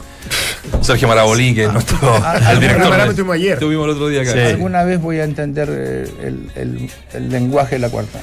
Sergio 0.84 1.08
Marabolí, 1.08 1.56
que 1.56 1.64
es 1.64 1.74
nuestro. 1.74 1.98
ah, 2.24 2.36
el 2.38 2.44
ah, 2.46 2.54
director. 2.54 2.78
Luis 2.78 2.90
Marambio 2.92 3.08
de- 3.08 3.16
tuvimos 3.16 3.34
ayer. 3.36 3.58
Tuvimos 3.60 3.86
el 3.86 3.90
otro 3.94 4.08
día 4.10 4.22
acá. 4.22 4.34
Sí. 4.34 4.40
Alguna 4.40 4.84
vez 4.84 5.02
voy 5.02 5.18
a 5.20 5.24
entender 5.24 5.68
eh, 5.72 6.08
el, 6.24 6.52
el- 6.56 6.90
el 7.14 7.30
lenguaje 7.30 7.76
de 7.76 7.80
la 7.80 7.90
cuarta. 7.90 8.20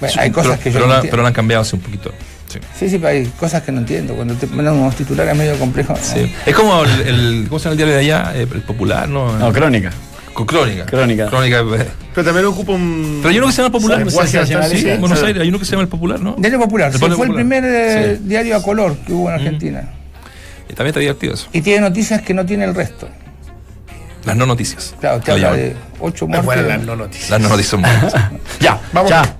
Bueno, 0.00 0.14
hay 0.22 0.30
cosas 0.30 0.52
pero, 0.52 0.62
que 0.62 0.70
yo 0.70 0.74
pero 0.78 0.86
no 0.86 0.94
la- 0.94 1.10
pero 1.10 1.26
han 1.26 1.32
cambiado 1.34 1.60
hace 1.60 1.76
un 1.76 1.82
poquito. 1.82 2.12
Sí. 2.48 2.58
Sí, 2.78 2.88
sí, 2.88 2.96
pero 2.96 3.08
hay 3.08 3.26
cosas 3.38 3.62
que 3.62 3.72
no 3.72 3.80
entiendo. 3.80 4.14
Cuando 4.14 4.32
te 4.36 4.46
mandan 4.46 4.74
unos 4.76 4.96
titulares 4.96 5.36
medio 5.36 5.58
complejos. 5.58 5.98
Sí. 6.02 6.34
Es 6.46 6.54
como 6.54 6.82
el, 6.82 7.00
el- 7.02 7.46
¿Cómo 7.46 7.58
se 7.58 7.64
llama 7.64 7.72
el 7.72 7.76
diario 7.76 7.94
de 7.94 8.00
allá? 8.00 8.32
Eh, 8.36 8.46
El 8.50 8.62
popular, 8.62 9.06
¿no? 9.06 9.36
No, 9.38 9.52
crónica. 9.52 9.90
Con 10.32 10.46
crónica. 10.46 10.86
Crónica. 10.86 11.26
Crónica. 11.28 11.58
eh. 11.60 11.88
Pero 12.14 12.24
también 12.24 12.46
ocupa 12.46 12.72
un. 12.72 13.18
Pero 13.22 13.28
hay 13.30 13.38
uno 13.38 13.46
que 13.48 13.52
se 13.52 13.62
llama 13.62 13.66
el 13.66 13.72
popular. 13.72 13.98
Sí, 14.10 14.88
en 14.88 15.00
Buenos 15.00 15.18
sí. 15.20 15.26
Aires 15.26 15.42
hay 15.42 15.48
uno 15.48 15.58
que 15.58 15.64
se 15.64 15.70
llama 15.72 15.82
el 15.82 15.88
popular, 15.88 16.20
¿no? 16.20 16.34
Diario 16.38 16.58
Popular, 16.58 16.88
El 16.88 16.94
sí, 16.94 16.98
Diario 17.00 17.16
fue 17.16 17.26
el 17.26 17.34
primer 17.34 17.64
eh, 17.66 18.16
Sí. 18.16 18.22
diario 18.28 18.56
a 18.56 18.62
color 18.62 18.96
que 19.06 19.12
hubo 19.12 19.28
en 19.28 19.34
Argentina. 19.34 19.90
Y 20.68 20.74
también 20.74 20.88
está 20.88 21.00
divertido 21.00 21.34
eso. 21.34 21.48
Y 21.52 21.60
tiene 21.60 21.80
noticias 21.80 22.22
que 22.22 22.32
no 22.34 22.46
tiene 22.46 22.64
el 22.64 22.74
resto. 22.74 23.08
Las 24.24 24.36
no 24.36 24.46
noticias. 24.46 24.94
Claro, 25.00 25.20
te 25.20 25.32
habla 25.32 25.52
de 25.52 25.74
ocho 26.00 26.24
Es 26.24 26.28
muertes. 26.28 26.44
buena 26.46 26.62
la 26.62 26.78
no 26.78 26.96
noticia. 26.96 27.30
Las 27.30 27.40
no 27.40 27.48
noticias 27.48 27.70
son 27.70 27.82
buenas. 27.82 28.14
ya, 28.60 28.80
Vamos. 28.92 29.10
Ya. 29.10 29.36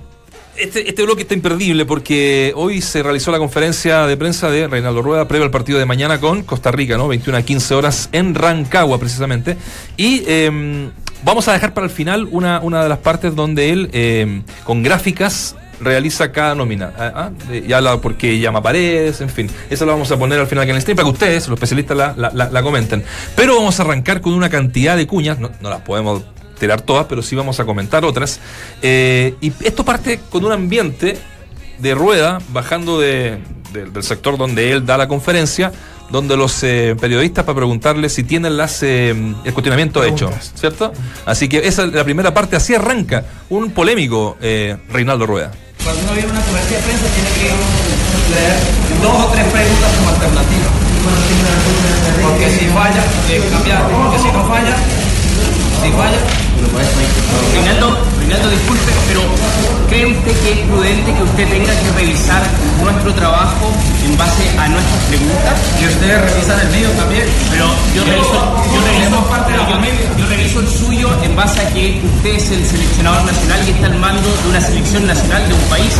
Este, 0.55 0.87
este 0.87 1.01
bloque 1.01 1.23
está 1.23 1.33
imperdible 1.33 1.83
porque 1.85 2.53
hoy 2.55 2.79
se 2.81 3.01
realizó 3.01 3.31
la 3.31 3.39
conferencia 3.39 4.05
de 4.05 4.15
prensa 4.17 4.51
de 4.51 4.67
Reinaldo 4.67 5.01
Rueda 5.01 5.27
previo 5.27 5.45
al 5.45 5.51
partido 5.51 5.79
de 5.79 5.85
mañana 5.85 6.19
con 6.19 6.43
Costa 6.43 6.71
Rica, 6.71 6.95
¿no? 6.95 7.07
21 7.07 7.37
a 7.39 7.41
15 7.41 7.73
horas 7.73 8.09
en 8.11 8.35
Rancagua, 8.35 8.99
precisamente. 8.99 9.57
Y 9.97 10.21
eh, 10.27 10.89
vamos 11.23 11.47
a 11.47 11.53
dejar 11.53 11.73
para 11.73 11.85
el 11.87 11.91
final 11.91 12.27
una, 12.29 12.59
una 12.59 12.83
de 12.83 12.89
las 12.89 12.99
partes 12.99 13.35
donde 13.35 13.71
él, 13.71 13.89
eh, 13.93 14.43
con 14.63 14.83
gráficas, 14.83 15.55
realiza 15.81 16.31
cada 16.31 16.53
nómina. 16.53 16.93
Ah, 16.99 17.11
ah, 17.15 17.29
de- 17.49 17.65
y 17.67 17.73
habla 17.73 17.97
porque 17.99 18.37
llama 18.39 18.61
paredes, 18.61 19.21
en 19.21 19.29
fin. 19.29 19.49
Eso 19.71 19.87
lo 19.87 19.93
vamos 19.93 20.11
a 20.11 20.17
poner 20.19 20.39
al 20.39 20.45
final 20.47 20.61
aquí 20.61 20.69
en 20.69 20.75
el 20.75 20.81
stream 20.83 20.95
para 20.95 21.07
que 21.07 21.13
ustedes, 21.13 21.47
los 21.47 21.57
especialistas, 21.57 21.97
la, 21.97 22.13
la- 22.15 22.49
la- 22.51 22.61
comenten. 22.61 23.03
Pero 23.35 23.55
vamos 23.55 23.79
a 23.79 23.83
arrancar 23.83 24.21
con 24.21 24.33
una 24.33 24.49
cantidad 24.51 24.95
de 24.95 25.07
cuñas, 25.07 25.39
no 25.39 25.49
las 25.61 25.81
podemos 25.81 26.21
todas, 26.81 27.05
pero 27.07 27.21
sí 27.21 27.35
vamos 27.35 27.59
a 27.59 27.65
comentar 27.65 28.03
otras. 28.05 28.39
Eh, 28.81 29.35
y 29.41 29.51
esto 29.61 29.83
parte 29.85 30.19
con 30.29 30.43
un 30.45 30.51
ambiente 30.51 31.17
de 31.79 31.95
rueda 31.95 32.39
bajando 32.49 32.99
de- 32.99 33.39
de- 33.73 33.85
del 33.85 34.03
sector 34.03 34.37
donde 34.37 34.71
él 34.71 34.85
da 34.85 34.97
la 34.97 35.07
conferencia, 35.07 35.71
donde 36.09 36.37
los 36.37 36.61
eh, 36.63 36.95
periodistas 36.99 37.43
para 37.45 37.55
preguntarle 37.55 38.07
si 38.09 38.23
tienen 38.23 38.55
las, 38.57 38.83
eh, 38.83 39.09
el 39.43 39.53
cuestionamiento 39.53 40.03
hecho. 40.03 40.29
¿cierto? 40.53 40.93
Así 41.25 41.47
que 41.49 41.67
esa 41.67 41.83
es 41.85 41.93
la 41.93 42.03
primera 42.03 42.33
parte, 42.33 42.55
así 42.55 42.75
arranca 42.75 43.25
un 43.49 43.71
polémico 43.71 44.37
eh, 44.41 44.77
Reinaldo 44.89 45.25
Rueda. 45.25 45.51
Cuando 45.83 46.01
uno 46.03 46.11
viene 46.13 46.29
a 46.29 46.31
una 46.31 46.41
conferencia 46.41 46.77
de 46.77 46.83
prensa 46.83 47.05
tiene 47.15 47.29
que 47.29 48.35
leer 48.35 48.55
dos 49.01 49.25
o 49.25 49.31
tres 49.31 49.45
preguntas 49.47 49.91
como 49.97 50.09
alternativa. 50.09 50.69
Porque 52.21 52.49
si 52.51 52.65
falla, 52.67 53.03
eh, 53.29 53.43
cambiar. 53.51 53.89
Porque 53.89 54.19
si 54.19 54.27
no 54.31 54.47
falla, 54.47 54.75
si 55.83 55.91
falla. 55.91 56.17
Rinaldo, 58.19 58.49
disculpe, 58.49 58.91
pero 59.07 59.21
cree 59.89 60.05
usted 60.07 60.31
que 60.41 60.51
es 60.53 60.59
prudente 60.67 61.13
que 61.13 61.23
usted 61.23 61.47
tenga 61.49 61.73
que 61.75 61.91
revisar 61.95 62.41
nuestro 62.81 63.13
trabajo 63.13 63.71
en 64.05 64.17
base 64.17 64.43
a 64.57 64.67
nuestras 64.69 65.01
preguntas? 65.09 65.55
Y 65.81 65.85
ustedes 65.87 66.21
revisan 66.31 66.59
el 66.61 66.69
mío 66.69 66.89
también. 66.97 67.25
Pero 67.51 67.65
yo 67.95 68.03
reviso, 68.05 68.33
yo 68.73 68.79
reviso, 68.87 69.09
yo- 69.59 69.67
yo 70.17 70.25
reviso 70.27 70.59
el 70.61 70.69
suyo 70.69 71.09
en 71.23 71.35
base 71.35 71.59
a 71.61 71.69
que 71.73 72.01
usted 72.03 72.29
es 72.35 72.49
el 72.51 72.65
seleccionador 72.65 73.23
nacional 73.25 73.59
y 73.67 73.71
está 73.71 73.87
al 73.87 73.97
mando 73.99 74.21
de 74.43 74.49
una 74.49 74.61
selección 74.61 75.05
nacional 75.05 75.47
de 75.47 75.53
un 75.53 75.61
país. 75.69 75.93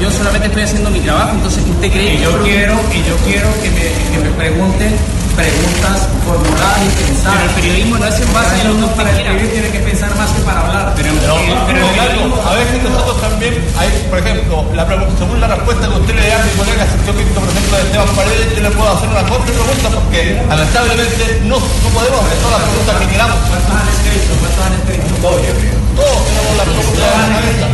Yo 0.00 0.10
solamente 0.10 0.48
estoy 0.48 0.62
haciendo 0.62 0.90
mi 0.90 1.00
trabajo, 1.00 1.30
entonces 1.34 1.62
usted 1.68 1.90
cree 1.92 2.14
Y 2.14 2.16
que 2.18 2.22
yo 2.24 2.42
quiero, 2.42 2.74
y 2.92 2.98
yo 3.08 3.16
quiero 3.24 3.48
que 3.62 3.70
me, 3.70 3.86
que 4.10 4.18
me 4.24 4.30
pregunten 4.36 4.96
preguntas 5.36 5.98
formuladas 6.24 6.78
y 6.82 6.88
Pero 6.92 7.06
pensadas. 7.06 7.42
el 7.42 7.50
periodismo 7.56 7.94
no 7.98 8.06
es 8.06 8.18
en 8.20 8.32
base 8.32 8.54
a 8.60 8.64
lo 8.64 8.74
que 8.76 8.86
para 8.96 9.10
quiera. 9.10 9.30
escribir 9.32 9.52
tiene 9.52 9.68
que 9.72 9.80
pensar 9.80 10.10
más 10.16 10.30
que 10.30 10.40
para 10.42 10.60
hablar. 10.60 10.92
Pero, 10.96 11.08
Pero, 11.12 11.20
pero 11.20 11.34
el 11.34 11.66
pero, 11.66 11.86
periodismo- 11.88 11.96
Carlos, 11.96 12.46
a 12.46 12.52
veces 12.56 12.78
nosotros 12.82 13.16
también, 13.20 13.52
hay, 13.78 13.88
por 14.10 14.18
ejemplo, 14.18 14.54
la, 14.74 14.84
según 15.18 15.40
la 15.40 15.48
respuesta 15.48 15.82
que 15.88 15.94
usted 15.98 16.14
le 16.14 16.26
da 16.28 16.36
a 16.36 16.44
mi 16.44 16.52
colega 16.58 16.82
sección 16.86 17.14
crítico, 17.16 17.40
por 17.40 17.48
ejemplo, 17.50 17.72
de 17.76 17.82
Esteban 17.88 18.12
Paredes, 18.16 18.46
yo 18.56 18.60
le 18.62 18.70
puedo 18.72 18.90
hacer 18.92 19.08
una 19.08 19.22
contrapregunta 19.26 19.88
porque 19.92 20.20
lamentablemente 20.48 21.22
no, 21.48 21.56
no 21.58 21.88
podemos 21.92 22.18
hacer 22.24 22.38
todas 22.44 22.58
las 22.60 22.68
preguntas 22.70 22.94
que 23.02 23.06
queramos. 23.12 23.36
¿Cuántos 23.48 23.72
han 23.72 23.88
escrito? 23.88 24.30
¿Cuántos 24.40 24.62
han 24.62 24.74
escrito? 24.78 25.08
Todos 25.96 26.18
tenemos 26.28 26.52
las 26.60 26.68
preguntas 26.72 27.02
en 27.02 27.20
la 27.22 27.28
cabeza. 27.32 27.66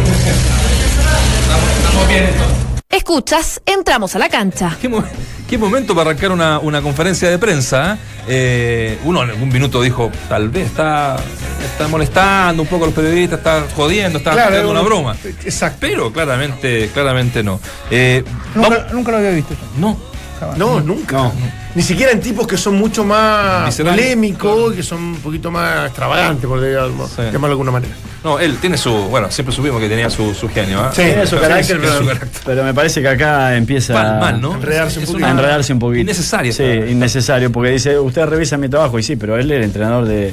Estamos 1.79 2.09
bien 2.09 2.25
entonces. 2.25 2.58
Escuchas, 2.99 3.61
entramos 3.65 4.17
a 4.17 4.19
la 4.19 4.29
cancha. 4.29 4.77
¿Qué, 4.83 4.89
mo- 4.89 5.05
qué 5.49 5.57
momento 5.57 5.95
para 5.95 6.11
arrancar 6.11 6.33
una, 6.33 6.59
una 6.59 6.83
conferencia 6.83 7.31
de 7.31 7.39
prensa? 7.39 7.97
¿eh? 8.27 8.99
uno 9.05 9.23
en 9.23 9.31
algún 9.31 9.49
minuto 9.51 9.81
dijo, 9.81 10.11
tal 10.29 10.49
vez 10.49 10.67
está, 10.67 11.17
está 11.65 11.87
molestando 11.87 12.63
un 12.65 12.69
poco 12.69 12.85
a 12.85 12.87
los 12.89 12.95
periodistas, 12.97 13.39
está 13.39 13.65
jodiendo, 13.77 14.19
está 14.19 14.33
Claro, 14.33 14.49
haciendo 14.49 14.73
una 14.73 14.81
broma. 14.83 15.17
Exacto. 15.45 15.79
Pero 15.81 16.13
claramente, 16.13 16.91
claramente 16.93 17.45
no. 17.45 17.61
Eh, 17.89 18.25
vamos- 18.57 18.71
Nunca, 18.71 18.93
nunca 18.93 19.11
lo 19.13 19.19
había 19.19 19.31
visto. 19.31 19.55
no. 19.79 20.08
No, 20.57 20.81
nunca. 20.81 21.31
Ni 21.75 21.83
siquiera 21.83 22.13
en 22.13 22.21
tipos 22.21 22.47
que 22.47 22.57
son 22.57 22.77
mucho 22.77 23.05
más 23.05 23.75
polémicos, 23.77 24.73
que 24.75 24.83
son 24.83 25.03
un 25.03 25.17
poquito 25.17 25.51
más 25.51 25.87
extravagantes, 25.87 26.47
por 26.47 26.61
llamarlo 26.61 27.07
Sí. 27.09 27.23
llamarlo 27.23 27.41
de 27.49 27.53
alguna 27.53 27.71
manera. 27.71 27.95
No, 28.25 28.39
él 28.41 28.57
tiene 28.61 28.77
su. 28.77 28.91
Bueno, 28.93 29.31
siempre 29.31 29.55
supimos 29.55 29.81
que 29.81 29.89
tenía 29.89 30.11
su, 30.11 30.35
su 30.35 30.49
genio. 30.49 30.81
¿ah? 30.81 30.91
Sí. 30.93 31.03
Tiene 31.03 31.25
su 31.27 31.39
carácter, 31.39 31.79
pero, 31.81 31.99
su 31.99 32.07
carácter. 32.07 32.43
pero 32.45 32.65
me 32.65 32.75
parece 32.75 33.01
que 33.01 33.09
acá 33.09 33.55
empieza 33.57 33.93
Mal, 33.95 34.19
mal, 34.19 34.41
¿no? 34.41 34.55
Enredarse 34.55 34.99
un 34.99 35.05
Es 35.05 35.23
a 35.23 35.31
enredarse 35.31 35.73
un 35.73 35.79
poquito. 35.79 36.01
Innecesario. 36.01 36.53
Sí, 36.53 36.65
innecesario, 36.65 37.53
porque 37.53 37.71
dice, 37.71 37.97
usted 37.99 38.25
revisa 38.27 38.57
mi 38.57 38.69
trabajo, 38.69 38.99
y 38.99 39.03
sí, 39.05 39.15
pero 39.15 39.37
él 39.39 39.49
es 39.51 39.57
el 39.59 39.63
entrenador 39.63 40.05
de, 40.07 40.33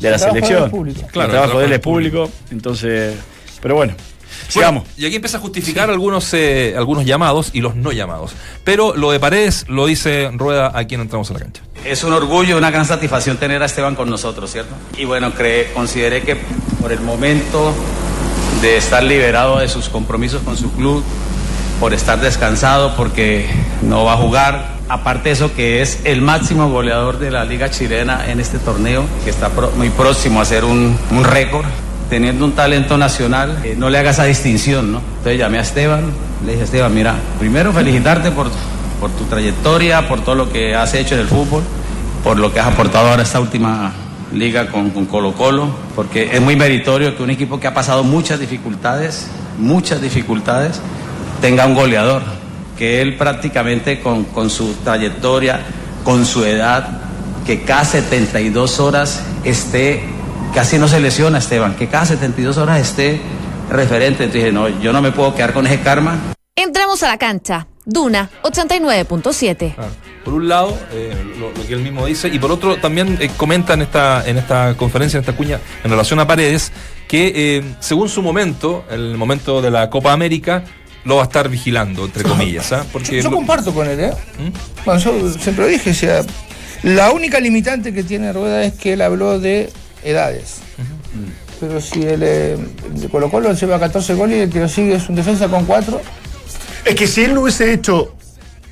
de 0.00 0.10
la 0.10 0.10
El 0.10 0.20
trabajo 0.20 0.34
de 0.34 0.38
él 0.38 0.44
selección. 0.44 0.64
es 0.64 0.70
público. 0.70 1.00
Claro, 1.10 1.26
el 1.26 1.32
trabajo 1.32 1.58
de 1.58 1.64
él 1.66 1.72
es 1.72 1.80
público, 1.80 2.30
entonces, 2.52 3.14
pero 3.60 3.74
bueno, 3.74 3.94
Bueno, 4.54 4.84
y 4.96 5.06
aquí 5.06 5.16
empieza 5.16 5.38
a 5.38 5.40
justificar 5.40 5.90
algunos, 5.90 6.32
eh, 6.34 6.74
algunos 6.76 7.04
llamados 7.04 7.50
y 7.52 7.60
los 7.60 7.74
no 7.74 7.92
llamados. 7.92 8.32
Pero 8.64 8.94
lo 8.96 9.10
de 9.10 9.20
Paredes 9.20 9.64
lo 9.68 9.86
dice 9.86 10.30
Rueda 10.34 10.72
a 10.74 10.84
quien 10.84 11.00
entramos 11.00 11.30
a 11.30 11.34
la 11.34 11.40
cancha. 11.40 11.62
Es 11.84 12.04
un 12.04 12.12
orgullo, 12.12 12.56
una 12.56 12.70
gran 12.70 12.84
satisfacción 12.86 13.36
tener 13.36 13.62
a 13.62 13.66
Esteban 13.66 13.94
con 13.94 14.08
nosotros, 14.10 14.50
¿cierto? 14.50 14.74
Y 14.98 15.04
bueno, 15.04 15.32
cre- 15.32 15.72
consideré 15.74 16.22
que 16.22 16.36
por 16.80 16.92
el 16.92 17.00
momento 17.00 17.74
de 18.62 18.76
estar 18.76 19.02
liberado 19.02 19.58
de 19.58 19.68
sus 19.68 19.88
compromisos 19.88 20.42
con 20.42 20.56
su 20.56 20.70
club, 20.72 21.02
por 21.80 21.92
estar 21.92 22.20
descansado, 22.20 22.94
porque 22.96 23.46
no 23.82 24.04
va 24.04 24.14
a 24.14 24.16
jugar, 24.16 24.74
aparte 24.88 25.30
de 25.30 25.32
eso 25.34 25.54
que 25.54 25.82
es 25.82 25.98
el 26.04 26.22
máximo 26.22 26.70
goleador 26.70 27.18
de 27.18 27.30
la 27.30 27.44
liga 27.44 27.70
chilena 27.70 28.30
en 28.30 28.40
este 28.40 28.58
torneo, 28.58 29.04
que 29.24 29.30
está 29.30 29.50
pro- 29.50 29.72
muy 29.76 29.90
próximo 29.90 30.40
a 30.40 30.44
ser 30.44 30.64
un, 30.64 30.96
un 31.10 31.24
récord, 31.24 31.66
teniendo 32.10 32.44
un 32.44 32.52
talento 32.52 32.96
nacional, 32.98 33.60
eh, 33.64 33.74
no 33.76 33.90
le 33.90 33.98
haga 33.98 34.10
esa 34.10 34.24
distinción, 34.24 34.92
¿no? 34.92 34.98
Entonces 35.18 35.38
llamé 35.38 35.58
a 35.58 35.62
Esteban, 35.62 36.04
le 36.44 36.52
dije, 36.52 36.64
Esteban, 36.64 36.94
mira, 36.94 37.14
primero 37.38 37.72
felicitarte 37.72 38.30
por, 38.30 38.50
por 39.00 39.10
tu 39.10 39.24
trayectoria, 39.24 40.08
por 40.08 40.20
todo 40.20 40.34
lo 40.34 40.52
que 40.52 40.74
has 40.74 40.94
hecho 40.94 41.14
en 41.14 41.22
el 41.22 41.26
fútbol, 41.26 41.62
por 42.22 42.38
lo 42.38 42.52
que 42.52 42.60
has 42.60 42.66
aportado 42.66 43.08
ahora 43.08 43.22
a 43.22 43.24
esta 43.24 43.40
última 43.40 43.92
liga 44.32 44.68
con, 44.68 44.90
con 44.90 45.06
Colo 45.06 45.32
Colo, 45.32 45.68
porque 45.94 46.30
es 46.32 46.40
muy 46.40 46.56
meritorio 46.56 47.16
que 47.16 47.22
un 47.22 47.30
equipo 47.30 47.60
que 47.60 47.66
ha 47.66 47.74
pasado 47.74 48.04
muchas 48.04 48.40
dificultades, 48.40 49.28
muchas 49.58 50.00
dificultades, 50.00 50.80
tenga 51.40 51.66
un 51.66 51.74
goleador, 51.74 52.22
que 52.76 53.00
él 53.00 53.16
prácticamente 53.16 54.00
con, 54.00 54.24
con 54.24 54.50
su 54.50 54.74
trayectoria, 54.84 55.60
con 56.02 56.26
su 56.26 56.44
edad, 56.44 57.00
que 57.46 57.62
cada 57.62 57.84
72 57.84 58.80
horas 58.80 59.22
esté, 59.44 60.02
casi 60.54 60.78
no 60.78 60.88
se 60.88 61.00
lesiona 61.00 61.38
Esteban, 61.38 61.74
que 61.76 61.88
cada 61.88 62.06
72 62.06 62.56
horas 62.58 62.80
esté 62.80 63.20
referente. 63.70 64.24
Entonces 64.24 64.44
dije, 64.44 64.52
no, 64.52 64.68
yo 64.80 64.92
no 64.92 65.02
me 65.02 65.12
puedo 65.12 65.34
quedar 65.34 65.52
con 65.52 65.66
ese 65.66 65.80
karma. 65.80 66.18
Entramos 66.56 67.02
a 67.02 67.08
la 67.08 67.18
cancha. 67.18 67.66
Duna 67.86 68.30
89.7. 68.42 69.74
Ah, 69.76 69.88
Por 70.24 70.34
un 70.34 70.48
lado, 70.48 70.74
eh, 70.92 71.12
lo, 71.38 71.50
lo 71.52 71.66
que 71.66 71.74
él 71.74 71.80
mismo 71.80 72.06
dice, 72.06 72.28
y 72.28 72.38
por 72.38 72.50
otro, 72.50 72.76
también 72.76 73.18
eh, 73.20 73.30
comenta 73.36 73.74
en 73.74 73.82
esta, 73.82 74.22
en 74.26 74.38
esta 74.38 74.74
conferencia, 74.76 75.18
en 75.18 75.22
esta 75.22 75.36
cuña, 75.36 75.58
en 75.82 75.90
relación 75.90 76.18
a 76.20 76.26
Paredes, 76.26 76.72
que 77.08 77.32
eh, 77.58 77.64
según 77.80 78.08
su 78.08 78.22
momento, 78.22 78.84
el 78.90 79.16
momento 79.18 79.60
de 79.60 79.70
la 79.70 79.90
Copa 79.90 80.12
América, 80.12 80.64
lo 81.04 81.16
va 81.16 81.22
a 81.22 81.24
estar 81.26 81.50
vigilando, 81.50 82.06
entre 82.06 82.22
comillas. 82.24 82.72
¿ah? 82.72 82.86
Porque 82.90 83.20
Yo 83.20 83.28
lo- 83.28 83.36
comparto 83.36 83.74
con 83.74 83.86
él, 83.86 84.00
¿eh? 84.00 84.12
¿Mm? 84.38 84.84
Bueno, 84.86 85.00
yo 85.00 85.30
siempre 85.32 85.64
lo 85.64 85.70
dije, 85.70 85.90
o 85.90 85.94
sea, 85.94 86.22
la 86.84 87.10
única 87.12 87.38
limitante 87.38 87.92
que 87.92 88.02
tiene 88.02 88.32
Rueda 88.32 88.64
es 88.64 88.72
que 88.74 88.94
él 88.94 89.02
habló 89.02 89.38
de 89.38 89.70
edades. 90.04 90.58
Pero 91.60 91.80
si 91.80 92.02
él 92.02 92.22
eh, 92.22 92.56
de 92.90 93.08
Colo 93.08 93.30
Colo 93.30 93.52
lleva 93.52 93.78
14 93.78 94.14
goles 94.14 94.38
y 94.38 94.40
el 94.42 94.50
que 94.50 94.60
lo 94.60 94.68
sigue 94.68 94.94
es 94.94 95.08
un 95.08 95.14
defensa 95.14 95.48
con 95.48 95.64
4, 95.64 96.00
Es 96.84 96.94
que 96.94 97.06
si 97.06 97.24
él 97.24 97.34
no 97.34 97.42
hubiese 97.42 97.72
hecho 97.72 98.14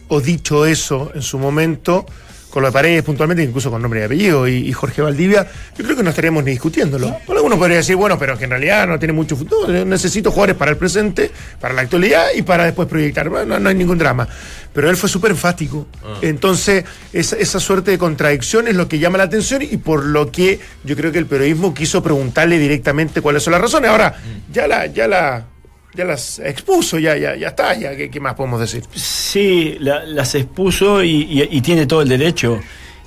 o 0.09 0.21
dicho 0.21 0.67
eso 0.67 1.11
en 1.15 1.23
su 1.23 1.39
momento, 1.39 2.05
con 2.53 2.63
lo 2.63 2.69
de 2.69 2.73
Paredes 2.73 3.03
puntualmente, 3.03 3.43
incluso 3.43 3.71
con 3.71 3.81
nombre 3.81 4.01
y 4.01 4.05
apellido, 4.05 4.47
y, 4.47 4.69
y 4.69 4.73
Jorge 4.73 5.01
Valdivia, 5.01 5.47
yo 5.77 5.85
creo 5.85 5.97
que 5.97 6.03
no 6.03 6.11
estaríamos 6.11 6.45
ni 6.45 6.51
discutiéndolo. 6.51 7.17
Por 7.27 7.35
algunos 7.35 7.59
podría 7.59 7.79
decir, 7.79 7.97
bueno, 7.97 8.19
pero 8.19 8.37
que 8.37 8.45
en 8.45 8.51
realidad 8.51 8.87
no 8.87 8.99
tiene 8.99 9.15
mucho 9.15 9.37
futuro, 9.37 9.73
yo 9.73 9.87
necesito 9.87 10.31
jugadores 10.31 10.57
para 10.57 10.71
el 10.71 10.77
presente, 10.77 11.31
para 11.59 11.73
la 11.73 11.81
actualidad 11.81 12.27
y 12.37 12.43
para 12.43 12.65
después 12.65 12.89
proyectar. 12.89 13.31
Bueno, 13.31 13.59
no 13.59 13.69
hay 13.71 13.75
ningún 13.75 13.97
drama. 13.97 14.29
Pero 14.75 14.91
él 14.91 14.97
fue 14.97 15.09
súper 15.09 15.31
enfático. 15.31 15.87
Entonces, 16.21 16.85
esa, 17.13 17.37
esa 17.37 17.59
suerte 17.59 17.91
de 17.91 17.99
contradicción 17.99 18.69
es 18.69 18.75
lo 18.75 18.87
que 18.87 18.99
llama 18.99 19.17
la 19.17 19.25
atención 19.25 19.63
y 19.63 19.79
por 19.79 20.05
lo 20.05 20.31
que 20.31 20.61
yo 20.85 20.95
creo 20.95 21.11
que 21.11 21.19
el 21.19 21.27
periodismo 21.27 21.73
quiso 21.73 22.03
preguntarle 22.03 22.59
directamente 22.59 23.23
cuáles 23.23 23.43
son 23.43 23.53
las 23.53 23.63
razones. 23.63 23.91
Ahora, 23.91 24.15
ya 24.53 24.67
la, 24.67 24.87
ya 24.87 25.09
la, 25.09 25.47
ya 25.95 26.05
las 26.05 26.39
expuso, 26.39 26.99
ya, 26.99 27.17
ya, 27.17 27.37
ya 27.37 27.49
está, 27.49 27.75
ya, 27.75 27.97
¿qué, 27.97 28.11
qué 28.11 28.21
más 28.21 28.35
podemos 28.35 28.61
decir? 28.61 28.83
Sí, 28.95 29.77
la- 29.81 30.05
las 30.05 30.35
expuso 30.35 31.03
y, 31.03 31.11
y- 31.31 31.49
y 31.51 31.61
tiene 31.61 31.87
todo 31.87 32.03
el 32.03 32.09
derecho 32.09 32.61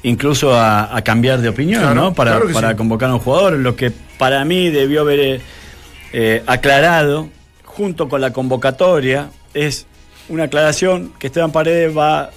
incluso 0.03 0.53
a, 0.53 0.95
a 0.95 1.01
cambiar 1.03 1.41
de 1.41 1.49
opinión, 1.49 1.81
Claro, 1.81 1.95
¿no? 1.95 2.13
Para, 2.13 2.31
claro 2.37 2.53
para 2.53 2.69
sí. 2.71 2.75
convocar 2.75 3.09
a 3.09 3.13
un 3.15 3.19
jugador, 3.19 3.53
lo 3.53 3.75
que 3.75 3.91
para 4.19 4.45
mí 4.45 4.69
debió 4.69 5.01
haber 5.01 5.19
eh, 5.19 5.41
eh, 6.13 6.43
aclarado 6.45 7.27
junto 7.63 8.07
con 8.07 8.21
la 8.21 8.31
convocatoria 8.31 9.29
es 9.55 9.87
una 10.29 10.43
aclaración 10.43 11.11
que 11.19 11.27
Esteban 11.27 11.51
Paredes 11.51 11.95
va, 11.97 12.29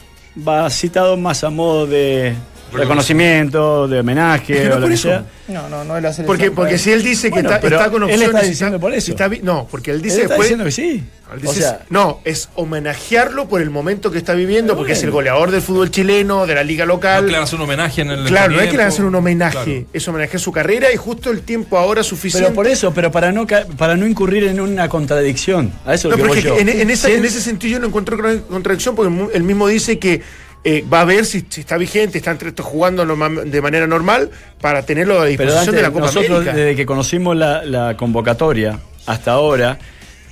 va 0.46 0.68
citado 0.70 1.16
más 1.18 1.44
a 1.44 1.50
modo 1.50 1.86
de 1.86 2.34
reconocimiento, 2.72 3.88
de 3.88 4.00
homenaje 4.00 4.52
Es 4.54 4.60
que 4.62 4.68
no 4.68 4.74
o 4.74 4.78
lo 4.78 4.80
por 4.82 4.88
que 4.88 4.94
eso. 4.94 5.08
sea. 5.08 5.24
no, 5.48 5.68
no, 5.68 5.84
no 5.84 5.96
es 5.96 6.02
la 6.02 6.12
selección. 6.12 6.26
Porque, 6.26 6.50
porque 6.50 6.78
si 6.78 6.92
él 6.92 7.02
dice 7.02 7.28
que 7.28 7.34
Bueno, 7.34 7.48
está, 7.50 7.60
pero 7.60 7.76
está 7.76 7.90
con 7.90 8.02
él 8.02 8.08
opciones. 8.10 8.28
está 8.34 8.46
y 8.46 8.50
diciendo 8.50 8.80
por 8.80 8.92
eso. 8.94 9.10
está 9.12 9.28
no, 9.42 9.66
porque 9.70 9.90
él 9.90 10.02
dice 10.02 10.16
Él 10.16 10.22
está 10.22 10.34
después. 10.34 10.48
diciendo 10.48 10.64
que 10.64 10.70
sí. 10.72 11.04
él 11.32 11.46
O 11.46 11.50
dice- 11.52 11.60
sea, 11.62 11.80
no, 11.90 12.20
es 12.24 12.48
homenajearlo 12.54 13.48
por 13.48 13.60
el 13.60 13.70
momento 13.70 14.10
que 14.10 14.18
está 14.18 14.34
viviendo, 14.34 14.76
porque 14.76 14.92
es 14.92 15.02
el 15.02 15.10
goleador 15.10 15.50
del 15.50 15.62
fútbol 15.62 15.90
chileno, 15.90 16.46
de 16.46 16.54
la 16.54 16.64
liga 16.64 16.84
no 16.86 16.94
local. 16.94 17.24
que 17.26 17.30
le 17.32 17.36
hagas 17.36 17.52
un 17.52 17.60
homenaje 17.62 18.02
en 18.02 18.10
el. 18.10 18.24
Claro, 18.24 18.52
no 18.54 18.60
es 18.60 18.70
que 18.70 18.76
le 18.76 18.82
hacer 18.82 19.04
un 19.04 19.14
homenaje, 19.14 19.52
Claro. 19.64 19.86
es 19.92 20.08
homenajear 20.08 20.40
su 20.40 20.52
carrera 20.52 20.92
y 20.92 20.96
justo 20.96 21.30
el 21.30 21.42
tiempo 21.42 21.76
ahora 21.78 22.02
suficiente. 22.02 22.46
pero 22.48 22.54
por 22.54 22.66
eso, 22.66 22.92
pero 22.94 23.10
para 23.10 23.32
no 23.32 23.46
ca- 23.46 23.66
para 23.76 23.96
no 23.96 24.06
incurrir 24.06 24.44
en 24.44 24.60
una 24.60 24.88
contradicción. 24.88 25.72
A 25.84 25.94
eso 25.94 26.08
es 26.08 26.16
No, 26.16 26.22
que 26.22 26.28
voy 26.28 26.38
es 26.38 26.44
que 26.44 26.48
yo. 26.50 26.58
en, 26.58 26.68
en 26.68 26.90
esa- 26.90 27.08
él- 27.08 27.16
en 27.16 27.24
ese 27.24 27.40
sentido 27.40 27.72
yo 27.74 27.80
no 27.80 27.86
encuentro 27.88 28.16
contra- 28.16 28.40
contradicción 28.42 28.94
porque 28.96 29.12
él 29.34 29.42
mismo 29.42 29.68
dice 29.68 29.98
que 29.98 30.22
eh, 30.64 30.84
va 30.92 31.02
a 31.02 31.04
ver 31.04 31.24
si, 31.24 31.44
si 31.48 31.60
está 31.60 31.76
vigente, 31.76 32.18
está 32.18 32.32
entre- 32.32 32.48
está 32.50 32.62
jugando 32.62 33.04
de 33.06 33.60
manera 33.62 33.86
normal 33.86 34.30
para 34.60 34.82
tenerlo 34.82 35.14
a 35.14 35.24
Pero 35.24 35.30
disposición 35.30 35.58
antes, 35.60 35.74
de 35.74 35.82
la 35.82 35.90
Copa 35.90 36.06
nosotros, 36.06 36.30
América. 36.30 36.52
desde 36.54 36.76
que 36.76 36.86
conocimos 36.86 37.36
la, 37.36 37.64
la 37.64 37.96
convocatoria 37.96 38.78
hasta 39.06 39.32
ahora, 39.32 39.78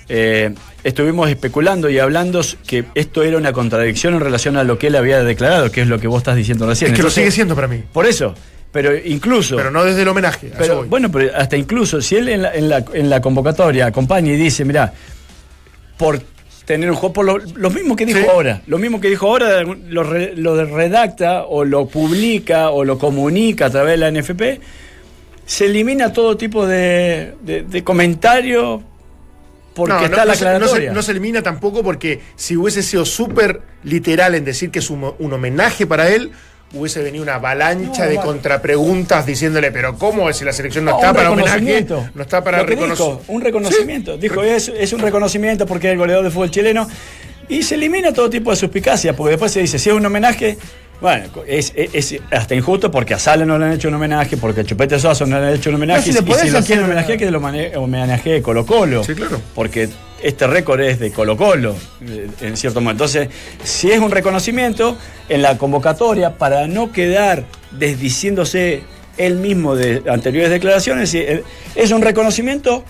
eh, 0.08 0.52
estuvimos 0.84 1.28
especulando 1.30 1.88
y 1.88 1.98
hablando 1.98 2.40
que 2.66 2.84
esto 2.94 3.22
era 3.22 3.38
una 3.38 3.52
contradicción 3.52 4.14
en 4.14 4.20
relación 4.20 4.56
a 4.56 4.64
lo 4.64 4.78
que 4.78 4.88
él 4.88 4.96
había 4.96 5.22
declarado, 5.24 5.70
que 5.72 5.80
es 5.82 5.88
lo 5.88 5.98
que 5.98 6.06
vos 6.08 6.18
estás 6.18 6.36
diciendo 6.36 6.66
recién. 6.66 6.90
es 6.92 6.96
que 6.96 7.02
lo 7.02 7.10
sigue 7.10 7.30
siendo 7.30 7.54
para 7.54 7.68
mí, 7.68 7.82
Por 7.92 8.06
eso, 8.06 8.34
pero 8.72 8.94
incluso... 8.96 9.56
pero 9.56 9.70
no 9.70 9.84
desde 9.84 10.02
el 10.02 10.08
homenaje. 10.08 10.52
Pero, 10.58 10.84
bueno, 10.84 11.10
pero 11.10 11.32
hasta 11.36 11.56
incluso 11.56 12.02
si 12.02 12.16
él 12.16 12.28
en 12.28 12.42
la, 12.42 12.54
en 12.54 12.68
la- 12.68 12.84
en 12.92 13.08
la 13.10 13.20
convocatoria 13.20 13.86
acompaña 13.86 14.32
y 14.32 14.36
dice, 14.36 14.64
mira, 14.64 14.92
por 15.96 16.20
tener 16.66 16.90
un 16.90 16.96
juego, 16.96 17.12
por 17.14 17.24
lo, 17.24 17.38
lo 17.38 17.70
mismo 17.70 17.96
que 17.96 18.04
dijo 18.04 18.18
Sí. 18.18 18.26
ahora, 18.28 18.60
lo 18.66 18.76
mismo 18.78 19.00
que 19.00 19.08
dijo 19.08 19.26
ahora, 19.28 19.62
lo, 19.62 20.02
re- 20.02 20.34
lo 20.36 20.62
redacta 20.66 21.44
o 21.44 21.64
lo 21.64 21.86
publica 21.86 22.70
o 22.70 22.84
lo 22.84 22.98
comunica 22.98 23.66
a 23.66 23.70
través 23.70 23.92
de 23.92 23.96
la 23.98 24.10
NFP, 24.10 24.60
se 25.46 25.66
elimina 25.66 26.12
todo 26.12 26.36
tipo 26.36 26.66
de, 26.66 27.34
de, 27.42 27.62
de 27.62 27.84
comentario 27.84 28.82
porque 29.74 29.92
No, 29.94 30.04
está 30.04 30.16
no, 30.18 30.24
la 30.24 30.34
se- 30.34 30.44
no 30.44 30.50
se, 30.50 30.54
aclaratoria. 30.56 30.92
no 30.92 31.02
se 31.02 31.10
elimina 31.12 31.42
tampoco 31.42 31.82
porque 31.84 32.20
si 32.34 32.56
hubiese 32.56 32.82
sido 32.82 33.04
súper 33.04 33.60
literal 33.84 34.34
en 34.34 34.44
decir 34.44 34.70
que 34.70 34.80
es 34.80 34.90
un, 34.90 35.12
un 35.18 35.32
homenaje 35.32 35.86
para 35.86 36.08
él, 36.10 36.32
hubiese 36.74 37.02
venido 37.02 37.22
una 37.22 37.36
avalancha 37.36 38.04
No, 38.04 38.10
de 38.10 38.16
vale. 38.16 38.26
contrapreguntas 38.26 39.24
diciéndole, 39.24 39.70
pero 39.72 39.96
¿cómo 39.96 40.32
si 40.32 40.44
la 40.44 40.52
selección 40.52 40.84
no, 40.84 40.92
No, 40.92 40.96
está 40.98 41.10
un 41.10 41.16
para 41.16 41.30
homenaje? 41.30 41.86
No 42.14 42.22
está 42.22 42.42
para 42.44 42.62
reconocer. 42.62 43.06
un 43.28 43.40
reconocimiento. 43.40 44.16
Dijo, 44.18 44.42
es, 44.42 44.68
es 44.68 44.92
un 44.92 45.00
reconocimiento 45.00 45.66
porque 45.66 45.86
es 45.88 45.92
el 45.92 45.98
goleador 45.98 46.24
de 46.24 46.30
fútbol 46.30 46.50
chileno. 46.50 46.88
Y 47.48 47.62
se 47.62 47.76
elimina 47.76 48.12
todo 48.12 48.28
tipo 48.28 48.50
de 48.50 48.56
suspicacia, 48.56 49.14
porque 49.14 49.30
después 49.32 49.52
se 49.52 49.60
dice, 49.60 49.78
si 49.78 49.88
es 49.88 49.94
un 49.94 50.04
homenaje, 50.04 50.58
bueno, 51.00 51.26
es, 51.46 51.72
es- 51.76 52.12
es 52.12 52.20
hasta 52.32 52.54
injusto 52.56 52.90
porque 52.90 53.14
a 53.14 53.18
Sala 53.20 53.44
no 53.44 53.56
le 53.56 53.66
han 53.66 53.72
hecho 53.74 53.86
un 53.86 53.94
homenaje, 53.94 54.36
porque 54.36 54.62
a 54.62 54.64
Chupete 54.64 54.98
Suazo 54.98 55.26
no 55.26 55.38
le 55.40 55.46
han 55.46 55.54
hecho 55.54 55.70
un 55.70 55.76
homenaje. 55.76 56.00
No, 56.00 56.04
si 56.04 56.10
y 56.10 56.12
si- 56.14 56.50
lo 56.50 56.58
hacer 56.58 56.64
quieren 56.66 56.84
homenajear, 56.86 57.18
que 57.18 57.30
lo 57.30 57.38
homenajee 57.84 58.42
Colo 58.42 58.66
Colo. 58.66 59.04
Sí, 59.04 59.14
claro. 59.14 59.40
Porque 59.54 59.88
este 60.26 60.46
récord 60.46 60.80
es 60.80 60.98
de 60.98 61.10
Colo 61.12 61.36
Colo, 61.36 61.74
en 62.40 62.56
cierto 62.56 62.80
modo. 62.80 62.92
Entonces, 62.92 63.28
si 63.62 63.90
es 63.90 63.98
un 64.00 64.10
reconocimiento 64.10 64.96
en 65.28 65.42
la 65.42 65.56
convocatoria, 65.58 66.36
para 66.38 66.66
no 66.66 66.92
quedar 66.92 67.44
desdiciéndose 67.72 68.82
él 69.18 69.36
mismo 69.36 69.76
de 69.76 70.02
anteriores 70.10 70.50
declaraciones, 70.50 71.14
eh, 71.14 71.42
es 71.74 71.90
un 71.90 72.02
reconocimiento 72.02 72.84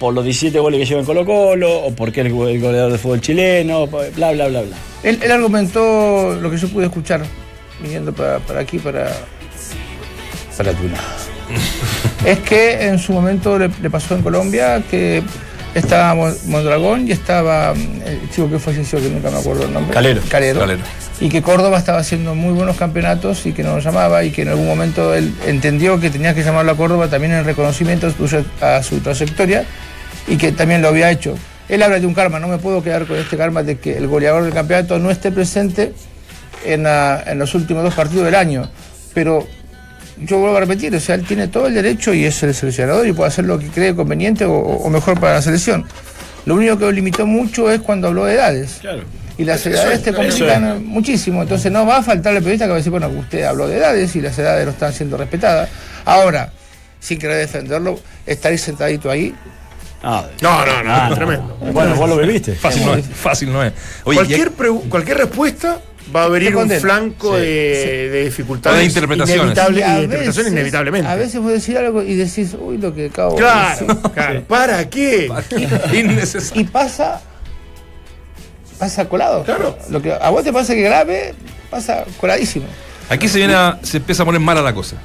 por 0.00 0.12
los 0.12 0.24
17 0.24 0.58
goles 0.58 0.78
que 0.80 0.86
lleva 0.86 1.00
en 1.00 1.06
Colo 1.06 1.24
Colo, 1.24 1.78
o 1.84 1.94
porque 1.94 2.20
es 2.20 2.26
el 2.26 2.32
go- 2.32 2.48
el 2.48 2.60
goleador 2.60 2.92
de 2.92 2.98
fútbol 2.98 3.20
chileno, 3.20 3.86
bla, 3.86 4.32
bla, 4.32 4.48
bla, 4.48 4.62
bla. 4.62 4.76
Él, 5.02 5.18
él 5.22 5.30
argumentó 5.30 6.34
lo 6.40 6.50
que 6.50 6.56
yo 6.58 6.68
pude 6.68 6.86
escuchar 6.86 7.22
viniendo 7.80 8.12
para, 8.12 8.38
para 8.40 8.60
aquí, 8.60 8.78
para, 8.78 9.10
para 10.56 10.72
Tuna. 10.72 10.98
es 12.26 12.38
que 12.40 12.86
en 12.88 12.98
su 12.98 13.12
momento 13.12 13.58
le, 13.58 13.70
le 13.80 13.88
pasó 13.90 14.16
en 14.16 14.22
Colombia 14.22 14.82
que 14.90 15.22
estaba 15.78 16.14
Mon- 16.14 16.36
Mondragón 16.46 17.06
y 17.08 17.12
estaba 17.12 17.74
mm, 17.74 18.02
el 18.06 18.30
chico 18.30 18.50
que 18.50 18.58
falleció, 18.58 19.00
que 19.00 19.08
nunca 19.08 19.30
me 19.30 19.38
acuerdo 19.38 19.64
el 19.64 19.72
nombre. 19.72 19.92
Calero. 19.94 20.20
Calero. 20.28 20.60
Calero. 20.60 20.82
Y 21.20 21.28
que 21.28 21.40
Córdoba 21.42 21.78
estaba 21.78 21.98
haciendo 21.98 22.34
muy 22.34 22.52
buenos 22.52 22.76
campeonatos 22.76 23.46
y 23.46 23.52
que 23.52 23.62
no 23.62 23.74
lo 23.76 23.80
llamaba 23.80 24.22
y 24.24 24.30
que 24.30 24.42
en 24.42 24.48
algún 24.48 24.66
momento 24.66 25.14
él 25.14 25.32
entendió 25.46 25.98
que 25.98 26.10
tenía 26.10 26.34
que 26.34 26.42
llamarlo 26.42 26.72
a 26.72 26.76
Córdoba 26.76 27.08
también 27.08 27.32
en 27.32 27.44
reconocimiento 27.44 28.06
a 28.08 28.10
su, 28.10 28.44
a 28.60 28.82
su 28.82 29.00
trayectoria 29.00 29.64
y 30.28 30.36
que 30.36 30.52
también 30.52 30.82
lo 30.82 30.88
había 30.88 31.10
hecho. 31.10 31.34
Él 31.68 31.82
habla 31.82 31.98
de 32.00 32.06
un 32.06 32.14
karma, 32.14 32.38
no 32.38 32.48
me 32.48 32.58
puedo 32.58 32.82
quedar 32.82 33.06
con 33.06 33.16
este 33.16 33.36
karma 33.36 33.62
de 33.62 33.78
que 33.78 33.96
el 33.96 34.06
goleador 34.06 34.44
del 34.44 34.52
campeonato 34.52 34.98
no 34.98 35.10
esté 35.10 35.32
presente 35.32 35.92
en, 36.64 36.82
la- 36.84 37.22
en 37.26 37.38
los 37.38 37.54
últimos 37.54 37.82
dos 37.82 37.94
partidos 37.94 38.24
del 38.26 38.34
año. 38.34 38.68
Pero 39.14 39.46
yo 40.18 40.38
vuelvo 40.38 40.56
a 40.56 40.60
repetir, 40.60 40.94
o 40.94 41.00
sea, 41.00 41.14
él 41.14 41.24
tiene 41.24 41.48
todo 41.48 41.66
el 41.66 41.74
derecho 41.74 42.12
y 42.14 42.24
es 42.24 42.42
el 42.42 42.54
seleccionador 42.54 43.06
y 43.06 43.12
puede 43.12 43.28
hacer 43.28 43.44
lo 43.44 43.58
que 43.58 43.66
cree 43.68 43.94
conveniente 43.94 44.44
o, 44.44 44.52
o 44.54 44.90
mejor 44.90 45.20
para 45.20 45.34
la 45.34 45.42
selección. 45.42 45.84
Lo 46.46 46.54
único 46.54 46.78
que 46.78 46.84
lo 46.84 46.92
limitó 46.92 47.26
mucho 47.26 47.70
es 47.70 47.80
cuando 47.80 48.08
habló 48.08 48.24
de 48.24 48.34
edades. 48.34 48.78
Claro. 48.80 49.02
Y 49.38 49.44
las 49.44 49.66
edades 49.66 50.02
te 50.02 50.14
complican 50.14 50.86
muchísimo. 50.86 51.42
Entonces 51.42 51.70
no 51.70 51.84
va 51.84 51.98
a 51.98 52.02
faltar 52.02 52.32
el 52.34 52.38
periodista 52.38 52.64
que 52.64 52.70
va 52.70 52.76
a 52.76 52.78
decir, 52.78 52.90
bueno, 52.92 53.08
usted 53.08 53.42
habló 53.42 53.68
de 53.68 53.76
edades 53.76 54.16
y 54.16 54.20
las 54.22 54.38
edades 54.38 54.64
no 54.64 54.70
están 54.70 54.92
siendo 54.92 55.16
respetadas. 55.18 55.68
Ahora, 56.06 56.50
sin 57.00 57.18
querer 57.18 57.36
defenderlo, 57.36 57.98
estar 58.24 58.50
ahí 58.52 58.58
sentadito 58.58 59.10
ahí. 59.10 59.34
Ah, 60.02 60.24
No, 60.40 60.64
no, 60.64 60.82
no, 60.84 60.92
ah, 60.94 61.10
tremendo. 61.14 61.56
Bueno, 61.72 61.96
vos 61.96 62.08
lo 62.08 62.16
viviste. 62.16 62.54
Fácil 62.54 62.86
no 62.86 62.94
es. 62.94 63.06
Fácil 63.06 63.52
no 63.52 63.62
es. 63.62 63.72
Oye, 64.04 64.16
cualquier, 64.18 64.52
cualquier 64.88 65.18
respuesta 65.18 65.80
va 66.14 66.22
a 66.22 66.24
abrir 66.26 66.50
Te 66.50 66.56
un 66.56 66.70
flanco 66.70 67.34
Sí, 67.36 67.42
de, 67.42 68.08
de 68.10 68.24
dificultades. 68.24 68.76
O 68.76 68.78
de 68.80 68.84
interpretaciones. 68.86 69.44
inevitable- 69.58 69.78
Y 69.78 69.82
de 69.82 69.86
veces- 69.86 70.04
interpretación 70.04 70.46
inevitablemente. 70.48 71.08
A 71.08 71.14
veces 71.16 71.40
vos 71.40 71.52
decís 71.52 71.76
algo 71.76 72.02
y 72.02 72.14
decís, 72.14 72.54
uy, 72.58 72.78
lo 72.78 72.94
que 72.94 73.06
acabo 73.06 73.32
de 73.32 73.36
Claro, 73.38 73.86
decir". 73.86 74.10
claro. 74.14 74.42
¿Para 74.44 74.88
qué? 74.90 75.30
innecesario. 75.92 76.60
Y 76.60 76.64
pasa, 76.64 77.20
pasa 78.78 79.08
colado. 79.08 79.42
Claro. 79.44 79.76
Lo 79.90 80.00
que 80.02 80.12
a 80.12 80.30
vos 80.30 80.44
te 80.44 80.52
pasa 80.52 80.74
que 80.74 80.82
grave, 80.82 81.34
pasa 81.70 82.04
coladísimo. 82.20 82.66
Aquí 83.08 83.28
se 83.28 83.38
viene 83.38 83.54
a- 83.54 83.78
se 83.82 83.98
empieza 83.98 84.22
a 84.22 84.26
poner 84.26 84.40
mala 84.40 84.62
la 84.62 84.74
cosa. 84.74 84.96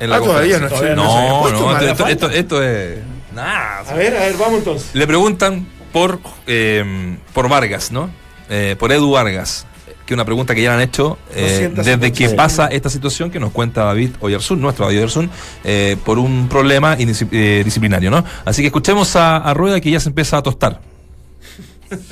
En 0.00 0.10
la 0.10 0.16
Ah, 0.16 0.20
todavía 0.20 0.58
no- 0.58 0.66
había 0.76 0.94
no, 0.94 1.48
no, 1.50 1.78
esto, 1.78 2.06
esto, 2.06 2.30
esto 2.30 2.62
es. 2.62 2.98
Nada. 3.34 3.80
A 3.88 3.94
ver, 3.94 4.14
a 4.16 4.20
ver, 4.20 4.34
vamos 4.36 4.58
entonces. 4.58 4.90
Le 4.94 5.06
preguntan 5.06 5.66
por, 5.92 6.18
eh, 6.46 7.16
por 7.32 7.48
Vargas, 7.48 7.90
¿no? 7.90 8.10
Eh, 8.50 8.76
por 8.78 8.92
Edu 8.92 9.12
Vargas. 9.12 9.66
Que 10.12 10.14
una 10.14 10.26
pregunta 10.26 10.54
que 10.54 10.60
ya 10.60 10.68
le 10.68 10.74
han 10.76 10.82
hecho 10.82 11.16
eh, 11.34 11.72
250. 11.74 11.82
desde 11.82 12.12
que 12.12 12.28
pasa 12.34 12.66
esta 12.66 12.90
situación 12.90 13.30
que 13.30 13.40
nos 13.40 13.50
cuenta 13.50 13.84
David 13.84 14.10
Oyarzún, 14.20 14.60
nuestro 14.60 14.84
David 14.84 14.98
Oyarzún, 14.98 15.30
eh, 15.64 15.96
por 16.04 16.18
un 16.18 16.48
problema 16.50 16.98
eh, 16.98 17.62
disciplinario, 17.64 18.10
¿no? 18.10 18.22
Así 18.44 18.60
que 18.60 18.66
escuchemos 18.66 19.16
a, 19.16 19.38
a 19.38 19.54
Rueda 19.54 19.80
que 19.80 19.90
ya 19.90 20.00
se 20.00 20.10
empieza 20.10 20.36
a 20.36 20.42
tostar. 20.42 20.80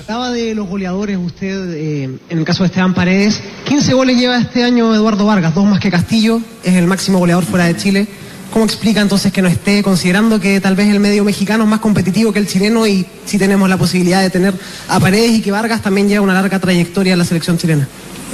Hablaba 0.01 0.31
de 0.31 0.55
los 0.55 0.67
goleadores 0.67 1.19
usted, 1.19 1.75
eh, 1.75 2.05
en 2.31 2.39
el 2.39 2.45
caso 2.47 2.63
de 2.63 2.69
Esteban 2.69 2.95
Paredes. 2.95 3.43
15 3.67 3.93
goles 3.93 4.19
lleva 4.19 4.39
este 4.39 4.65
año 4.65 4.95
Eduardo 4.95 5.27
Vargas, 5.27 5.55
dos 5.55 5.67
más 5.67 5.79
que 5.79 5.91
Castillo, 5.91 6.41
es 6.65 6.77
el 6.77 6.87
máximo 6.87 7.19
goleador 7.19 7.45
fuera 7.45 7.67
de 7.67 7.77
Chile. 7.77 8.09
¿Cómo 8.53 8.65
explica 8.65 9.01
entonces 9.01 9.33
que 9.33 9.43
no 9.43 9.49
esté, 9.49 9.83
considerando 9.83 10.41
que 10.41 10.61
tal 10.61 10.75
vez 10.75 10.89
el 10.89 10.99
medio 10.99 11.23
mexicano 11.25 11.63
es 11.65 11.71
más 11.71 11.79
competitivo 11.81 12.33
que 12.33 12.41
el 12.41 12.49
chileno 12.49 12.85
y 12.87 13.07
sí 13.25 13.39
tenemos 13.39 13.69
la 13.69 13.77
posibilidad 13.77 14.21
de 14.23 14.31
tener 14.31 14.55
a 14.89 14.99
Paredes 14.99 15.31
y 15.33 15.41
que 15.41 15.53
Vargas 15.53 15.83
también 15.83 16.09
lleva 16.09 16.23
una 16.25 16.35
larga 16.35 16.59
trayectoria 16.59 17.13
en 17.13 17.21
la 17.21 17.25
selección 17.25 17.59
chilena? 17.59 17.87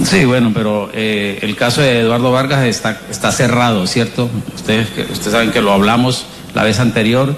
Sí, 0.04 0.24
bueno, 0.24 0.52
pero 0.54 0.90
eh, 0.94 1.38
el 1.42 1.54
caso 1.54 1.82
de 1.82 2.00
Eduardo 2.00 2.32
Vargas 2.32 2.64
está, 2.64 3.00
está 3.10 3.30
cerrado, 3.30 3.86
¿cierto? 3.86 4.30
Ustedes, 4.54 4.88
ustedes 5.10 5.32
saben 5.32 5.50
que 5.50 5.60
lo 5.60 5.72
hablamos 5.72 6.24
la 6.54 6.62
vez 6.64 6.80
anterior 6.80 7.36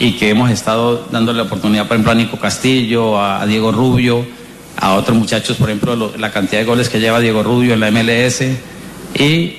y 0.00 0.12
que 0.16 0.30
hemos 0.30 0.50
estado 0.50 1.06
dándole 1.12 1.38
la 1.38 1.44
oportunidad, 1.44 1.86
por 1.86 1.96
ejemplo, 1.96 2.12
a 2.12 2.14
Nico 2.16 2.36
Castillo, 2.38 3.20
a, 3.20 3.46
Diego 3.46 3.70
Rubio, 3.72 4.24
a 4.76 4.94
otros 4.94 5.16
muchachos, 5.16 5.56
por 5.56 5.70
ejemplo, 5.70 5.94
lo- 5.96 6.16
la 6.16 6.30
cantidad 6.32 6.60
de 6.60 6.66
goles 6.66 6.88
que 6.88 6.98
lleva 7.00 7.20
Diego 7.20 7.42
Rubio 7.44 7.74
en 7.74 7.80
la 7.80 7.90
MLS. 7.92 8.42
Y 9.18 9.56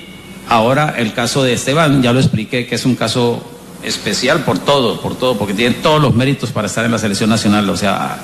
ahora 0.50 0.95
el 0.97 1.14
caso 1.14 1.43
de 1.43 1.54
Esteban, 1.54 2.02
ya 2.02 2.12
lo 2.12 2.20
expliqué, 2.20 2.68
que 2.68 2.76
es 2.76 2.86
un 2.86 2.95
caso 2.95 3.41
especial 3.84 4.43
por 4.43 4.60
todo, 4.60 5.00
por 5.00 5.18
todo, 5.18 5.38
porque 5.38 5.54
tiene 5.54 5.76
todos 5.76 6.02
los 6.02 6.14
méritos 6.14 6.52
para 6.52 6.68
estar 6.68 6.84
en 6.84 6.91
la 6.91 6.97
selección 6.97 7.30
nacional, 7.30 7.70
o 7.70 7.78
sea, 7.78 8.18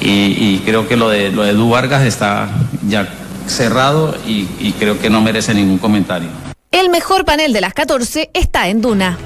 y, 0.00 0.58
creo 0.64 0.88
que 0.88 0.96
lo 0.96 1.08
de, 1.08 1.30
lo 1.30 1.42
de 1.42 1.50
Edu 1.50 1.70
Vargas 1.70 2.04
está 2.04 2.48
ya 2.88 3.08
cerrado 3.46 4.16
y 4.26 4.72
creo 4.78 4.98
que 4.98 5.08
no 5.08 5.20
merece 5.20 5.54
ningún 5.54 5.78
comentario. 5.78 6.28
El 6.72 6.90
mejor 6.90 7.24
panel 7.24 7.52
de 7.52 7.60
las 7.60 7.72
14 7.72 8.30
está 8.34 8.68
en 8.68 8.82
Duna. 8.82 9.16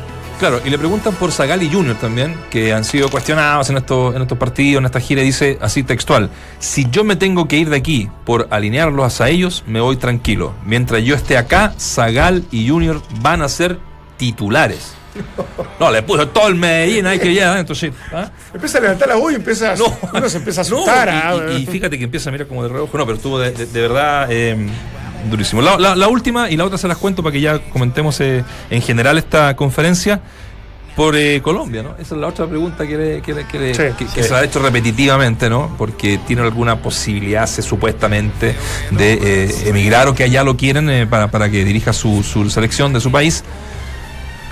Claro, 0.40 0.60
y 0.64 0.70
le 0.70 0.78
preguntan 0.78 1.14
por 1.14 1.30
Zagal 1.32 1.62
y 1.62 1.68
Junior 1.70 1.96
también, 1.96 2.34
que 2.50 2.72
han 2.72 2.82
sido 2.84 3.10
cuestionados 3.10 3.68
en 3.68 3.76
estos, 3.76 4.16
en 4.16 4.22
estos 4.22 4.38
partidos, 4.38 4.80
en 4.80 4.86
esta 4.86 4.98
gira, 4.98 5.20
y 5.20 5.26
dice 5.26 5.58
así 5.60 5.82
textual, 5.82 6.30
si 6.58 6.88
yo 6.90 7.04
me 7.04 7.14
tengo 7.14 7.46
que 7.46 7.58
ir 7.58 7.68
de 7.68 7.76
aquí 7.76 8.08
por 8.24 8.48
alinearlos 8.50 9.20
a 9.20 9.28
ellos, 9.28 9.62
me 9.66 9.80
voy 9.82 9.96
tranquilo. 9.96 10.54
Mientras 10.64 11.02
yo 11.04 11.14
esté 11.14 11.36
acá, 11.36 11.74
Zagal 11.78 12.44
y 12.50 12.66
Junior 12.68 13.02
van 13.20 13.42
a 13.42 13.48
ser 13.50 13.78
titulares. 14.16 14.94
No, 15.80 15.90
le 15.90 16.02
puso 16.02 16.28
todo 16.28 16.48
el 16.48 16.56
Medellín 16.56 17.06
ahí 17.06 17.18
que 17.18 17.32
ya, 17.34 17.58
entonces... 17.58 17.92
¿ah? 18.12 18.30
Empieza 18.52 18.76
a 18.78 18.80
levantar 18.82 19.08
la 19.08 19.14
voz 19.16 19.32
y 19.32 19.36
empieza 19.36 19.72
a, 19.72 19.76
No. 19.76 19.96
uno 20.12 20.28
se 20.28 20.36
empieza 20.36 20.60
a 20.60 20.62
asustar. 20.62 21.08
ah, 21.08 21.36
y, 21.52 21.52
y- 21.52 21.56
y 21.62 21.66
fíjate 21.66 21.96
que 21.98 22.04
empieza 22.04 22.28
a 22.28 22.32
mirar 22.32 22.46
como 22.46 22.62
de 22.62 22.68
reojo. 22.68 22.98
No, 22.98 23.06
pero 23.06 23.16
estuvo 23.16 23.38
de, 23.38 23.50
de- 23.52 23.64
de 23.66 23.80
verdad 23.80 24.26
eh, 24.30 24.56
durísimo. 25.28 25.60
La, 25.62 25.78
la- 25.78 25.96
la 25.96 26.08
última 26.08 26.48
y 26.50 26.56
la 26.56 26.64
otra 26.64 26.78
se 26.78 26.88
las 26.88 26.96
cuento 26.98 27.22
para 27.22 27.32
que 27.32 27.40
ya 27.40 27.58
comentemos 27.58 28.20
eh, 28.20 28.44
en 28.70 28.82
general 28.82 29.18
esta 29.18 29.54
conferencia 29.56 30.20
por 30.96 31.16
eh, 31.16 31.40
Colombia, 31.40 31.82
¿no? 31.82 31.90
Esa 31.98 32.14
es 32.14 32.20
la 32.20 32.26
otra 32.26 32.46
pregunta 32.46 32.86
que, 32.86 32.96
le- 32.96 33.22
que, 33.22 33.32
le- 33.32 33.46
que 33.46 33.58
le- 33.58 33.74
Sí, 33.74 33.82
que- 33.96 34.06
sí. 34.06 34.14
que 34.14 34.22
se 34.22 34.34
ha 34.34 34.42
hecho 34.44 34.58
repetitivamente, 34.58 35.48
¿no? 35.48 35.74
Porque 35.78 36.18
tiene 36.26 36.42
alguna 36.42 36.76
posibilidad, 36.82 37.46
se, 37.46 37.62
supuestamente, 37.62 38.54
de 38.90 39.12
eh, 39.44 39.54
emigrar 39.66 40.08
o 40.08 40.14
que 40.14 40.24
allá 40.24 40.42
lo 40.44 40.56
quieren 40.56 40.90
eh, 40.90 41.06
para, 41.06 41.30
para 41.30 41.48
que 41.50 41.64
dirija 41.64 41.92
su, 41.92 42.22
su 42.22 42.50
selección 42.50 42.92
de 42.92 43.00
su 43.00 43.10
país. 43.10 43.44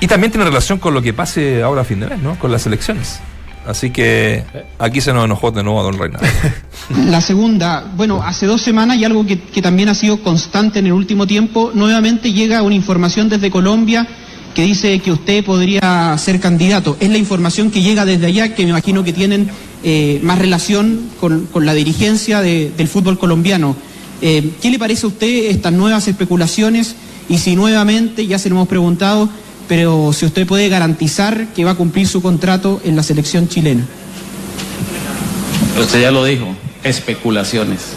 Y 0.00 0.06
también 0.06 0.30
tiene 0.30 0.44
relación 0.46 0.78
con 0.78 0.94
lo 0.94 1.02
que 1.02 1.12
pase 1.12 1.62
ahora 1.62 1.80
a 1.80 1.84
fin 1.84 1.98
de 2.00 2.06
mes, 2.06 2.20
¿no? 2.20 2.38
Con 2.38 2.52
las 2.52 2.64
elecciones. 2.66 3.20
Así 3.68 3.90
que 3.90 4.44
aquí 4.78 5.02
se 5.02 5.12
nos 5.12 5.26
enojó 5.26 5.50
de 5.50 5.62
nuevo 5.62 5.78
a 5.80 5.82
Don 5.82 5.98
Reinaldo. 5.98 6.26
La 7.06 7.20
segunda, 7.20 7.84
bueno, 7.96 8.22
hace 8.22 8.46
dos 8.46 8.62
semanas 8.62 8.96
y 8.96 9.04
algo 9.04 9.26
que, 9.26 9.36
también 9.60 9.90
ha 9.90 9.94
sido 9.94 10.22
constante 10.22 10.78
en 10.78 10.86
el 10.86 10.92
último 10.94 11.26
tiempo, 11.26 11.70
nuevamente 11.74 12.32
llega 12.32 12.62
una 12.62 12.74
información 12.74 13.28
desde 13.28 13.50
Colombia 13.50 14.08
que 14.54 14.62
dice 14.62 14.98
que 15.00 15.12
usted 15.12 15.44
podría 15.44 16.16
ser 16.16 16.40
candidato. 16.40 16.96
Es 16.98 17.10
la 17.10 17.18
información 17.18 17.70
que 17.70 17.82
llega 17.82 18.06
desde 18.06 18.24
allá, 18.26 18.54
que 18.54 18.62
me 18.64 18.70
imagino 18.70 19.04
que 19.04 19.12
tienen 19.12 19.50
eh, 19.84 20.18
más 20.22 20.38
relación 20.38 21.10
con, 21.20 21.44
con 21.46 21.66
la 21.66 21.74
dirigencia 21.74 22.40
de- 22.40 22.72
del 22.74 22.88
fútbol 22.88 23.18
colombiano. 23.18 23.76
Eh, 24.22 24.50
¿Qué 24.62 24.70
le 24.70 24.78
parece 24.78 25.04
a 25.04 25.10
usted 25.10 25.50
estas 25.50 25.74
nuevas 25.74 26.08
especulaciones? 26.08 26.96
Y 27.28 27.36
si 27.36 27.54
nuevamente, 27.54 28.26
ya 28.26 28.38
se 28.38 28.48
lo 28.48 28.56
hemos 28.56 28.68
preguntado, 28.68 29.28
pero 29.68 30.12
si 30.12 30.26
usted 30.26 30.46
puede 30.46 30.68
garantizar 30.68 31.46
que 31.48 31.64
va 31.64 31.72
a 31.72 31.74
cumplir 31.74 32.08
su 32.08 32.22
contrato 32.22 32.80
en 32.84 32.96
la 32.96 33.02
selección 33.02 33.48
chilena. 33.48 33.84
Usted 35.78 36.00
ya 36.02 36.10
lo 36.10 36.24
dijo, 36.24 36.46
especulaciones. 36.82 37.92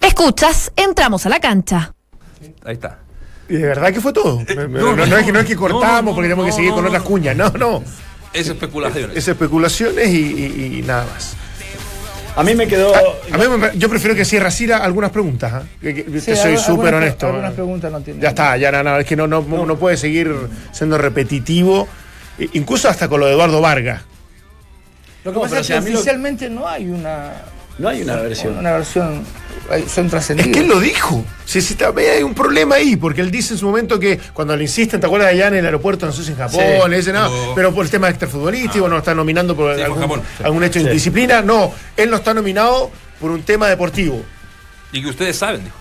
Escuchas, 0.00 0.72
entramos 0.76 1.26
a 1.26 1.28
la 1.28 1.40
cancha. 1.40 1.92
Ahí 2.64 2.74
está. 2.74 2.98
Y 3.48 3.54
de 3.54 3.66
verdad 3.66 3.92
que 3.92 4.00
fue 4.00 4.12
todo. 4.12 4.42
No, 4.56 4.68
no, 4.68 4.96
no, 4.96 5.06
no 5.06 5.16
es, 5.18 5.24
que, 5.24 5.32
no 5.32 5.38
es 5.40 5.46
que 5.46 5.56
cortamos 5.56 6.04
no, 6.04 6.14
porque 6.14 6.28
tenemos 6.28 6.44
que 6.46 6.50
no, 6.50 6.56
seguir 6.56 6.72
con 6.72 6.82
no, 6.82 6.88
otras 6.88 7.02
cuñas. 7.02 7.36
No, 7.36 7.50
no. 7.50 7.82
Es 8.32 8.48
especulación. 8.48 9.10
Es 9.14 9.28
especulaciones 9.28 10.08
y, 10.08 10.18
y- 10.18 10.78
y 10.78 10.82
nada 10.82 11.06
más. 11.12 11.34
A 12.36 12.42
mí 12.42 12.54
me 12.54 12.66
quedó. 12.68 12.94
A 12.94 13.38
mí 13.38 13.44
me- 13.58 13.76
yo 13.78 13.88
prefiero 13.88 14.14
que 14.14 14.24
cierre 14.24 14.50
Sira 14.50 14.78
algunas 14.78 15.10
preguntas. 15.10 15.52
¿ah? 15.52 15.62
Que- 15.80 15.94
que- 15.94 16.20
Sí, 16.20 16.26
te 16.26 16.36
soy 16.36 16.56
súper 16.58 16.94
honesto. 16.94 17.26
Algunas 17.28 17.52
preguntas 17.54 17.90
no 17.90 18.00
tienen. 18.02 18.22
Ya 18.22 18.28
está, 18.28 18.56
ya 18.58 18.70
no, 18.70 18.82
no, 18.82 18.98
es 18.98 19.06
que 19.06 19.16
no, 19.16 19.26
no, 19.26 19.40
no 19.42 19.76
puede 19.78 19.96
seguir 19.96 20.34
siendo 20.72 20.98
repetitivo, 20.98 21.88
i- 22.38 22.50
incluso 22.52 22.88
hasta 22.88 23.08
con 23.08 23.20
lo 23.20 23.26
de 23.26 23.32
Eduardo 23.32 23.60
Vargas. 23.60 24.02
Lo 25.24 25.32
que 25.32 25.36
No, 25.36 25.42
pasa 25.42 25.60
es 25.60 25.66
que 25.66 25.74
lo- 25.74 25.80
oficialmente 25.80 26.48
no 26.50 26.68
hay 26.68 26.86
una. 26.86 27.32
No 27.78 27.88
hay 27.88 28.02
una 28.02 28.16
versión. 28.16 28.58
Una 28.58 28.72
versión. 28.72 29.24
hay- 29.70 29.86
Son 29.88 30.04
Es 30.06 30.10
trascendidos. 30.12 30.52
que 30.52 30.60
él 30.60 30.68
lo 30.68 30.78
dijo. 30.80 31.24
Sí, 31.44 31.60
sí, 31.60 31.74
también 31.74 32.10
hay 32.12 32.22
un 32.22 32.34
problema 32.34 32.76
ahí, 32.76 32.96
porque 32.96 33.20
él 33.20 33.30
dice 33.30 33.54
en 33.54 33.58
su 33.58 33.66
momento 33.66 33.98
que 33.98 34.18
cuando 34.32 34.56
le 34.56 34.62
insisten, 34.62 35.00
¿te 35.00 35.06
acuerdas 35.06 35.28
de 35.28 35.34
allá 35.34 35.48
en 35.48 35.54
el 35.56 35.64
aeropuerto, 35.64 36.06
no 36.06 36.12
sé 36.12 36.22
si 36.24 36.30
en 36.30 36.36
Japón? 36.38 36.60
Sí. 36.60 36.88
le 36.88 36.96
dicen, 36.96 37.14
no, 37.14 37.26
Oh. 37.28 37.52
pero 37.54 37.74
por 37.74 37.84
el 37.84 37.90
tema 37.90 38.08
extrafutbolístico, 38.08 38.88
no 38.88 38.98
está 38.98 39.14
nominando 39.14 39.56
por 39.56 39.74
Sí, 39.76 39.82
algún, 39.82 40.00
Japón. 40.00 40.22
algún 40.44 40.62
hecho 40.64 40.78
de 40.78 40.86
indisciplina. 40.86 41.42
No, 41.42 41.72
él 41.96 42.10
no 42.10 42.16
está 42.16 42.32
nominado 42.32 42.90
por 43.20 43.30
un 43.32 43.42
tema 43.42 43.68
deportivo. 43.68 44.22
Y 44.92 45.02
que 45.02 45.08
ustedes 45.10 45.36
saben, 45.36 45.64
dijo. 45.64 45.76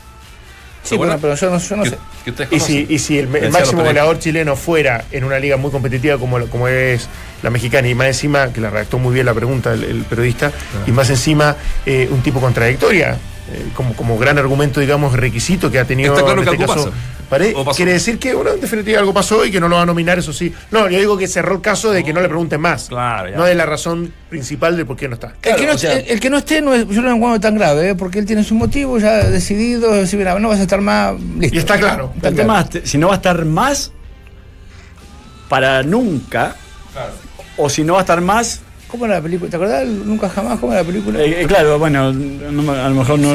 Sí, 0.86 0.96
bueno, 0.98 1.18
pero 1.20 1.36
yo 1.36 1.50
no, 1.50 1.58
yo 1.58 1.76
no 1.76 1.86
sé. 1.86 1.98
Y 2.26 2.32
si, 2.32 2.36
conocen. 2.50 2.86
y 2.90 3.00
si 3.00 3.20
el, 3.20 3.28
máximo 3.52 3.84
goleador 3.84 4.20
chileno 4.20 4.56
fuera 4.56 5.04
en 5.12 5.24
una 5.24 5.40
liga 5.40 5.58
muy 5.58 5.72
competitiva 5.72 6.18
como, 6.18 6.40
como 6.48 6.68
es 6.68 7.10
la 7.42 7.50
mexicana, 7.50 7.88
y 7.88 7.96
más 7.96 8.08
encima, 8.08 8.54
que 8.54 8.62
la 8.62 8.70
redactó 8.70 9.00
muy 9.00 9.14
bien 9.14 9.26
la 9.26 9.34
pregunta 9.34 9.74
el, 9.74 9.84
el 9.84 10.04
periodista, 10.04 10.52
y 10.86 10.92
más 10.92 11.10
encima 11.10 11.56
eh, 11.86 12.08
un 12.12 12.22
tipo 12.22 12.40
contradictoria, 12.40 13.18
eh, 13.52 13.66
como, 13.76 13.96
como 13.96 14.18
gran 14.18 14.38
argumento, 14.38 14.80
digamos, 14.80 15.14
requisito 15.14 15.70
que 15.70 15.80
ha 15.80 15.86
tenido 15.86 16.14
Está 16.14 16.26
claro 16.26 16.42
en 16.42 16.48
este 16.48 16.66
caso. 16.66 16.92
Quiere 17.76 17.94
decir 17.94 18.20
que, 18.20 18.34
bueno, 18.34 18.52
en 18.52 18.62
definitiva 18.62 19.00
algo 19.00 19.14
pasó 19.14 19.46
y 19.46 19.52
que 19.52 19.60
no 19.60 19.68
lo 19.68 19.76
va 19.78 19.82
a 19.82 19.86
nominar, 19.86 20.20
eso 20.20 20.32
sí. 20.34 20.54
No, 20.72 20.90
yo 20.90 21.00
digo 21.00 21.18
que 21.18 21.28
cerró 21.28 21.56
el 21.56 21.62
caso 21.62 21.92
de 21.92 22.04
que 22.04 22.14
no 22.14 22.22
le 22.22 22.28
pregunten 22.28 22.62
más. 22.62 22.88
Claro, 22.90 23.30
ya. 23.30 23.38
No 23.38 23.46
de 23.46 23.56
la 23.56 23.66
razón 23.66 24.14
principal 24.30 24.78
de 24.78 24.86
por 24.86 24.96
qué 24.98 25.08
no 25.08 25.16
está. 25.16 25.34
el, 25.42 25.56
que 25.56 25.66
no, 25.66 25.74
o 25.74 25.78
sea- 25.78 25.94
el- 25.94 26.08
el 26.10 26.20
que 26.20 26.30
no 26.30 26.38
esté, 26.38 26.62
no 26.62 26.74
es, 26.74 26.88
yo 26.88 27.02
no 27.02 27.10
lo 27.10 27.16
encuentro 27.16 27.40
tan 27.42 27.56
grave, 27.58 27.90
¿eh? 27.90 27.96
porque 27.96 28.20
él 28.20 28.26
tiene 28.26 28.44
su 28.44 28.56
motivo 28.56 28.98
ya 29.00 29.24
decidido. 29.30 29.92
decir, 29.94 30.20
mira, 30.20 30.38
no 30.40 30.50
vas 30.50 30.60
a 30.60 30.64
estar 30.64 30.82
más. 30.82 31.14
Listo. 31.40 31.56
Y 31.56 31.60
está 31.60 31.78
claro. 31.78 32.12
Está 32.16 32.30
El 32.30 32.36
claro. 32.36 32.66
tema 32.70 32.82
si 32.86 32.98
no 32.98 33.08
va 33.08 33.14
a 33.14 33.18
estar 33.18 33.44
más 33.46 33.92
para 35.50 35.84
nunca, 35.84 36.56
o 37.58 37.70
si 37.70 37.84
no 37.84 37.94
va 37.94 38.00
a 38.00 38.02
estar 38.02 38.22
más, 38.22 38.62
¿Cómo 38.88 39.06
era 39.06 39.16
la 39.16 39.22
película? 39.22 39.50
¿Te 39.50 39.56
acordás? 39.58 39.86
Nunca 39.88 40.30
jamás, 40.30 40.60
¿cómo 40.60 40.72
era 40.72 40.82
la 40.84 40.88
película? 40.88 41.20
eh, 41.20 41.42
eh, 41.42 41.46
claro, 41.48 41.80
bueno, 41.80 42.14
no 42.14 42.62
me- 42.62 42.80
a 42.80 42.88
lo 42.88 42.96
mejor 42.96 43.18
no. 43.20 43.34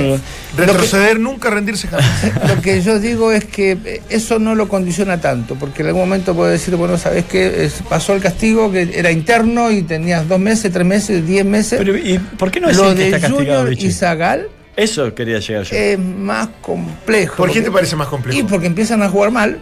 Retroceder 0.57 1.19
nunca, 1.19 1.51
rendirse 1.51 1.89
jamás. 1.89 2.07
Lo 2.49 2.63
que 2.63 2.81
yo 2.81 2.99
digo 3.01 3.33
es 3.33 3.45
que 3.45 4.01
eso 4.09 4.39
no 4.39 4.55
lo 4.55 4.69
condiciona 4.69 5.21
tanto, 5.21 5.57
porque 5.57 5.83
en 5.83 5.89
algún 5.89 6.03
momento 6.03 6.35
puede 6.35 6.53
decir, 6.53 6.77
bueno, 6.77 6.97
¿sabes 6.97 7.25
qué? 7.25 7.65
Es- 7.65 7.83
pasó 7.89 8.15
el 8.15 8.23
castigo 8.23 8.71
que 8.71 8.91
era 8.95 9.11
interno 9.11 9.71
y 9.71 9.83
tenías 9.83 10.27
dos 10.29 10.39
meses, 10.39 10.73
tres 10.73 10.87
meses, 10.87 11.27
diez 11.27 11.45
meses. 11.45 11.79
Pero, 11.79 11.97
¿y 11.97 12.19
por 12.19 12.51
qué 12.51 12.61
no 12.61 12.69
decir 12.69 12.85
lo 12.85 12.91
que 12.91 12.97
de 12.97 13.05
está 13.07 13.21
castigado 13.21 13.39
Junior 13.61 13.69
Vichy? 13.71 13.87
y 13.89 13.93
Zagal 13.93 14.49
Eso 14.77 15.13
quería 15.15 15.41
llegar 15.41 15.65
yo. 15.65 15.77
es 15.77 15.99
más 15.99 16.49
complejo. 16.63 17.37
¿Por 17.37 17.51
qué 17.53 17.61
te 17.61 17.71
parece 17.73 17.97
más 17.97 18.09
complejo? 18.09 18.39
Y 18.39 18.45
porque 18.45 18.67
empiezan 18.69 19.03
a 19.03 19.09
jugar 19.09 19.31
mal, 19.33 19.59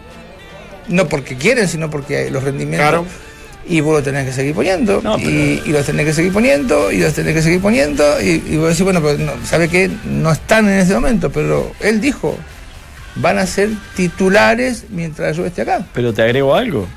no 0.87 1.07
porque 1.09 1.35
quieren, 1.35 1.67
sino 1.67 1.89
porque 1.89 2.29
los 2.29 2.43
rendimientos. 2.43 2.87
Claro. 2.89 3.05
Y 3.69 3.81
vos 3.81 3.97
lo 3.97 4.03
tenés 4.03 4.25
que 4.25 4.33
seguir 4.33 4.55
poniendo, 4.55 4.99
No, 5.03 5.15
pero- 5.17 5.29
y, 5.29 5.61
y 5.65 5.69
los 5.71 5.85
tenés 5.85 6.05
que 6.05 6.13
seguir 6.13 6.33
poniendo, 6.33 6.91
y 6.91 6.97
los 6.97 7.13
tenés 7.13 7.35
que 7.35 7.41
seguir 7.43 7.61
poniendo, 7.61 8.03
y, 8.21 8.43
y 8.47 8.57
vos 8.57 8.69
decís, 8.69 8.81
bueno, 8.83 8.99
pero 9.01 9.17
no, 9.19 9.31
¿sabe 9.45 9.69
qué? 9.69 9.89
No 10.05 10.31
están 10.31 10.67
en 10.67 10.79
ese 10.79 10.93
momento, 10.95 11.29
pero 11.29 11.71
él 11.79 12.01
dijo, 12.01 12.35
van 13.15 13.37
a 13.37 13.45
ser 13.45 13.69
titulares 13.95 14.85
mientras 14.89 15.37
yo 15.37 15.45
esté 15.45 15.61
acá. 15.61 15.85
Pero 15.93 16.13
te 16.13 16.21
agrego 16.23 16.55
algo. 16.55 16.87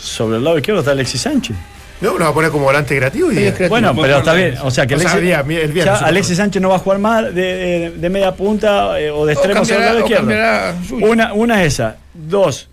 Sobre 0.00 0.36
el 0.36 0.44
lado 0.44 0.58
izquierdo 0.58 0.80
está 0.80 0.92
Alexis 0.92 1.22
Sánchez. 1.22 1.56
No, 2.00 2.12
lo 2.16 2.24
va 2.26 2.30
a 2.30 2.34
poner 2.34 2.50
como 2.52 2.64
volante 2.66 2.96
creativo. 2.96 3.32
Y 3.32 3.36
creativo. 3.36 3.68
Bueno, 3.70 3.96
pero 3.96 4.18
está 4.18 4.32
bien. 4.34 4.54
O 4.62 4.70
sea 4.70 4.86
que 4.86 4.94
O 4.94 4.98
sea, 4.98 5.10
Alexis, 5.12 5.14
el 5.18 5.24
día- 5.24 5.40
el 5.40 5.72
viernes, 5.72 5.84
ya 5.86 5.92
supongo. 5.94 6.06
Alexis 6.08 6.36
Sánchez 6.36 6.62
no 6.62 6.68
va 6.68 6.76
a 6.76 6.78
jugar 6.78 6.98
más 7.00 7.24
de, 7.24 7.30
de- 7.42 7.90
de 7.96 8.08
media 8.10 8.32
punta 8.36 9.00
eh, 9.00 9.10
o 9.10 9.26
de 9.26 9.32
extremo 9.32 9.64
sobre 9.64 9.78
el 9.78 10.04
cambiará- 10.04 10.66
lado 10.66 10.76
o 10.76 10.80
izquierdo. 10.88 11.06
Una, 11.10 11.32
una 11.32 11.64
es 11.64 11.74
esa. 11.74 11.96
Dos, 12.14 12.68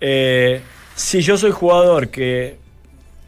eh, 0.00 0.60
si 0.94 1.20
yo 1.22 1.38
soy 1.38 1.52
jugador 1.52 2.08
que 2.08 2.56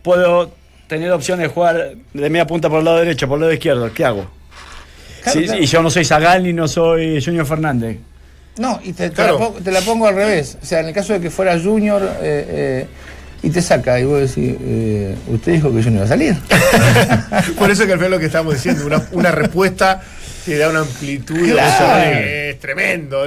puedo 0.08 0.50
tener 0.86 1.12
opción 1.12 1.38
de 1.38 1.48
jugar 1.48 1.92
de 2.14 2.30
media 2.30 2.46
punta 2.46 2.70
por 2.70 2.78
el 2.78 2.86
lado 2.86 2.96
derecho, 3.00 3.28
por 3.28 3.36
el 3.36 3.42
lado 3.42 3.52
izquierdo, 3.52 3.92
¿qué 3.92 4.06
hago? 4.06 4.26
Claro, 5.22 5.38
Si- 5.40 5.44
claro. 5.46 5.62
Y 5.62 5.66
yo 5.66 5.82
no 5.82 5.90
soy 5.90 6.04
Zagal 6.06 6.42
ni 6.44 6.54
no 6.54 6.66
soy 6.66 7.22
Junior 7.22 7.44
Fernández. 7.44 7.98
No, 8.56 8.80
y 8.82 8.94
te, 8.94 9.10
la 9.10 9.28
pongo, 9.36 9.58
te 9.62 9.70
la 9.70 9.80
pongo 9.82 10.06
al 10.06 10.14
revés. 10.14 10.56
O 10.62 10.64
sea, 10.64 10.80
en 10.80 10.86
el 10.88 10.94
caso 10.94 11.12
de 11.12 11.20
que 11.20 11.28
fuera 11.28 11.60
Junior 11.60 12.02
eh, 12.22 12.46
eh, 12.48 12.86
y 13.42 13.50
te 13.50 13.60
saca, 13.60 14.00
y 14.00 14.04
vos 14.04 14.18
decís, 14.34 14.56
eh, 14.62 15.14
usted 15.28 15.52
dijo 15.52 15.70
que 15.74 15.82
yo 15.82 15.90
no 15.90 15.96
iba 15.96 16.04
a 16.06 16.08
salir. 16.08 16.34
Por 17.58 17.70
eso 17.70 17.84
que 17.84 17.92
al 17.92 17.98
final 17.98 18.12
lo 18.12 18.18
que 18.18 18.26
estamos 18.26 18.54
diciendo, 18.54 18.86
una, 18.86 19.02
una 19.12 19.30
respuesta 19.30 20.00
que 20.46 20.56
da 20.56 20.70
una 20.70 20.80
amplitud 20.80 21.36
Claro. 21.52 21.84
eso 22.00 22.08
es 22.50 22.58
tremendo. 22.60 23.22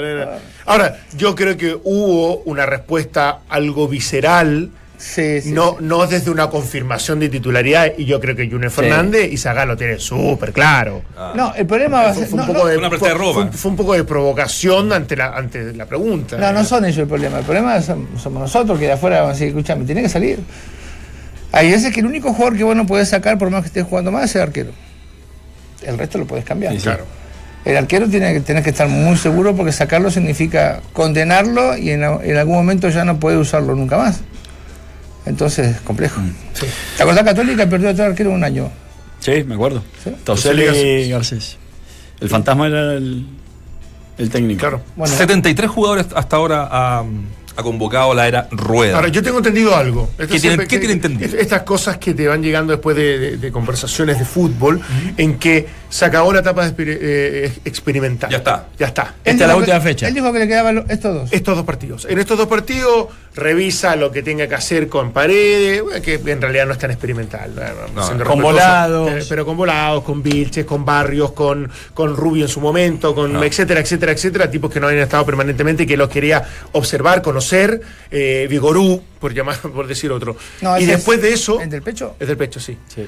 Ahora, 0.66 0.98
yo 1.16 1.36
creo 1.36 1.56
que 1.56 1.78
hubo 1.84 2.38
una 2.46 2.66
respuesta 2.66 3.42
algo 3.50 3.88
visceral, 3.88 4.72
Sí, 5.04 5.42
sí. 5.42 5.52
no, 5.52 5.78
no 5.80 6.06
desde 6.06 6.30
una 6.30 6.48
confirmación 6.52 7.20
de 7.20 7.28
titularidad, 7.30 7.88
y 7.98 8.06
yo 8.06 8.20
creo 8.20 8.36
que 8.36 8.48
Junior 8.48 8.70
Fernández 8.70 9.32
y 9.32 9.38
Zagal 9.38 9.68
lo 9.68 9.76
tiene 9.76 9.98
súper 9.98 10.54
claro. 10.54 11.02
No, 11.36 11.56
el 11.56 11.66
problema 11.66 12.04
va 12.04 12.10
a 12.12 12.14
Fue, 12.14 12.22
ser. 12.24 12.30
fue 12.30 12.40
un 12.40 12.46
no, 12.48 12.54
poco 12.54 12.66
no, 12.66 12.70
de, 12.70 12.78
Una 12.78 12.90
presta 12.90 13.08
de 13.10 13.16
fue- 13.16 13.20
ropa. 13.26 13.42
fue- 13.48 13.58
fue 13.58 13.72
un 13.72 13.78
poco 13.78 13.94
de 13.94 14.04
provocación 14.04 14.94
ante 14.94 15.16
la, 15.16 15.30
ante 15.36 15.74
la 15.74 15.88
pregunta. 15.88 16.38
no, 16.38 16.54
no 16.54 16.64
son 16.64 16.86
ellos 16.86 17.00
el 17.00 17.08
problema. 17.08 17.40
El 17.40 17.46
problema 17.46 17.82
son- 17.82 18.10
somos 18.22 18.42
nosotros 18.44 18.78
que 18.78 18.86
de 18.86 18.92
afuera 18.92 19.18
vamos 19.22 19.32
a 19.32 19.34
decir, 19.34 19.48
escuchame, 19.48 19.86
tiene 19.86 20.04
que 20.04 20.10
salir. 20.10 20.40
Hay 21.52 21.72
veces 21.72 21.92
que 21.94 22.00
el 22.02 22.06
único 22.06 22.32
jugador 22.34 22.56
que 22.58 22.64
vos 22.64 22.76
no 22.76 22.86
podés 22.86 23.10
sacar, 23.10 23.38
por 23.40 23.50
más 23.50 23.62
que 23.62 23.68
estés 23.68 23.84
jugando 23.86 24.12
más, 24.12 24.26
es 24.26 24.36
el 24.36 24.42
arquero. 24.44 24.72
El 25.82 25.98
resto 25.98 26.18
lo 26.20 26.26
podés 26.28 26.46
cambiar. 26.46 26.74
Sí, 26.74 26.80
sí. 26.80 26.84
Claro. 26.86 27.06
El 27.66 27.76
arquero 27.78 28.08
tiene 28.08 28.34
que, 28.34 28.40
tenés 28.42 28.64
que 28.64 28.70
estar 28.70 28.88
muy 28.88 29.18
seguro 29.18 29.56
porque 29.56 29.72
sacarlo 29.72 30.10
significa 30.10 30.82
condenarlo 30.94 31.76
y 31.78 31.92
en, 31.92 32.04
en 32.04 32.38
algún 32.38 32.56
momento 32.56 32.90
ya 32.90 33.04
no 33.04 33.20
puede 33.20 33.38
usarlo 33.38 33.76
nunca 33.76 33.98
más. 33.98 34.22
Entonces, 35.26 35.76
es 35.76 35.82
complejo. 35.82 36.20
Sí. 36.54 36.66
¿Te 36.98 37.04
acordás 37.04 37.24
Católica 37.24 37.68
perdió 37.70 37.90
a 37.90 37.94
todo 37.94 38.06
arquero 38.08 38.30
en 38.32 38.36
un 38.38 38.44
año? 38.44 38.72
Sí, 39.20 39.44
me 39.44 39.56
acuerdo. 39.56 39.84
Sí. 40.04 40.12
Y 41.06 41.10
Garcés. 41.10 41.58
El 42.20 42.30
fantasma 42.30 42.68
era 42.68 42.94
el, 42.94 43.26
el 44.18 44.30
técnico. 44.30 44.60
Claro. 44.60 44.82
Bueno, 44.96 45.14
73 45.16 45.70
jugadores 45.70 46.08
hasta 46.16 46.36
ahora 46.36 46.68
ha, 46.72 47.04
ha 47.56 47.64
convocado 47.64 48.14
la 48.14 48.28
era 48.28 48.48
Rueda. 48.52 48.96
Ahora, 48.96 49.08
yo 49.10 49.22
tengo 49.24 49.38
entendido 49.40 49.76
algo. 49.76 50.10
Esto 50.12 50.18
¿Qué 50.18 50.28
tiene- 50.28 50.40
siempre 50.40 50.68
qué 50.68 50.76
que- 50.76 50.80
tiene 50.80 50.94
entendido? 50.94 51.38
Estas 51.38 51.64
cosas 51.64 51.98
que 51.98 52.14
te 52.14 52.28
van 52.28 52.42
llegando 52.44 52.74
después 52.74 52.96
de, 52.96 53.18
de- 53.20 53.38
de 53.38 53.52
conversaciones 53.52 54.20
de 54.20 54.26
fútbol, 54.26 54.82
en 55.18 55.38
que 55.40 55.68
se 55.90 56.06
acabó 56.06 56.32
la 56.34 56.40
etapa 56.40 56.68
de 56.68 56.76
exper- 56.76 56.98
eh, 57.02 57.54
experimental. 57.66 58.30
Ya 58.30 58.38
está. 58.38 58.68
Ya 58.78 58.88
está. 58.88 59.16
Esta 59.24 59.32
es 59.32 59.48
la 59.48 59.54
que- 59.54 59.60
última 59.60 59.82
fecha. 59.82 60.08
Él 60.08 60.14
dijo 60.14 60.32
que 60.32 60.40
le 60.40 60.48
quedaban 60.48 60.86
estos 60.90 61.14
dos. 61.16 61.34
Estos 61.34 61.56
dos 61.58 61.66
partidos. 61.66 62.06
En 62.10 62.20
estos 62.20 62.38
dos 62.38 62.48
partidos 62.48 63.08
revisa 63.34 63.96
lo 63.96 64.12
que 64.12 64.22
tenga 64.24 64.48
que 64.48 64.56
hacer 64.56 64.88
con 64.90 65.12
Paredes, 65.14 65.82
bueno, 65.84 66.02
que 66.02 66.16
en 66.16 66.42
realidad 66.42 66.66
no 66.66 66.74
es 66.74 66.80
tan 66.80 66.92
experimental. 66.92 67.52
¿no? 67.56 67.94
No, 67.96 68.06
Siendo 68.06 68.26
con 68.26 68.42
Volados. 68.42 69.10
pero- 69.10 69.26
Pero 69.30 69.46
con 69.46 69.58
volados, 69.58 70.04
con 70.04 70.22
Vilches, 70.22 70.66
con 70.66 70.84
Barrios, 70.84 71.32
con, 71.32 71.70
con 71.94 72.16
Rubio 72.16 72.44
en 72.46 72.50
su 72.50 72.60
momento, 72.60 73.16
con 73.16 73.34
No. 73.34 73.44
etcétera, 73.44 73.80
etcétera, 73.80 74.12
etcétera, 74.12 74.52
tipos 74.52 74.72
que 74.72 74.80
no 74.80 74.88
habían 74.88 75.04
estado 75.04 75.26
permanentemente 75.26 75.84
y 75.84 75.86
que 75.88 75.96
los 75.98 76.10
quería 76.10 76.44
observar, 76.74 77.22
conocer, 77.22 77.82
eh, 78.12 78.48
Vigorú, 78.50 79.02
por 79.20 79.34
llamar, 79.34 79.58
por 79.74 79.88
decir 79.88 80.12
otro. 80.12 80.36
No, 80.62 80.78
y 80.78 80.86
después 80.86 81.18
es- 81.20 81.24
de 81.24 81.34
eso. 81.34 81.62
¿El 81.62 81.70
del 81.70 81.82
pecho? 81.82 82.16
Es 82.20 82.28
del 82.28 82.38
pecho, 82.38 82.60
sí. 82.60 82.78
Sí. 82.94 83.08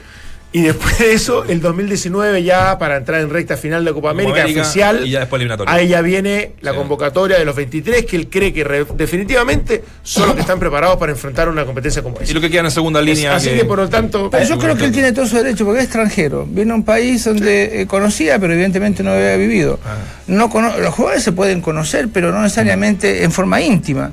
Y 0.55 0.61
después 0.61 0.99
de 0.99 1.13
eso, 1.13 1.43
el 1.45 1.61
2019 1.61 2.43
ya 2.43 2.77
para 2.77 2.97
entrar 2.97 3.19
en 3.21 3.31
recta 3.31 3.57
final 3.57 3.83
de 3.83 3.91
Copa 3.91 4.11
América, 4.11 4.41
América, 4.41 4.61
oficial. 4.61 5.01
y 5.05 5.09
ya 5.09 5.21
después 5.21 5.39
eliminatoria. 5.39 5.73
Ahí 5.73 5.87
ya 5.87 6.01
viene 6.01 6.51
la 6.61 6.71
Sí. 6.71 6.77
convocatoria 6.77 7.39
de 7.39 7.43
los 7.45 7.55
23 7.55 8.05
que 8.05 8.15
él 8.15 8.29
cree 8.29 8.53
que 8.53 8.63
re- 8.63 8.85
definitivamente 8.95 9.83
son 10.03 10.27
los 10.27 10.35
que 10.35 10.41
están 10.41 10.59
preparados 10.59 10.97
para 10.97 11.11
enfrentar 11.11 11.49
una 11.49 11.65
competencia 11.65 12.03
como 12.03 12.17
y 12.19 12.23
esa. 12.25 12.33
lo 12.33 12.41
que 12.41 12.51
queda 12.51 12.61
en 12.61 12.71
segunda 12.71 13.01
línea. 13.01 13.35
Así 13.35 13.49
que 13.49 13.65
por 13.65 13.79
lo 13.79 13.89
tanto, 13.89 14.29
Pero 14.29 14.45
yo 14.45 14.59
creo 14.59 14.75
que 14.77 14.85
él 14.85 14.91
tiene 14.91 15.11
todo 15.11 15.25
su 15.25 15.37
derecho 15.37 15.65
porque 15.65 15.79
es 15.79 15.85
extranjero. 15.85 16.45
Viene 16.47 16.71
a 16.71 16.75
un 16.75 16.83
país 16.85 17.23
donde 17.25 17.81
eh, 17.81 17.87
conocía, 17.87 18.37
pero 18.37 18.53
evidentemente 18.53 19.01
no 19.01 19.11
había 19.11 19.35
vivido. 19.37 19.79
Ah. 19.83 19.95
No 20.27 20.49
cono- 20.51 20.77
los 20.77 20.93
jugadores 20.93 21.23
se 21.23 21.31
pueden 21.31 21.61
conocer, 21.61 22.09
pero 22.13 22.31
no 22.31 22.41
necesariamente 22.43 23.23
en 23.23 23.31
forma 23.31 23.59
íntima. 23.59 24.11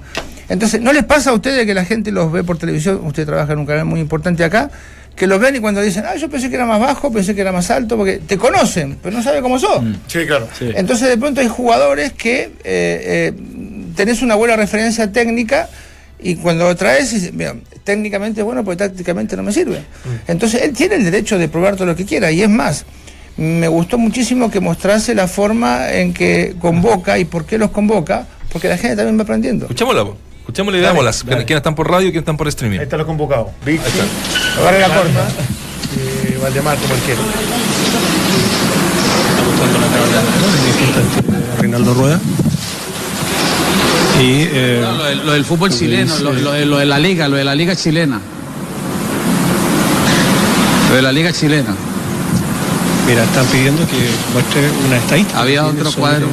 Entonces, 0.49 0.81
¿no 0.81 0.93
les 0.93 1.05
pasa 1.05 1.31
a 1.31 1.33
ustedes 1.35 1.65
que 1.67 1.75
la 1.75 1.85
gente 1.85 2.11
los 2.11 2.33
ve 2.33 2.43
por 2.43 2.59
televisión? 2.59 3.01
Usted 3.05 3.25
trabaja 3.27 3.53
en 3.53 3.59
un 3.61 3.67
canal 3.67 3.85
muy 3.85 4.01
importante 4.01 4.43
acá. 4.43 4.71
Que 5.17 5.27
los 5.27 5.39
ven 5.39 5.57
y 5.57 5.59
cuando 5.61 5.83
dicen, 5.83 6.05
ah, 6.07 6.17
yo 6.17 6.31
pensé 6.31 6.49
que 6.49 6.55
era 6.55 6.65
más 6.65 6.81
bajo, 6.81 7.13
pensé 7.13 7.35
que 7.35 7.43
era 7.43 7.53
más 7.53 7.71
alto, 7.71 7.97
porque 7.97 8.19
te 8.19 8.39
conocen, 8.39 8.97
pero 9.03 9.17
no 9.17 9.23
saben 9.23 9.43
cómo 9.43 9.59
sos. 9.59 9.83
sí, 10.07 10.25
claro. 10.27 10.49
Sí. 10.59 10.71
Entonces 10.75 11.09
de 11.09 11.19
pronto 11.19 11.41
hay 11.41 11.49
jugadores 11.49 12.13
que 12.13 12.45
eh, 12.45 12.53
eh, 12.65 13.33
tenés 13.95 14.23
una 14.23 14.35
buena 14.35 14.57
referencia 14.57 15.13
técnica 15.13 15.69
y 16.23 16.37
cuando 16.37 16.65
lo 16.65 16.77
traes, 16.77 17.13
dices, 17.13 17.33
mira, 17.33 17.55
técnicamente 17.85 18.41
es 18.41 18.45
bueno, 18.45 18.65
porque 18.65 18.79
tácticamente 18.79 19.37
no 19.37 19.43
me 19.43 19.53
sirve. 19.53 19.83
Entonces 20.27 20.63
él 20.63 20.73
tiene 20.73 20.97
el 20.97 21.05
derecho 21.05 21.39
de 21.39 21.49
probar 21.49 21.77
todo 21.77 21.87
lo 21.87 21.97
que 21.97 22.05
quiera 22.05 22.31
y 22.31 22.43
es 22.43 22.49
más. 22.49 22.85
Me 23.37 23.69
gustó 23.69 23.97
muchísimo 23.97 24.51
que 24.51 24.61
mostrase 24.61 25.15
la 25.15 25.27
forma 25.27 25.91
en 25.93 26.13
que 26.13 26.57
convoca 26.61 27.19
y 27.19 27.25
por 27.25 27.47
qué 27.47 27.57
los 27.57 27.71
convoca, 27.71 28.27
porque 28.53 28.69
la 28.69 28.77
gente 28.77 28.97
también 28.97 29.19
va 29.19 29.23
aprendiendo. 29.23 29.67
Escuchémoslo. 29.67 30.30
Po. 30.51 30.63
Escuchémosle 30.63 30.79
y 30.79 30.83
veámoslas. 30.83 31.25
Dale. 31.25 31.45
¿Quiénes 31.45 31.61
están 31.61 31.75
por 31.75 31.91
radio 31.91 32.09
y 32.09 32.11
quiénes 32.11 32.23
están 32.23 32.37
por 32.37 32.49
streaming? 32.49 32.79
Ahí 32.79 32.85
están 32.85 32.99
los 32.99 33.07
convocados. 33.07 33.49
Vichy, 33.65 33.81
Agarra 34.61 34.79
la 34.89 34.95
corta. 34.95 35.29
eh, 35.99 36.39
Valdemar 36.43 36.77
como 36.79 36.95
el 36.95 37.01
quiere. 37.01 37.21
Reinaldo 41.61 41.95
Rueda. 41.95 42.21
Y 44.21 44.43
eh, 44.53 44.81
No, 44.83 44.93
lo, 44.93 45.05
del- 45.05 45.27
lo 45.27 45.33
del 45.33 45.45
fútbol 45.45 45.71
chileno, 45.71 46.19
lo, 46.19 46.33
lo 46.33 46.53
de, 46.53 46.67
lo 46.67 46.79
de 46.79 46.87
la 46.87 46.99
liga, 46.99 47.29
lo 47.29 47.37
de 47.37 47.45
la 47.45 47.55
liga 47.55 47.75
chilena. 47.77 48.21
Lo 50.91 50.97
de 50.97 51.03
la 51.03 51.13
liga 51.13 51.33
chilena. 51.33 51.75
mira, 53.07 53.23
están 53.25 53.47
pidiendo 53.47 53.87
que 53.87 54.11
muestre 54.33 54.69
una 54.87 54.97
estadística. 54.97 55.41
Había 55.41 55.65
otro 55.67 55.85
sobre 55.91 55.97
cuadro. 56.01 56.27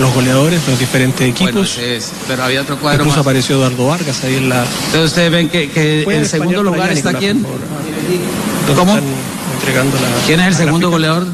Los 0.00 0.12
goleadores, 0.12 0.60
los 0.66 0.78
diferentes 0.78 1.20
equipos. 1.28 1.52
Bueno, 1.52 1.66
ese 1.68 1.96
es, 1.96 2.10
pero 2.26 2.42
había 2.42 2.62
otro 2.62 2.76
cuadro 2.78 3.02
Incluso 3.04 3.18
más. 3.18 3.26
apareció 3.26 3.56
Eduardo 3.56 3.86
Vargas 3.86 4.24
ahí 4.24 4.34
en 4.36 4.48
la. 4.48 4.64
Entonces 4.86 5.04
ustedes 5.04 5.30
ven 5.30 5.48
que, 5.48 5.70
que 5.70 6.02
en 6.02 6.26
segundo 6.26 6.62
lugar 6.64 6.90
allá, 6.90 6.92
está 6.92 7.12
Nicolás, 7.12 7.20
quién. 7.20 7.46
¿Cómo? 8.76 8.94
Están 8.94 9.04
entregando 9.54 9.96
la. 9.96 10.26
¿Quién 10.26 10.40
es 10.40 10.46
el 10.46 10.52
la 10.52 10.58
segundo 10.58 10.90
gráfica. 10.90 11.10
goleador? 11.12 11.26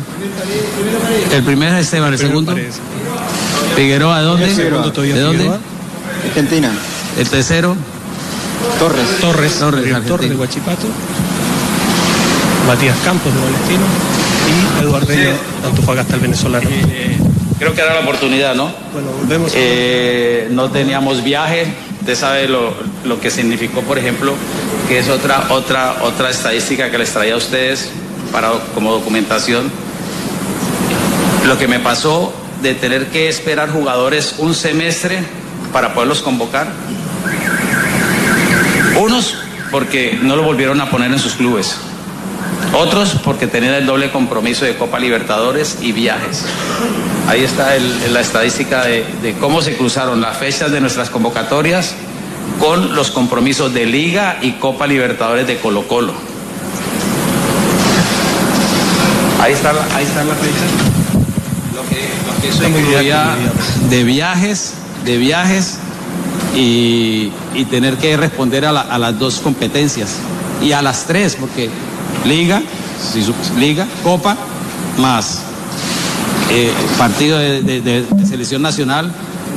El 1.33 1.43
primero 1.43 1.77
es 1.77 1.85
Esteban, 1.87 2.13
el 2.13 2.19
segundo. 2.19 2.55
Figueroa, 3.77 4.19
¿de 4.19 4.25
dónde? 4.25 4.45
El 4.47 4.55
segundo 4.57 4.93
todavía 4.93 5.15
¿De 5.15 5.21
dónde? 5.23 5.39
Figueroa. 5.39 5.61
Argentina. 6.29 6.71
El 7.19 7.29
tercero. 7.29 7.77
Torres. 8.79 9.07
Torres, 9.23 9.59
Torres. 9.59 10.07
Torres 10.07 10.29
de 10.29 10.37
Huachipato. 10.37 10.87
Matías 12.67 12.97
Campos 13.05 13.33
de 13.33 13.41
Palestino. 13.41 13.83
Y 14.51 14.83
Eduardo 14.85 15.07
de 15.07 15.33
Antofagasta, 15.67 16.15
el 16.17 16.21
venezolano. 16.21 16.69
Creo 17.61 17.75
que 17.75 17.83
era 17.83 17.93
la 17.93 18.01
oportunidad, 18.01 18.55
¿no? 18.55 18.73
Bueno, 18.95 19.11
volvemos. 19.13 19.53
Eh, 19.55 20.49
no 20.51 20.71
teníamos 20.71 21.23
viaje. 21.23 21.67
Usted 22.01 22.17
sabe 22.17 22.49
lo, 22.49 22.73
lo 23.05 23.21
que 23.21 23.31
significó, 23.31 23.83
por 23.83 23.99
ejemplo, 23.99 24.33
que 24.89 24.99
es 24.99 25.11
otra, 25.11 25.45
otra, 25.51 25.97
otra 26.01 26.31
estadística 26.31 26.91
que 26.91 26.97
les 26.97 27.13
traía 27.13 27.35
a 27.35 27.37
ustedes 27.37 27.91
para, 28.33 28.51
como 28.75 28.93
documentación. 28.93 29.71
Lo 31.47 31.59
que 31.59 31.69
me 31.69 31.81
pasó 31.81 32.33
de 32.63 32.75
tener 32.75 33.09
que 33.09 33.29
esperar 33.29 33.71
jugadores 33.71 34.37
un 34.39 34.55
semestre 34.55 35.19
para 35.71 35.93
poderlos 35.93 36.23
convocar. 36.23 36.67
Unos 38.99 39.37
porque 39.71 40.19
no 40.23 40.35
lo 40.35 40.45
volvieron 40.45 40.81
a 40.81 40.89
poner 40.89 41.13
en 41.13 41.19
sus 41.19 41.35
clubes. 41.35 41.77
Otros 42.75 43.17
porque 43.25 43.47
tenían 43.47 43.75
el 43.75 43.87
doble 43.87 44.11
compromiso 44.11 44.65
de 44.65 44.77
Copa 44.77 44.99
Libertadores 44.99 45.79
y 45.81 45.93
viajes. 45.93 46.45
Ahí 47.29 47.43
está 47.45 47.75
el- 47.77 48.13
la 48.13 48.21
estadística 48.21 48.85
de, 48.85 49.05
de 49.23 49.35
cómo 49.35 49.61
se 49.63 49.77
cruzaron 49.77 50.21
las 50.21 50.37
fechas 50.37 50.71
de 50.71 50.81
nuestras 50.81 51.11
convocatorias 51.11 51.95
con 52.59 52.95
los 52.95 53.11
compromisos 53.11 53.73
de 53.73 53.87
Liga 53.87 54.39
y 54.43 54.53
Copa 54.53 54.87
Libertadores 54.87 55.47
de 55.47 55.57
Colo 55.59 55.87
Colo. 55.89 56.13
Ahí 59.41 59.53
está, 59.53 59.73
la- 59.73 59.87
ahí 59.97 60.05
está 60.05 60.23
la 60.25 60.35
fecha. 60.35 60.67
Lo 61.75 61.83
que, 61.89 62.09
lo 62.27 62.41
que 62.43 62.49
eso 62.49 62.69
incluía 62.69 63.37
de 63.89 64.05
viajes, 64.05 64.75
de 65.05 65.17
viajes 65.17 65.79
y, 66.55 67.31
y 67.55 67.65
tener 67.71 67.97
que 67.97 68.17
responder 68.17 68.67
a, 68.67 68.73
la- 68.73 68.81
a 68.83 68.99
las 68.99 69.19
dos 69.19 69.41
competencias 69.41 70.17
y 70.63 70.73
a 70.73 70.83
las 70.83 71.05
tres, 71.07 71.37
porque 71.41 71.71
liga, 72.25 72.63
liga, 73.59 73.87
copa, 74.03 74.37
más 74.99 75.43
eh, 76.51 76.73
partido 76.99 77.39
de 77.39 78.05
selección 78.27 78.63
nacional 78.63 79.13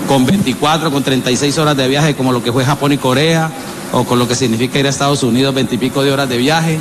con 0.07 0.25
24, 0.25 0.91
con 0.91 1.03
36 1.03 1.57
horas 1.57 1.77
de 1.77 1.87
viaje, 1.87 2.15
como 2.15 2.31
lo 2.31 2.43
que 2.43 2.51
fue 2.51 2.65
Japón 2.65 2.91
y 2.91 2.97
Corea, 2.97 3.49
o 3.91 4.03
con 4.03 4.19
lo 4.19 4.27
que 4.27 4.35
significa 4.35 4.79
ir 4.79 4.87
a 4.87 4.89
Estados 4.89 5.23
Unidos 5.23 5.53
20 5.53 5.75
y 5.75 5.77
pico 5.77 6.03
de 6.03 6.11
horas 6.11 6.29
de 6.29 6.37
viaje, 6.37 6.79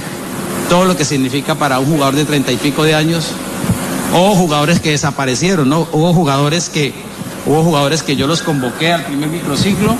todo 0.68 0.84
lo 0.84 0.96
que 0.96 1.04
significa 1.04 1.54
para 1.54 1.78
un 1.78 1.86
jugador 1.86 2.14
de 2.14 2.24
30 2.24 2.52
y 2.52 2.56
pico 2.56 2.84
de 2.84 2.94
años 2.94 3.28
o 4.14 4.34
jugadores 4.34 4.80
que 4.80 4.90
desaparecieron, 4.90 5.68
¿no? 5.68 5.86
Hubo 5.92 6.12
jugadores 6.12 6.68
que, 6.68 6.92
hubo 7.46 7.62
jugadores 7.62 8.02
que 8.02 8.16
yo 8.16 8.26
los 8.26 8.42
convoqué 8.42 8.92
al 8.92 9.04
primer 9.04 9.28
microciclo 9.28 9.94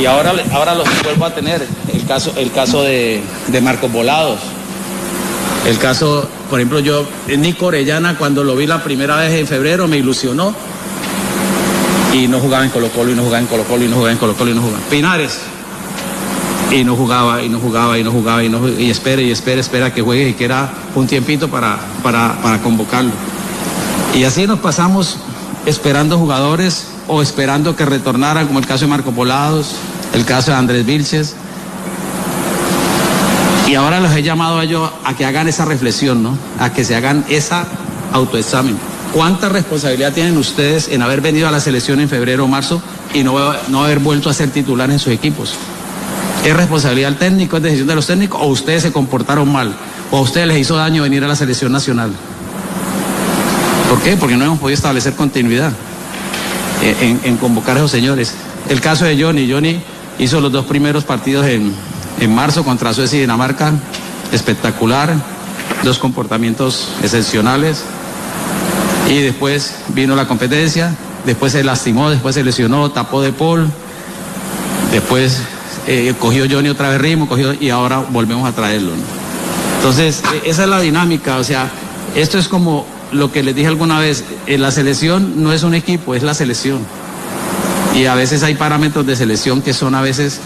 y 0.00 0.06
ahora, 0.06 0.32
ahora 0.52 0.74
los 0.74 0.88
vuelvo 1.04 1.26
a 1.26 1.34
tener. 1.34 1.66
El 1.92 2.06
caso, 2.06 2.32
el 2.36 2.50
caso 2.50 2.82
de, 2.82 3.22
de 3.48 3.60
Marcos 3.60 3.92
Volados. 3.92 4.40
El 5.66 5.78
caso, 5.78 6.28
por 6.50 6.58
ejemplo, 6.58 6.80
yo, 6.80 7.06
Nico 7.38 7.66
Orellana, 7.66 8.16
cuando 8.16 8.42
lo 8.42 8.56
vi 8.56 8.66
la 8.66 8.82
primera 8.82 9.16
vez 9.16 9.32
en 9.32 9.46
febrero, 9.46 9.86
me 9.86 9.96
ilusionó. 9.96 10.54
Y 12.12 12.26
no 12.26 12.40
jugaba 12.40 12.64
en 12.64 12.70
Colo 12.70 12.88
Colo, 12.88 13.12
y 13.12 13.14
no 13.14 13.22
jugaba 13.22 13.40
en 13.40 13.46
Colo 13.46 13.64
Colo, 13.64 13.84
y 13.84 13.88
no 13.88 13.94
jugaba 13.94 14.12
en 14.12 14.18
Colo 14.18 14.34
Colo, 14.34 14.50
y 14.50 14.54
no 14.54 14.60
jugaba. 14.60 14.80
Pinares. 14.90 15.38
Y 16.72 16.84
no 16.84 16.96
jugaba, 16.96 17.42
y 17.42 17.48
no 17.48 17.60
jugaba, 17.60 17.98
y 17.98 18.02
no 18.02 18.10
jugaba, 18.10 18.42
y 18.42 18.48
no 18.48 18.68
y 18.68 18.90
espera, 18.90 19.22
y 19.22 19.30
espera, 19.30 19.60
espera 19.60 19.94
que 19.94 20.02
juegue 20.02 20.30
y 20.30 20.34
que 20.34 20.46
era 20.46 20.72
un 20.94 21.06
tiempito 21.06 21.48
para, 21.48 21.78
para, 22.02 22.40
para 22.42 22.60
convocarlo. 22.60 23.12
Y 24.14 24.24
así 24.24 24.46
nos 24.46 24.58
pasamos 24.58 25.18
esperando 25.66 26.18
jugadores 26.18 26.88
o 27.08 27.22
esperando 27.22 27.76
que 27.76 27.84
retornaran, 27.84 28.46
como 28.46 28.58
el 28.58 28.66
caso 28.66 28.86
de 28.86 28.90
Marco 28.90 29.12
Polados, 29.12 29.76
el 30.14 30.24
caso 30.24 30.50
de 30.50 30.56
Andrés 30.56 30.84
Vilches. 30.84 31.36
Y 33.72 33.74
ahora 33.74 34.00
los 34.00 34.12
he 34.14 34.22
llamado 34.22 34.58
a 34.58 34.64
ellos 34.64 34.90
a 35.02 35.14
que 35.16 35.24
hagan 35.24 35.48
esa 35.48 35.64
reflexión, 35.64 36.22
¿no? 36.22 36.36
A 36.58 36.74
que 36.74 36.84
se 36.84 36.94
hagan 36.94 37.24
esa 37.30 37.64
autoexamen. 38.12 38.76
¿Cuánta 39.14 39.48
responsabilidad 39.48 40.12
tienen 40.12 40.36
ustedes 40.36 40.88
en 40.88 41.00
haber 41.00 41.22
venido 41.22 41.48
a 41.48 41.50
la 41.50 41.58
selección 41.58 41.98
en 41.98 42.10
febrero 42.10 42.44
o 42.44 42.48
marzo 42.48 42.82
y 43.14 43.24
no, 43.24 43.32
no 43.68 43.82
haber 43.82 44.00
vuelto 44.00 44.28
a 44.28 44.34
ser 44.34 44.50
titular 44.50 44.90
en 44.90 44.98
sus 44.98 45.10
equipos? 45.14 45.54
¿Es 46.44 46.54
responsabilidad 46.54 47.08
del 47.08 47.18
técnico, 47.18 47.56
es 47.56 47.62
decisión 47.62 47.88
de 47.88 47.94
los 47.94 48.06
técnicos 48.06 48.42
o 48.42 48.48
ustedes 48.48 48.82
se 48.82 48.92
comportaron 48.92 49.50
mal? 49.50 49.74
¿O 50.10 50.18
a 50.18 50.20
ustedes 50.20 50.48
les 50.48 50.58
hizo 50.58 50.76
daño 50.76 51.02
venir 51.04 51.24
a 51.24 51.28
la 51.28 51.34
selección 51.36 51.72
nacional? 51.72 52.12
¿Por 53.88 54.02
qué? 54.02 54.18
Porque 54.18 54.36
no 54.36 54.44
hemos 54.44 54.58
podido 54.58 54.74
establecer 54.74 55.14
continuidad 55.14 55.72
en, 57.00 57.18
en- 57.24 57.36
convocar 57.38 57.76
a 57.76 57.78
esos 57.78 57.90
señores. 57.90 58.34
El 58.68 58.82
caso 58.82 59.06
de 59.06 59.18
Johnny, 59.18 59.50
Johnny 59.50 59.80
hizo 60.18 60.42
los 60.42 60.52
dos 60.52 60.66
primeros 60.66 61.04
partidos 61.04 61.46
en, 61.46 61.74
en 62.20 62.34
marzo 62.34 62.64
contra 62.64 62.94
Suecia 62.94 63.18
y 63.18 63.20
Dinamarca, 63.20 63.72
espectacular, 64.32 65.14
dos 65.84 65.98
comportamientos 65.98 66.88
excepcionales. 67.02 67.84
Y 69.08 69.20
después 69.20 69.74
vino 69.88 70.14
la 70.14 70.26
competencia, 70.26 70.94
después 71.26 71.52
se 71.52 71.64
lastimó, 71.64 72.10
después 72.10 72.34
se 72.34 72.44
lesionó, 72.44 72.90
tapó 72.90 73.20
de 73.20 73.32
Paul, 73.32 73.68
después 74.92 75.38
eh, 75.86 76.14
cogió 76.18 76.46
Johnny 76.50 76.68
otra 76.68 76.90
vez 76.90 77.00
ritmo, 77.00 77.28
cogió 77.28 77.52
y 77.52 77.70
ahora 77.70 78.04
volvemos 78.10 78.48
a 78.48 78.52
traerlo. 78.52 78.92
Entonces, 79.76 80.22
eh, 80.34 80.42
esa 80.46 80.62
es 80.62 80.68
la 80.68 80.80
dinámica, 80.80 81.38
o 81.38 81.44
sea, 81.44 81.68
esto 82.14 82.38
es 82.38 82.46
como 82.48 82.86
lo 83.10 83.32
que 83.32 83.42
les 83.42 83.54
dije 83.54 83.68
alguna 83.68 83.98
vez, 83.98 84.24
eh, 84.46 84.58
la 84.58 84.70
selección 84.70 85.42
no 85.42 85.52
es 85.52 85.64
un 85.64 85.74
equipo, 85.74 86.14
es 86.14 86.22
la 86.22 86.34
selección. 86.34 86.80
Y 87.94 88.06
a 88.06 88.14
veces 88.14 88.42
hay 88.42 88.54
parámetros 88.54 89.06
de 89.06 89.16
selección 89.16 89.60
que 89.60 89.74
son 89.74 89.94
a 89.94 90.00
veces 90.00 90.40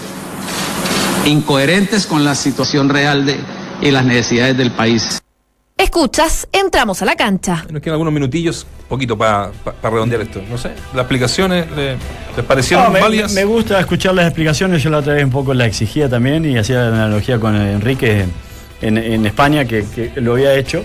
incoherentes 1.25 2.05
con 2.05 2.23
la 2.23 2.35
situación 2.35 2.89
real 2.89 3.25
de, 3.25 3.37
y 3.81 3.91
las 3.91 4.05
necesidades 4.05 4.57
del 4.57 4.71
país. 4.71 5.21
Escuchas, 5.77 6.47
entramos 6.51 7.01
a 7.01 7.05
la 7.05 7.15
cancha. 7.15 7.63
Nos 7.69 7.81
quedan 7.81 7.93
algunos 7.93 8.13
minutillos, 8.13 8.65
poquito 8.89 9.15
para 9.17 9.51
redondear 9.83 10.21
esto. 10.21 10.41
No 10.49 10.57
sé, 10.57 10.69
las 10.93 11.01
explicaciones 11.01 11.69
le- 11.75 11.97
les 12.35 12.45
parecieron 12.47 12.85
No, 12.85 12.91
me, 12.91 12.99
válidas. 12.99 13.33
me 13.33 13.45
gusta 13.45 13.79
escuchar 13.79 14.15
las 14.15 14.25
explicaciones, 14.25 14.81
yo 14.81 14.89
la 14.89 14.97
otra 14.99 15.13
vez 15.13 15.23
un 15.23 15.29
poco 15.31 15.53
la 15.53 15.65
exigía 15.65 16.09
también 16.09 16.45
y 16.45 16.57
hacía 16.57 16.79
la 16.81 16.87
analogía 17.05 17.39
con 17.39 17.55
Enrique 17.55 18.25
en, 18.81 18.97
en 18.97 19.25
España, 19.27 19.65
que, 19.65 19.85
que 19.93 20.19
lo 20.21 20.33
había 20.33 20.53
hecho. 20.55 20.83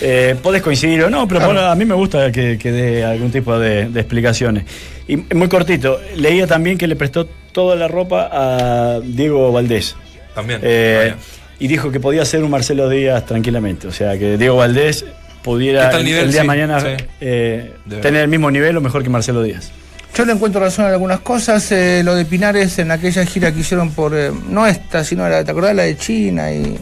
Eh, 0.00 0.36
podés 0.42 0.62
coincidir 0.62 1.02
o 1.04 1.10
no, 1.10 1.26
pero 1.26 1.40
Claro. 1.40 1.54
bueno, 1.54 1.68
a 1.68 1.74
mí 1.74 1.84
me 1.84 1.94
gusta 1.94 2.30
que, 2.30 2.58
que 2.58 2.70
dé 2.72 3.04
algún 3.04 3.30
tipo 3.30 3.58
de, 3.58 3.88
de 3.88 4.00
explicaciones. 4.00 4.64
Y 5.08 5.16
muy 5.34 5.48
cortito, 5.48 6.00
leía 6.16 6.46
también 6.46 6.76
que 6.76 6.86
le 6.86 6.96
prestó 6.96 7.26
toda 7.52 7.76
la 7.76 7.88
ropa 7.88 8.28
a 8.32 9.00
Diego 9.02 9.52
Valdés. 9.52 9.96
También. 10.34 10.60
Eh, 10.62 11.14
y 11.58 11.68
dijo 11.68 11.90
que 11.90 12.00
podía 12.00 12.24
ser 12.26 12.44
un 12.44 12.50
Marcelo 12.50 12.88
Díaz 12.90 13.24
tranquilamente. 13.24 13.86
O 13.88 13.92
sea, 13.92 14.18
que 14.18 14.36
Diego 14.36 14.56
Valdés 14.56 15.06
pudiera 15.42 15.90
el- 15.90 16.04
nivel, 16.04 16.24
el 16.24 16.32
día 16.32 16.40
de 16.42 16.46
mañana 16.46 16.80
sí. 16.80 17.04
eh, 17.20 17.72
De 17.86 17.96
tener 17.98 18.22
el 18.22 18.28
mismo 18.28 18.50
nivel 18.50 18.76
o 18.76 18.80
mejor 18.82 19.02
que 19.02 19.08
Marcelo 19.08 19.42
Díaz. 19.42 19.70
Yo 20.14 20.24
le 20.24 20.32
encuentro 20.32 20.60
razón 20.60 20.86
en 20.86 20.92
algunas 20.92 21.20
cosas. 21.20 21.70
eh, 21.72 22.02
lo 22.04 22.14
de 22.14 22.24
Pinares 22.24 22.78
en 22.78 22.90
aquella 22.90 23.24
gira 23.24 23.52
que 23.52 23.60
hicieron 23.60 23.92
por. 23.92 24.14
eh, 24.14 24.30
no 24.50 24.66
esta, 24.66 25.04
sino 25.04 25.26
la, 25.28 25.44
¿te 25.44 25.50
acordás 25.50 25.74
la 25.74 25.84
de 25.84 25.96
China? 25.96 26.52
y 26.52 26.76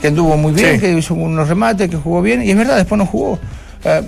Que 0.00 0.08
anduvo 0.08 0.36
muy 0.36 0.52
bien, 0.52 0.74
Sí. 0.74 0.80
que 0.80 0.92
hizo 0.98 1.14
unos 1.14 1.48
remates, 1.48 1.88
que 1.90 1.96
jugó 1.96 2.22
bien. 2.22 2.42
Y 2.42 2.50
es 2.50 2.56
verdad, 2.56 2.76
después 2.76 2.98
no 2.98 3.06
jugó. 3.06 3.38
Eh, 3.84 4.02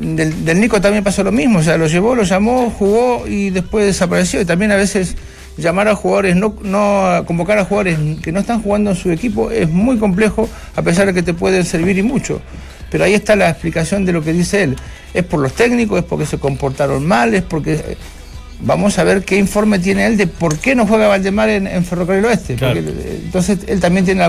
del, 0.00 0.44
del 0.44 0.60
Nico 0.60 0.80
también 0.80 1.02
pasó 1.04 1.22
lo 1.24 1.32
mismo. 1.32 1.60
O 1.60 1.62
sea, 1.62 1.76
lo 1.78 1.86
llevó, 1.86 2.14
lo 2.14 2.24
llamó, 2.24 2.70
jugó 2.70 3.26
y 3.26 3.50
después 3.50 3.86
desapareció. 3.86 4.40
Y 4.40 4.44
también 4.44 4.70
a 4.72 4.76
veces 4.76 5.16
llamar 5.56 5.88
a 5.88 5.94
jugadores, 5.94 6.34
no, 6.36 6.54
no 6.62 7.22
convocar 7.26 7.58
a 7.58 7.64
jugadores 7.64 7.98
que 8.22 8.32
no 8.32 8.40
están 8.40 8.60
jugando 8.62 8.90
en 8.90 8.96
su 8.96 9.10
equipo 9.12 9.50
es 9.52 9.70
muy 9.70 9.98
complejo, 9.98 10.48
a 10.74 10.82
pesar 10.82 11.06
de 11.06 11.14
que 11.14 11.22
te 11.22 11.32
pueden 11.32 11.64
servir 11.64 11.96
y 11.96 12.02
mucho. 12.02 12.40
Pero 12.90 13.04
ahí 13.04 13.14
está 13.14 13.34
la 13.36 13.48
explicación 13.50 14.04
de 14.04 14.12
lo 14.12 14.22
que 14.22 14.32
dice 14.32 14.62
él. 14.64 14.76
Es 15.14 15.22
por 15.24 15.40
los 15.40 15.52
técnicos, 15.52 15.98
es 16.00 16.04
porque 16.04 16.26
se 16.26 16.38
comportaron 16.38 17.06
mal, 17.06 17.34
es 17.34 17.42
porque 17.42 17.96
vamos 18.60 18.98
a 18.98 19.04
ver 19.04 19.24
qué 19.24 19.36
informe 19.36 19.78
tiene 19.78 20.06
él 20.06 20.16
de 20.16 20.26
por 20.26 20.58
qué 20.58 20.74
no 20.74 20.86
juega 20.86 21.06
Valdemar 21.08 21.48
en, 21.48 21.66
en 21.66 21.84
Ferrocarril 21.84 22.24
Oeste. 22.24 22.56
Claro. 22.56 22.80
Porque, 22.82 22.90
eh, 22.90 23.20
entonces 23.24 23.58
él 23.68 23.80
también 23.80 24.04
tiene 24.04 24.22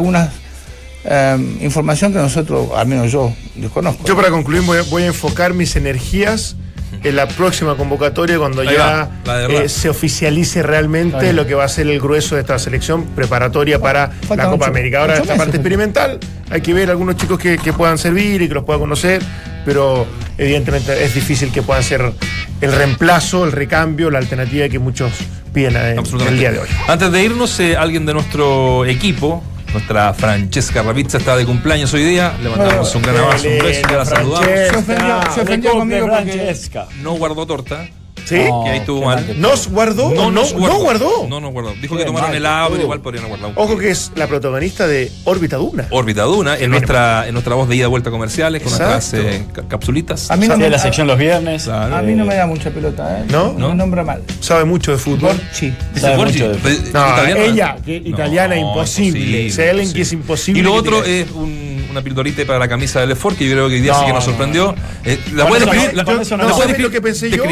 alguna 1.07 1.37
información 1.61 2.11
que 2.13 2.19
nosotros, 2.19 2.69
al 2.75 2.87
menos 2.87 3.11
yo, 3.11 3.33
desconozco. 3.55 4.05
Yo 4.05 4.15
para 4.15 4.29
concluir 4.29 4.61
voy 4.63 4.77
a, 4.79 4.81
voy 4.83 5.03
a 5.03 5.07
enfocar 5.07 5.53
mis 5.53 5.75
energías 5.75 6.55
en 7.03 7.15
la 7.15 7.27
próxima 7.27 7.75
convocatoria 7.75 8.37
cuando 8.37 8.61
Ahí 8.61 8.69
ya 8.75 9.09
va, 9.25 9.43
eh, 9.49 9.69
se 9.69 9.89
oficialice 9.89 10.63
realmente 10.63 11.33
lo 11.33 11.45
que 11.45 11.53
va 11.53 11.65
a 11.65 11.67
ser 11.67 11.87
el 11.87 11.99
grueso 11.99 12.35
de 12.35 12.41
esta 12.41 12.57
selección 12.57 13.03
preparatoria 13.15 13.79
para 13.79 14.09
falta 14.09 14.45
la 14.45 14.49
Copa 14.49 14.65
ocho- 14.65 14.71
América. 14.71 15.01
Ahora 15.01 15.13
esta 15.13 15.25
meses, 15.25 15.37
parte 15.37 15.57
experimental, 15.57 16.19
hay 16.49 16.61
que 16.61 16.73
ver 16.73 16.89
algunos 16.89 17.17
chicos 17.17 17.37
que, 17.37 17.57
que 17.57 17.73
puedan 17.73 17.97
servir 17.97 18.41
y 18.41 18.47
que 18.47 18.53
los 18.53 18.63
pueda 18.63 18.79
conocer, 18.79 19.21
pero 19.65 20.07
evidentemente 20.37 21.03
es 21.03 21.13
difícil 21.13 21.51
que 21.51 21.61
puedan 21.61 21.83
ser 21.83 22.13
el 22.61 22.71
reemplazo, 22.71 23.43
el 23.45 23.51
recambio, 23.51 24.09
la 24.09 24.19
alternativa 24.19 24.69
que 24.69 24.79
muchos 24.79 25.11
piden 25.53 25.75
eh, 25.75 25.95
en 25.97 26.27
el 26.27 26.37
día 26.39 26.51
de 26.53 26.59
hoy. 26.59 26.67
Antes 26.87 27.11
de 27.11 27.23
irnos, 27.23 27.59
eh, 27.59 27.75
alguien 27.75 28.05
de 28.05 28.13
nuestro 28.13 28.85
equipo, 28.85 29.43
nuestra 29.75 30.13
Francesca 30.13 30.81
Ravizza, 30.81 31.17
está 31.17 31.35
de 31.35 31.45
cumpleaños 31.45 31.93
hoy 31.93 32.03
día. 32.03 32.33
Le 32.41 32.49
mandamos 32.49 32.95
un 32.95 33.01
gran 33.01 33.17
abrazo, 33.17 33.47
un 33.49 33.59
beso, 33.59 33.81
ya 33.89 33.97
la 33.97 34.05
saludamos. 34.05 34.47
Se 34.47 34.75
ofendió, 34.77 35.21
se 35.33 35.41
ofendió 35.41 35.71
conmigo 35.73 36.07
porque 36.07 36.31
Francesca. 36.31 36.87
No 37.01 37.13
guardó 37.15 37.45
torta. 37.45 37.85
¿Sí? 38.25 38.35
Que 38.35 38.69
ahí 38.69 38.79
estuvo 38.79 39.03
mal. 39.05 39.39
¿Nos 39.39 39.67
guardó? 39.69 40.11
No, 40.13 40.31
nos 40.31 40.53
no, 40.53 40.67
no 40.67 40.79
guardó. 40.79 41.27
No 41.29 41.39
nos 41.39 41.51
guardó. 41.53 41.73
Dijo 41.79 41.95
Qué 41.95 42.01
que 42.01 42.05
tomaron 42.07 42.29
mal, 42.29 42.37
helado, 42.37 42.69
pero 42.71 42.81
igual 42.83 42.99
podrían 43.01 43.27
guardar 43.27 43.49
un 43.51 43.53
Ojo 43.57 43.77
que 43.77 43.91
es 43.91 44.11
la 44.15 44.27
protagonista 44.27 44.87
de 44.87 45.11
Órbita 45.25 45.57
Duna. 45.57 45.87
Órbita 45.91 46.23
Duna, 46.23 46.57
en 46.57 46.71
nuestra, 46.71 47.27
en 47.27 47.33
nuestra 47.33 47.55
voz 47.55 47.69
de 47.69 47.75
ida 47.75 47.85
y 47.85 47.87
vuelta 47.89 48.09
comerciales, 48.11 48.61
con 48.63 48.71
nuestras 48.71 49.13
eh, 49.13 49.45
ca- 49.53 49.63
capsulitas. 49.67 50.31
a 50.31 50.37
mí, 50.37 50.47
no 50.47 50.57
me, 50.57 50.69
la 50.69 50.79
sección 50.79 51.07
los 51.07 51.17
viernes. 51.17 51.63
Claro. 51.65 51.95
a 51.95 52.01
mí 52.01 52.13
no 52.15 52.25
me 52.25 52.35
da 52.35 52.47
mucha 52.47 52.71
pelota, 52.71 53.19
¿eh? 53.21 53.25
¿No? 53.29 53.53
Me 53.53 53.75
nombra 53.75 54.03
mal. 54.03 54.23
Sabe 54.39 54.65
mucho 54.65 54.91
de 54.91 54.97
fútbol. 54.97 55.35
Borchi. 55.37 55.73
Sabe 55.95 56.17
mucho 56.17 56.49
de- 56.49 56.55
pe- 56.57 56.79
No, 56.93 57.07
italiana. 57.09 57.43
ella, 57.43 57.77
que 57.85 57.95
italiana, 57.97 58.55
imposible. 58.57 59.51
Si 59.51 59.61
hay 59.61 59.69
alguien 59.69 59.93
que 59.93 60.01
es 60.01 60.11
imposible 60.13 60.59
Y 60.59 60.63
lo 60.63 60.73
otro 60.73 61.03
es 61.03 61.29
un- 61.31 61.64
una 61.95 62.03
pildorita 62.03 62.45
para 62.45 62.59
la 62.59 62.67
camisa 62.67 62.99
del 62.99 63.09
Lefort, 63.09 63.37
que 63.37 63.45
yo 63.45 63.51
creo 63.53 63.69
que 63.69 63.75
hoy 63.75 63.81
día 63.81 63.93
No, 63.93 63.99
sí 63.99 64.05
que 64.05 64.11
nos 64.13 64.25
no, 64.25 64.31
sorprendió. 64.31 64.75
Eh, 65.05 65.17
la 65.33 65.47
puedes 65.47 65.65
describir. 65.65 65.95
no, 66.37 66.57
¿sabes 66.57 66.79
lo 66.79 66.89
que 66.91 67.01
pensé 67.01 67.29
yo? 67.29 67.43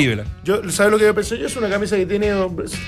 Yo? 0.43 0.69
¿Sabes 0.69 0.91
lo 0.91 0.97
que 0.99 1.05
yo 1.05 1.15
pensé 1.15 1.37
yo? 1.37 1.47
Es 1.47 1.55
una 1.55 1.69
camisa 1.69 1.95
que 1.95 2.05
tiene. 2.05 2.27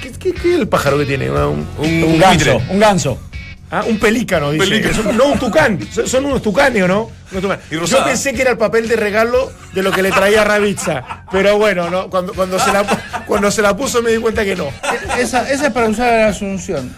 ¿Qué, 0.04 0.12
qué- 0.20 0.34
qué 0.34 0.54
es 0.54 0.60
el 0.60 0.68
pájaro 0.68 0.98
que 0.98 1.06
tiene? 1.06 1.32
Un, 1.32 1.66
Un, 1.78 2.04
Un 2.04 2.20
ganso, 2.20 2.62
un 2.70 2.80
ganso. 2.80 3.18
Ah, 3.72 3.84
un 3.88 4.00
pelícano, 4.00 4.52
dice. 4.52 4.66
Pelícano. 4.66 4.96
Son- 5.04 5.18
no 5.18 5.26
un 5.26 5.40
tucán. 5.40 5.80
Son, 5.92 6.08
son 6.08 6.26
unos 6.26 6.42
tucanes, 6.42 6.84
¿o 6.84 6.88
no? 6.88 7.10
Yo 7.32 8.04
pensé 8.06 8.34
que 8.34 8.42
era 8.44 8.52
el 8.52 8.58
papel 8.58 8.88
de 8.88 8.96
regalo 8.96 9.52
de 9.74 9.84
lo 9.84 9.92
que 9.92 10.02
le 10.02 10.12
traía 10.12 10.44
Ravizza. 10.44 11.26
Pero 11.32 11.58
bueno, 11.58 11.90
¿no? 11.90 12.10
cuando, 12.10 12.34
cuando, 12.34 12.58
se 12.60 12.72
la, 12.72 12.84
cuando 13.26 13.50
se 13.52 13.62
la 13.62 13.76
puso 13.76 14.02
me 14.02 14.12
di 14.12 14.20
cuenta 14.20 14.44
que 14.46 14.56
no. 14.56 14.68
Esa, 15.18 15.50
esa 15.50 15.68
es 15.68 15.74
para 15.74 15.90
usar 15.90 16.14
en 16.14 16.20
la 16.22 16.28
Asunción. 16.28 16.94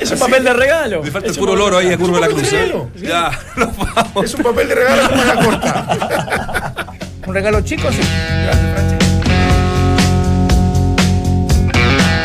Es 0.00 0.10
un 0.10 0.18
papel 0.18 0.44
de 0.44 0.52
regalo. 0.52 1.02
Le 1.04 1.10
falta 1.10 1.26
el 1.28 1.32
Es 1.32 1.38
puro 1.38 1.54
loro 1.56 1.78
ahí 1.78 1.92
a 1.92 1.96
Curva 1.96 2.16
de 2.16 2.20
la 2.22 2.26
papel 2.28 2.42
Cruz. 2.42 2.50
de 2.50 2.58
regalo, 2.58 2.90
sí. 2.96 3.06
Ya, 3.06 3.30
nos 3.56 3.76
vamos. 3.76 4.24
Es 4.24 4.34
un 4.34 4.42
papel 4.42 4.68
de 4.68 4.74
regalo 4.74 5.08
con 5.08 5.16
manga 5.26 5.44
corta. 5.44 6.86
Un 7.26 7.34
regalo 7.34 7.60
chico, 7.62 7.90
sí. 7.92 8.00
Gracias, 8.44 8.72
Franchi. 8.74 9.03